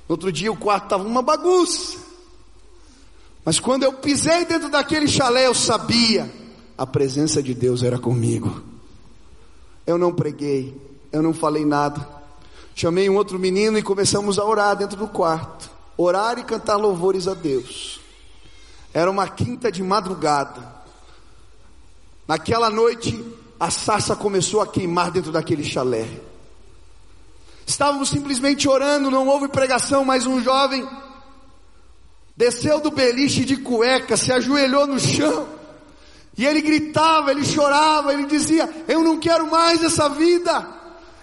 No 0.07 0.13
outro 0.13 0.32
dia 0.32 0.51
o 0.51 0.57
quarto 0.57 0.86
estava 0.86 1.03
uma 1.03 1.21
bagunça. 1.21 1.97
Mas 3.43 3.59
quando 3.59 3.84
eu 3.84 3.93
pisei 3.93 4.45
dentro 4.45 4.69
daquele 4.69 5.07
chalé, 5.07 5.47
eu 5.47 5.53
sabia 5.53 6.32
a 6.78 6.86
presença 6.86 7.41
de 7.41 7.53
Deus 7.53 7.84
era 7.84 7.97
comigo. 7.97 8.63
Eu 9.86 9.97
não 9.97 10.13
preguei, 10.13 10.76
eu 11.16 11.24
não 11.24 11.34
falei 11.34 11.63
nada. 11.63 12.05
Chamei 12.76 13.09
um 13.09 13.16
outro 13.16 13.39
menino 13.39 13.78
e 13.78 13.82
começamos 13.82 14.38
a 14.38 14.43
orar 14.43 14.76
dentro 14.76 14.97
do 14.97 15.07
quarto. 15.07 15.70
Orar 15.97 16.38
e 16.38 16.43
cantar 16.43 16.76
louvores 16.76 17.26
a 17.26 17.34
Deus. 17.34 18.01
Era 18.93 19.09
uma 19.09 19.28
quinta 19.30 19.72
de 19.72 19.82
madrugada. 19.82 20.76
Naquela 22.28 22.70
noite, 22.70 23.24
a 23.57 23.72
sarça 23.72 24.13
começou 24.13 24.59
a 24.61 24.68
queimar 24.68 25.09
dentro 25.09 25.32
daquele 25.32 25.63
chalé. 25.63 26.05
Estávamos 27.66 28.09
simplesmente 28.09 28.68
orando, 28.68 29.09
não 29.09 29.26
houve 29.28 29.47
pregação, 29.47 30.03
mas 30.03 30.26
um 30.26 30.43
jovem 30.43 30.86
desceu 32.36 32.82
do 32.82 32.91
beliche 32.91 33.45
de 33.45 33.55
cueca, 33.55 34.18
se 34.18 34.34
ajoelhou 34.34 34.86
no 34.86 34.99
chão, 34.99 35.47
e 36.38 36.45
ele 36.45 36.61
gritava, 36.61 37.32
ele 37.32 37.45
chorava, 37.45 38.13
ele 38.13 38.26
dizia: 38.26 38.70
Eu 38.88 39.01
não 39.01 39.18
quero 39.18 39.49
mais 39.49 39.82
essa 39.82 40.09
vida, 40.09 40.74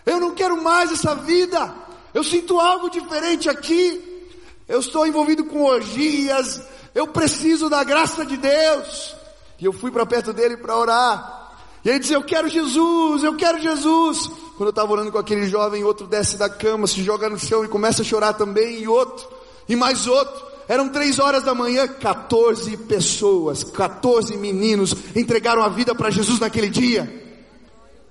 eu 0.05 0.21
não 0.21 0.35
quero 0.35 0.63
mais 0.63 0.93
essa 0.93 1.15
vida, 1.15 1.75
eu 2.13 2.23
sinto 2.25 2.59
algo 2.59 2.91
diferente 2.91 3.49
aqui, 3.49 4.31
eu 4.69 4.81
estou 4.81 5.07
envolvido 5.07 5.45
com 5.45 5.65
orgias, 5.65 6.61
eu 6.95 7.07
preciso 7.07 7.69
da 7.69 7.83
graça 7.85 8.25
de 8.25 8.37
Deus. 8.37 9.15
E 9.59 9.65
eu 9.65 9.73
fui 9.73 9.91
para 9.91 10.05
perto 10.05 10.33
dele 10.33 10.57
para 10.57 10.77
orar. 10.77 11.53
E 11.85 11.89
ele 11.89 12.01
dizia: 12.01 12.17
Eu 12.17 12.25
quero 12.25 12.49
Jesus, 12.49 13.23
eu 13.23 13.37
quero 13.37 13.61
Jesus. 13.61 14.27
Quando 14.57 14.69
eu 14.69 14.71
estava 14.71 14.93
orando 14.93 15.13
com 15.13 15.19
aquele 15.19 15.49
jovem, 15.49 15.85
outro 15.85 16.07
desce 16.07 16.37
da 16.37 16.49
cama, 16.49 16.87
se 16.87 17.03
joga 17.03 17.29
no 17.29 17.39
chão 17.39 17.65
e 17.65 17.69
começa 17.69 18.03
a 18.03 18.05
chorar 18.05 18.33
também, 18.33 18.81
e 18.81 18.89
outro, 18.89 19.29
e 19.69 19.77
mais 19.77 20.07
outro. 20.07 20.53
Eram 20.69 20.89
três 20.89 21.19
horas 21.19 21.43
da 21.43 21.55
manhã, 21.55 21.87
14 21.87 22.77
pessoas, 22.77 23.65
14 23.65 24.37
meninos 24.37 24.95
entregaram 25.15 25.63
a 25.63 25.69
vida 25.69 25.95
para 25.95 26.11
Jesus 26.11 26.39
naquele 26.39 26.69
dia. 26.69 27.21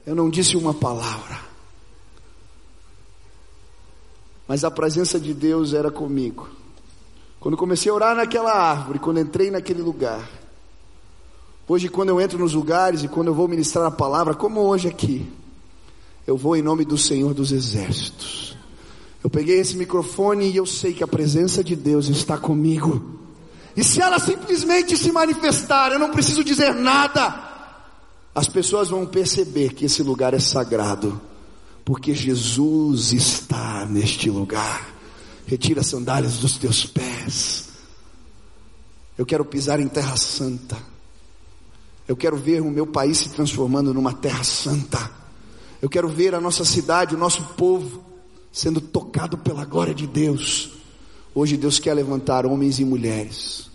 Eu 0.06 0.16
não 0.16 0.30
disse 0.30 0.58
uma 0.58 0.74
palavra, 0.74 1.40
mas 4.52 4.66
a 4.66 4.70
presença 4.70 5.18
de 5.18 5.34
Deus 5.34 5.74
era 5.74 5.90
comigo. 5.90 6.50
Quando 7.40 7.56
comecei 7.56 7.90
a 7.90 7.96
orar 7.96 8.14
naquela 8.14 8.52
árvore, 8.52 9.00
quando 9.00 9.22
entrei 9.22 9.50
naquele 9.50 9.82
lugar, 9.82 10.30
Hoje, 11.66 11.88
quando 11.88 12.10
eu 12.10 12.20
entro 12.20 12.38
nos 12.38 12.54
lugares 12.54 13.02
e 13.02 13.08
quando 13.08 13.28
eu 13.28 13.34
vou 13.34 13.48
ministrar 13.48 13.86
a 13.86 13.92
palavra, 13.92 14.34
como 14.34 14.60
hoje 14.60 14.90
aqui, 14.90 15.26
eu 16.28 16.36
vou 16.36 16.58
em 16.58 16.62
nome 16.62 16.84
do 16.84 16.98
Senhor 16.98 17.34
dos 17.34 17.54
Exércitos. 17.54 18.58
Eu 19.24 19.30
peguei 19.30 19.58
esse 19.58 19.78
microfone 19.78 20.52
e 20.52 20.58
eu 20.58 20.66
sei 20.66 20.94
que 20.94 21.02
a 21.02 21.08
presença 21.08 21.64
de 21.64 21.74
Deus 21.74 22.10
está 22.10 22.38
comigo. 22.38 23.22
E 23.74 23.86
se 23.86 24.02
ela 24.02 24.20
simplesmente 24.20 24.98
se 24.98 25.14
manifestar, 25.14 25.94
eu 25.94 26.00
não 26.00 26.12
preciso 26.12 26.44
dizer 26.44 26.76
nada, 26.76 27.42
as 28.36 28.50
pessoas 28.50 28.90
vão 28.90 29.06
perceber 29.06 29.74
que 29.74 29.86
esse 29.86 30.04
lugar 30.04 30.34
é 30.34 30.40
sagrado, 30.40 31.22
porque 31.84 32.14
Jesus 32.14 33.14
está 33.14 33.86
neste 33.86 34.30
lugar. 34.30 34.94
Retira 35.46 35.82
as 35.82 35.88
sandálias 35.88 36.38
dos 36.38 36.58
teus 36.58 36.86
pés. 36.86 37.70
Eu 39.18 39.26
quero 39.26 39.44
pisar 39.44 39.80
em 39.80 39.88
terra 39.88 40.16
santa. 40.18 40.78
Eu 42.08 42.16
quero 42.16 42.38
ver 42.38 42.62
o 42.62 42.70
meu 42.70 42.88
país 42.88 43.18
se 43.18 43.30
transformando 43.30 43.94
numa 43.94 44.14
terra 44.14 44.44
santa. 44.44 45.12
Eu 45.82 45.90
quero 45.90 46.08
ver 46.08 46.36
a 46.36 46.42
nossa 46.42 46.64
cidade, 46.64 47.16
o 47.16 47.18
nosso 47.18 47.44
povo 47.56 48.04
sendo 48.52 48.82
tocado 48.82 49.38
pela 49.38 49.66
glória 49.66 49.94
de 49.94 50.06
Deus. 50.06 50.72
Hoje 51.34 51.56
Deus 51.56 51.80
quer 51.80 51.94
levantar 51.94 52.46
homens 52.46 52.80
e 52.80 52.86
mulheres 52.86 53.72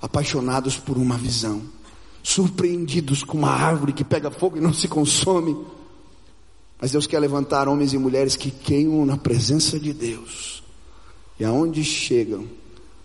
apaixonados 0.00 0.76
por 0.78 0.96
uma 0.96 1.16
visão, 1.16 1.62
surpreendidos 2.22 3.22
com 3.22 3.38
uma 3.38 3.50
árvore 3.50 3.92
que 3.92 4.04
pega 4.04 4.30
fogo 4.30 4.56
e 4.56 4.60
não 4.60 4.72
se 4.72 4.88
consome. 4.88 5.56
Mas 6.80 6.92
Deus 6.92 7.06
quer 7.06 7.18
levantar 7.18 7.68
homens 7.68 7.92
e 7.92 7.98
mulheres 7.98 8.36
que 8.36 8.50
queimam 8.50 9.04
na 9.04 9.18
presença 9.18 9.78
de 9.78 9.92
Deus. 9.92 10.62
E 11.38 11.44
aonde 11.44 11.84
chegam, 11.84 12.48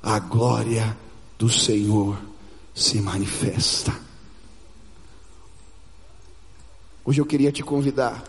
a 0.01 0.17
glória 0.17 0.97
do 1.37 1.49
Senhor 1.49 2.17
se 2.73 3.01
manifesta. 3.01 3.93
Hoje 7.03 7.19
eu 7.19 7.25
queria 7.25 7.51
te 7.51 7.63
convidar 7.63 8.23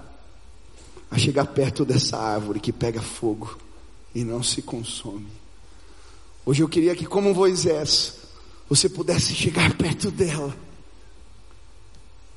a 1.10 1.16
chegar 1.16 1.46
perto 1.46 1.84
dessa 1.84 2.18
árvore 2.18 2.58
que 2.58 2.72
pega 2.72 3.00
fogo 3.00 3.56
e 4.14 4.24
não 4.24 4.42
se 4.42 4.60
consome. 4.60 5.28
Hoje 6.44 6.62
eu 6.62 6.68
queria 6.68 6.94
que, 6.96 7.06
como 7.06 7.32
Moisés, 7.32 8.18
você 8.68 8.88
pudesse 8.88 9.34
chegar 9.34 9.76
perto 9.76 10.10
dela. 10.10 10.54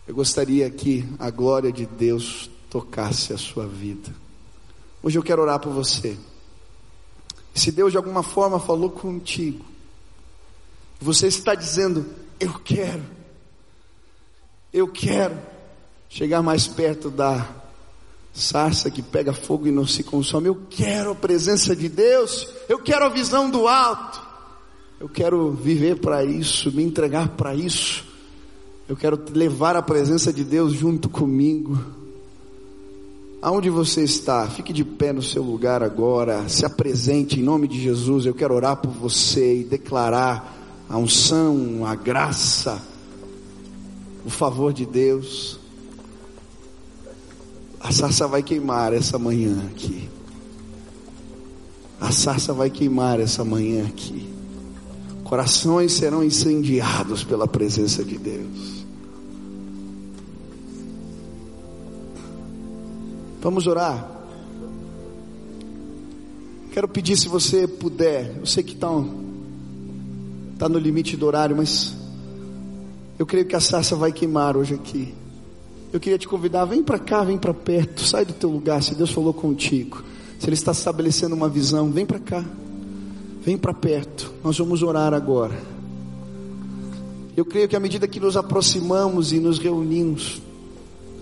Eu 0.08 0.14
gostaria 0.14 0.70
que 0.70 1.08
a 1.18 1.30
glória 1.30 1.72
de 1.72 1.86
Deus 1.86 2.50
tocasse 2.70 3.34
a 3.34 3.38
sua 3.38 3.66
vida. 3.66 4.14
Hoje 5.02 5.18
eu 5.18 5.24
quero 5.24 5.42
orar 5.42 5.60
por 5.60 5.72
você. 5.72 6.18
Se 7.54 7.72
Deus 7.72 7.92
de 7.92 7.98
alguma 7.98 8.22
forma 8.22 8.60
falou 8.60 8.90
contigo, 8.90 9.66
você 11.00 11.28
está 11.28 11.56
dizendo: 11.56 12.06
Eu 12.40 12.54
quero, 12.54 13.04
eu 14.72 14.88
quero 14.88 15.38
chegar 16.10 16.42
mais 16.42 16.68
perto 16.68 17.10
da 17.10 17.48
sarça 18.34 18.92
que 18.92 19.02
pega 19.02 19.34
fogo 19.34 19.68
e 19.68 19.72
não 19.72 19.88
se 19.88 20.04
consome. 20.04 20.48
Eu 20.48 20.62
quero 20.70 21.12
a 21.12 21.16
presença 21.16 21.76
de 21.76 21.90
Deus, 21.90 22.48
eu 22.68 22.80
quero 22.80 23.06
a 23.06 23.10
visão 23.10 23.50
do 23.50 23.68
alto, 23.68 24.22
eu 25.00 25.10
quero 25.10 25.52
viver 25.52 26.00
para 26.00 26.24
isso, 26.24 26.72
me 26.72 26.84
entregar 26.84 27.30
para 27.30 27.56
isso, 27.56 28.06
eu 28.88 28.96
quero 28.96 29.22
levar 29.34 29.76
a 29.76 29.82
presença 29.82 30.32
de 30.32 30.44
Deus 30.44 30.74
junto 30.74 31.10
comigo. 31.10 31.99
Aonde 33.42 33.70
você 33.70 34.04
está? 34.04 34.46
Fique 34.48 34.74
de 34.74 34.84
pé 34.84 35.14
no 35.14 35.22
seu 35.22 35.42
lugar 35.42 35.82
agora, 35.82 36.50
se 36.50 36.66
apresente 36.66 37.40
em 37.40 37.44
nome 37.44 37.70
de 37.70 37.82
Jesus. 37.82 38.26
Eu 38.26 38.34
quero 38.34 38.54
orar 38.54 38.76
por 38.78 38.92
você 38.92 39.62
e 39.62 39.64
declarar 39.64 40.58
a 40.90 40.98
unção, 40.98 41.86
a 41.86 41.96
graça, 41.96 42.82
o 44.26 44.30
favor 44.30 44.74
de 44.74 44.86
Deus. 44.86 45.58
A 47.80 47.94
sarça 47.94 48.28
vai 48.28 48.44
queimar 48.44 48.94
essa 48.94 49.18
manhã 49.18 49.58
aqui. 49.72 50.10
A 52.02 52.12
sarça 52.12 52.54
vai 52.54 52.70
queimar 52.70 53.22
essa 53.22 53.46
manhã 53.46 53.86
aqui. 53.86 54.28
Corações 55.24 55.94
serão 55.94 56.24
incendiados 56.24 57.24
pela 57.24 57.48
presença 57.48 58.04
de 58.04 58.18
Deus. 58.18 58.79
Vamos 63.42 63.68
orar. 63.68 64.20
Quero 66.72 66.88
pedir 66.88 67.18
se 67.18 67.28
você 67.28 67.68
puder. 67.68 68.36
Eu 68.38 68.46
sei 68.46 68.64
que 68.64 68.74
está 68.74 68.90
tá 70.58 70.70
no 70.70 70.78
limite 70.78 71.16
do 71.16 71.26
horário, 71.26 71.56
mas 71.56 71.96
eu 73.18 73.26
creio 73.26 73.46
que 73.46 73.56
a 73.56 73.60
sarça 73.60 73.96
vai 73.96 74.12
queimar 74.12 74.56
hoje 74.56 74.74
aqui. 74.74 75.14
Eu 75.92 76.00
queria 76.00 76.18
te 76.18 76.28
convidar, 76.28 76.66
vem 76.66 76.84
para 76.84 77.00
cá, 77.00 77.24
vem 77.24 77.38
para 77.38 77.54
perto, 77.54 78.04
sai 78.04 78.24
do 78.24 78.34
teu 78.34 78.50
lugar, 78.50 78.84
se 78.84 78.94
Deus 78.94 79.10
falou 79.10 79.34
contigo. 79.34 80.04
Se 80.38 80.48
Ele 80.48 80.54
está 80.54 80.72
estabelecendo 80.72 81.36
uma 81.36 81.50
visão, 81.50 81.90
vem 81.92 82.06
para 82.06 82.20
cá. 82.20 82.46
Vem 83.42 83.58
para 83.58 83.74
perto. 83.74 84.32
Nós 84.44 84.58
vamos 84.58 84.84
orar 84.84 85.14
agora. 85.14 85.58
Eu 87.36 87.46
creio 87.46 87.68
que 87.68 87.76
à 87.76 87.80
medida 87.80 88.08
que 88.08 88.20
nos 88.20 88.38
aproximamos 88.38 89.32
e 89.32 89.40
nos 89.40 89.58
reunimos, 89.60 90.42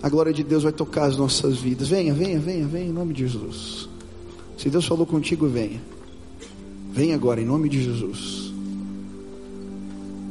a 0.02 0.08
glória 0.08 0.32
de 0.32 0.44
Deus 0.44 0.62
vai 0.62 0.72
tocar 0.72 1.06
as 1.06 1.16
nossas 1.16 1.58
vidas. 1.58 1.88
Venha, 1.88 2.14
venha, 2.14 2.38
venha, 2.38 2.66
venha, 2.66 2.86
em 2.86 2.92
nome 2.92 3.12
de 3.12 3.26
Jesus. 3.26 3.88
Se 4.56 4.70
Deus 4.70 4.86
falou 4.86 5.06
contigo, 5.06 5.48
venha. 5.48 5.80
Venha 6.92 7.14
agora, 7.14 7.40
em 7.40 7.44
nome 7.44 7.68
de 7.68 7.82
Jesus. 7.82 8.52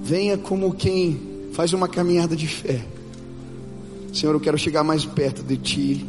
Venha 0.04 0.38
como 0.38 0.74
quem 0.74 1.20
faz 1.52 1.74
uma 1.74 1.88
caminhada 1.88 2.36
de 2.36 2.48
fé. 2.48 2.86
Senhor, 4.14 4.34
eu 4.34 4.40
quero 4.40 4.58
chegar 4.58 4.84
mais 4.84 5.06
perto 5.06 5.44
de 5.44 5.58
Ti. 5.58 6.06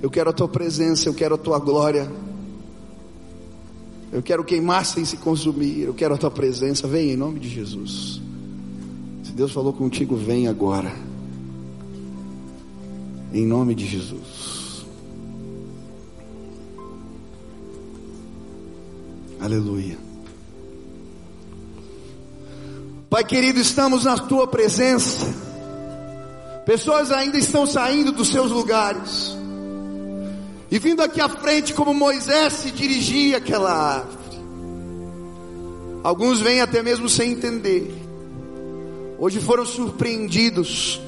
Eu 0.00 0.10
quero 0.10 0.30
a 0.30 0.32
Tua 0.32 0.48
presença, 0.48 1.08
eu 1.08 1.14
quero 1.14 1.34
a 1.34 1.38
Tua 1.38 1.58
glória. 1.58 2.10
Eu 4.12 4.22
quero 4.22 4.44
queimar 4.44 4.84
sem 4.84 5.04
se 5.04 5.16
consumir. 5.16 5.80
Eu 5.80 5.94
quero 5.94 6.14
a 6.14 6.18
Tua 6.18 6.30
presença. 6.30 6.86
Venha 6.86 7.14
em 7.14 7.16
nome 7.16 7.40
de 7.40 7.48
Jesus. 7.48 8.20
Se 9.24 9.32
Deus 9.32 9.52
falou 9.52 9.72
contigo, 9.72 10.14
vem 10.16 10.46
agora. 10.46 11.11
Em 13.32 13.46
nome 13.46 13.74
de 13.74 13.86
Jesus. 13.86 14.84
Aleluia. 19.40 19.96
Pai 23.08 23.24
querido, 23.24 23.58
estamos 23.58 24.04
na 24.04 24.18
tua 24.18 24.46
presença. 24.46 25.26
Pessoas 26.66 27.10
ainda 27.10 27.38
estão 27.38 27.66
saindo 27.66 28.12
dos 28.12 28.28
seus 28.28 28.50
lugares. 28.50 29.34
E 30.70 30.78
vindo 30.78 31.00
aqui 31.00 31.20
à 31.20 31.28
frente, 31.28 31.72
como 31.72 31.94
Moisés 31.94 32.52
se 32.52 32.70
dirigia 32.70 33.38
àquela 33.38 33.72
árvore. 33.72 34.42
Alguns 36.04 36.40
vêm 36.40 36.60
até 36.60 36.82
mesmo 36.82 37.08
sem 37.08 37.32
entender. 37.32 37.94
Hoje 39.18 39.40
foram 39.40 39.64
surpreendidos 39.64 41.00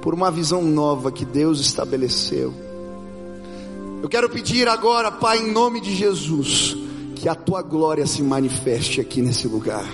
por 0.00 0.14
uma 0.14 0.30
visão 0.30 0.62
nova 0.62 1.12
que 1.12 1.24
Deus 1.24 1.60
estabeleceu. 1.60 2.54
Eu 4.02 4.08
quero 4.08 4.30
pedir 4.30 4.66
agora, 4.66 5.12
Pai, 5.12 5.38
em 5.38 5.52
nome 5.52 5.80
de 5.80 5.94
Jesus, 5.94 6.76
que 7.14 7.28
a 7.28 7.34
tua 7.34 7.60
glória 7.60 8.06
se 8.06 8.22
manifeste 8.22 9.00
aqui 9.00 9.20
nesse 9.20 9.46
lugar. 9.46 9.86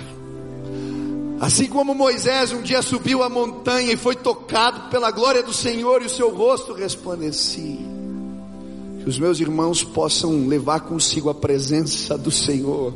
Assim 1.39 1.67
como 1.67 1.93
Moisés 1.93 2.51
um 2.51 2.61
dia 2.61 2.81
subiu 2.81 3.21
a 3.21 3.29
montanha 3.29 3.93
e 3.93 3.97
foi 3.97 4.15
tocado 4.15 4.89
pela 4.89 5.11
glória 5.11 5.43
do 5.43 5.53
Senhor 5.53 6.01
e 6.01 6.05
o 6.05 6.09
seu 6.09 6.33
rosto 6.33 6.73
resplandecia. 6.73 7.85
Que 9.03 9.09
os 9.09 9.19
meus 9.19 9.39
irmãos 9.39 9.83
possam 9.83 10.47
levar 10.47 10.81
consigo 10.81 11.29
a 11.29 11.35
presença 11.35 12.17
do 12.17 12.31
Senhor. 12.31 12.95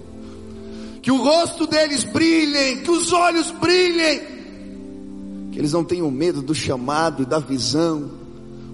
Que 1.01 1.11
o 1.11 1.21
rosto 1.21 1.67
deles 1.67 2.03
brilhe, 2.03 2.77
que 2.77 2.89
os 2.89 3.11
olhos 3.11 3.51
brilhem 3.51 4.40
que 5.51 5.59
eles 5.59 5.73
não 5.73 5.83
tenham 5.83 6.09
medo 6.09 6.41
do 6.41 6.55
chamado 6.55 7.23
e 7.23 7.25
da 7.25 7.39
visão, 7.39 8.09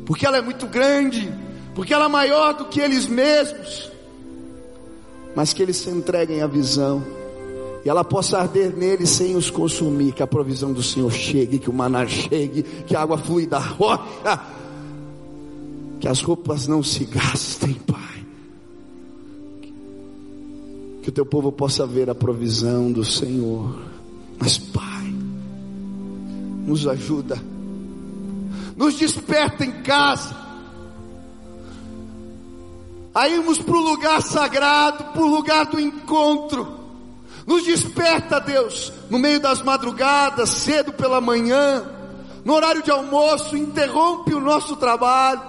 porque 0.05 0.25
ela 0.25 0.37
é 0.37 0.41
muito 0.41 0.67
grande, 0.67 1.33
porque 1.73 1.93
ela 1.93 2.05
é 2.05 2.09
maior 2.09 2.53
do 2.53 2.65
que 2.65 2.79
eles 2.79 3.07
mesmos, 3.07 3.91
mas 5.35 5.53
que 5.53 5.61
eles 5.61 5.77
se 5.77 5.89
entreguem 5.89 6.41
à 6.41 6.47
visão 6.47 7.03
e 7.87 7.89
ela 7.89 8.03
possa 8.03 8.39
arder 8.39 8.75
neles 8.75 9.09
sem 9.11 9.37
os 9.37 9.49
consumir, 9.49 10.11
que 10.11 10.21
a 10.21 10.27
provisão 10.27 10.73
do 10.73 10.83
Senhor 10.83 11.09
chegue, 11.09 11.57
que 11.57 11.69
o 11.69 11.73
maná 11.73 12.05
chegue, 12.05 12.63
que 12.63 12.93
a 12.93 13.01
água 13.01 13.17
flui 13.17 13.47
da 13.47 13.59
rocha, 13.59 14.41
que 15.97 16.05
as 16.05 16.21
roupas 16.21 16.67
não 16.67 16.83
se 16.83 17.05
gastem, 17.05 17.75
Pai. 17.75 18.25
Que 21.01 21.07
o 21.07 21.11
teu 21.13 21.25
povo 21.25 21.49
possa 21.49 21.87
ver 21.87 22.09
a 22.09 22.15
provisão 22.15 22.91
do 22.91 23.05
Senhor. 23.05 23.79
Mas, 24.37 24.57
Pai, 24.57 24.96
nos 26.67 26.85
ajuda, 26.85 27.41
nos 28.75 28.95
desperta 28.95 29.63
em 29.63 29.71
casa, 29.81 30.35
a 33.15 33.29
irmos 33.29 33.57
para 33.57 33.75
o 33.75 33.79
lugar 33.79 34.21
sagrado, 34.21 35.05
para 35.05 35.21
o 35.21 35.27
lugar 35.27 35.65
do 35.67 35.79
encontro, 35.79 36.67
nos 37.47 37.63
desperta, 37.63 38.41
Deus, 38.41 38.91
no 39.09 39.17
meio 39.17 39.39
das 39.39 39.61
madrugadas, 39.61 40.49
cedo 40.49 40.91
pela 40.91 41.21
manhã, 41.21 41.89
no 42.43 42.53
horário 42.53 42.83
de 42.83 42.91
almoço, 42.91 43.55
interrompe 43.55 44.33
o 44.33 44.41
nosso 44.41 44.75
trabalho, 44.75 45.41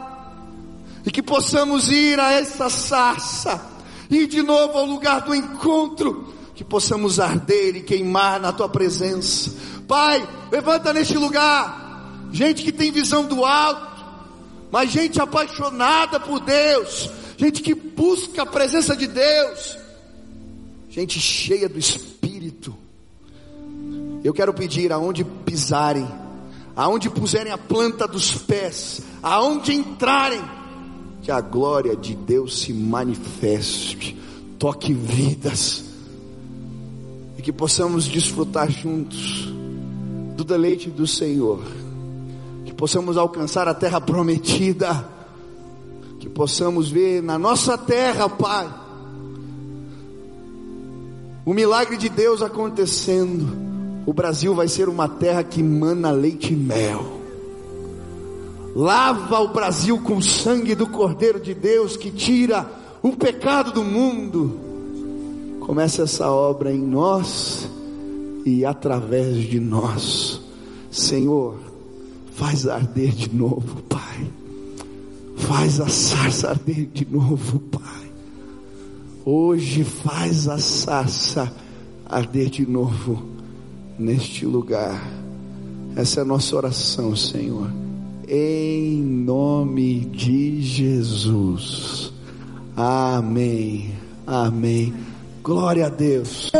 e 1.04 1.10
que 1.10 1.22
possamos 1.22 1.90
ir 1.90 2.20
a 2.20 2.32
essa 2.32 2.70
sarça, 2.70 3.60
ir 4.08 4.28
de 4.28 4.40
novo 4.40 4.78
ao 4.78 4.86
lugar 4.86 5.22
do 5.22 5.34
encontro, 5.34 6.32
que 6.54 6.62
possamos 6.62 7.18
arder 7.18 7.76
e 7.76 7.82
queimar 7.82 8.40
na 8.40 8.52
tua 8.52 8.68
presença, 8.68 9.52
Pai, 9.88 10.28
levanta 10.52 10.92
neste 10.92 11.16
lugar. 11.16 12.28
Gente 12.30 12.62
que 12.62 12.70
tem 12.70 12.92
visão 12.92 13.24
do 13.24 13.42
alto, 13.42 14.04
mas 14.70 14.90
gente 14.90 15.18
apaixonada 15.18 16.20
por 16.20 16.40
Deus, 16.40 17.10
gente 17.38 17.62
que 17.62 17.74
busca 17.74 18.42
a 18.42 18.46
presença 18.46 18.94
de 18.94 19.06
Deus, 19.06 19.78
gente 20.90 21.18
cheia 21.18 21.70
do 21.70 21.78
Espírito. 21.78 22.76
Eu 24.22 24.34
quero 24.34 24.52
pedir 24.52 24.92
aonde 24.92 25.24
pisarem, 25.24 26.06
aonde 26.76 27.08
puserem 27.08 27.50
a 27.50 27.56
planta 27.56 28.06
dos 28.06 28.32
pés, 28.32 29.00
aonde 29.22 29.72
entrarem, 29.72 30.42
que 31.22 31.32
a 31.32 31.40
glória 31.40 31.96
de 31.96 32.14
Deus 32.14 32.60
se 32.60 32.74
manifeste, 32.74 34.18
toque 34.58 34.92
vidas, 34.92 35.82
e 37.38 37.42
que 37.42 37.52
possamos 37.52 38.06
desfrutar 38.06 38.70
juntos 38.70 39.57
do 40.38 40.44
deleite 40.44 40.88
do 40.88 41.04
Senhor, 41.04 41.58
que 42.64 42.72
possamos 42.72 43.16
alcançar 43.16 43.66
a 43.66 43.74
terra 43.74 44.00
prometida, 44.00 45.04
que 46.20 46.28
possamos 46.28 46.88
ver 46.88 47.20
na 47.20 47.36
nossa 47.36 47.76
terra, 47.76 48.28
Pai, 48.28 48.72
o 51.44 51.52
milagre 51.52 51.96
de 51.96 52.08
Deus 52.08 52.40
acontecendo. 52.40 53.66
O 54.06 54.12
Brasil 54.12 54.54
vai 54.54 54.68
ser 54.68 54.88
uma 54.88 55.08
terra 55.08 55.42
que 55.42 55.60
mana 55.60 56.12
leite 56.12 56.52
e 56.52 56.56
mel. 56.56 57.18
Lava 58.76 59.40
o 59.40 59.48
Brasil 59.48 59.98
com 59.98 60.18
o 60.18 60.22
sangue 60.22 60.76
do 60.76 60.86
Cordeiro 60.86 61.40
de 61.40 61.52
Deus 61.52 61.96
que 61.96 62.12
tira 62.12 62.64
o 63.02 63.16
pecado 63.16 63.72
do 63.72 63.82
mundo. 63.82 64.56
Começa 65.58 66.02
essa 66.02 66.30
obra 66.30 66.72
em 66.72 66.78
nós 66.78 67.68
e 68.48 68.64
através 68.64 69.36
de 69.48 69.60
nós. 69.60 70.40
Senhor, 70.90 71.58
faz 72.32 72.66
arder 72.66 73.12
de 73.12 73.34
novo, 73.34 73.82
Pai. 73.88 74.26
Faz 75.36 75.80
a 75.80 75.88
sarça 75.88 76.48
arder 76.50 76.86
de 76.92 77.06
novo, 77.10 77.58
Pai. 77.58 78.10
Hoje 79.24 79.84
faz 79.84 80.48
a 80.48 80.58
sarça 80.58 81.52
arder 82.06 82.48
de 82.48 82.66
novo 82.66 83.22
neste 83.98 84.46
lugar. 84.46 85.06
Essa 85.94 86.20
é 86.20 86.22
a 86.22 86.26
nossa 86.26 86.56
oração, 86.56 87.14
Senhor. 87.14 87.70
Em 88.26 89.02
nome 89.02 90.00
de 90.00 90.62
Jesus. 90.62 92.12
Amém. 92.76 93.90
Amém. 94.26 94.94
Glória 95.42 95.86
a 95.86 95.88
Deus. 95.88 96.52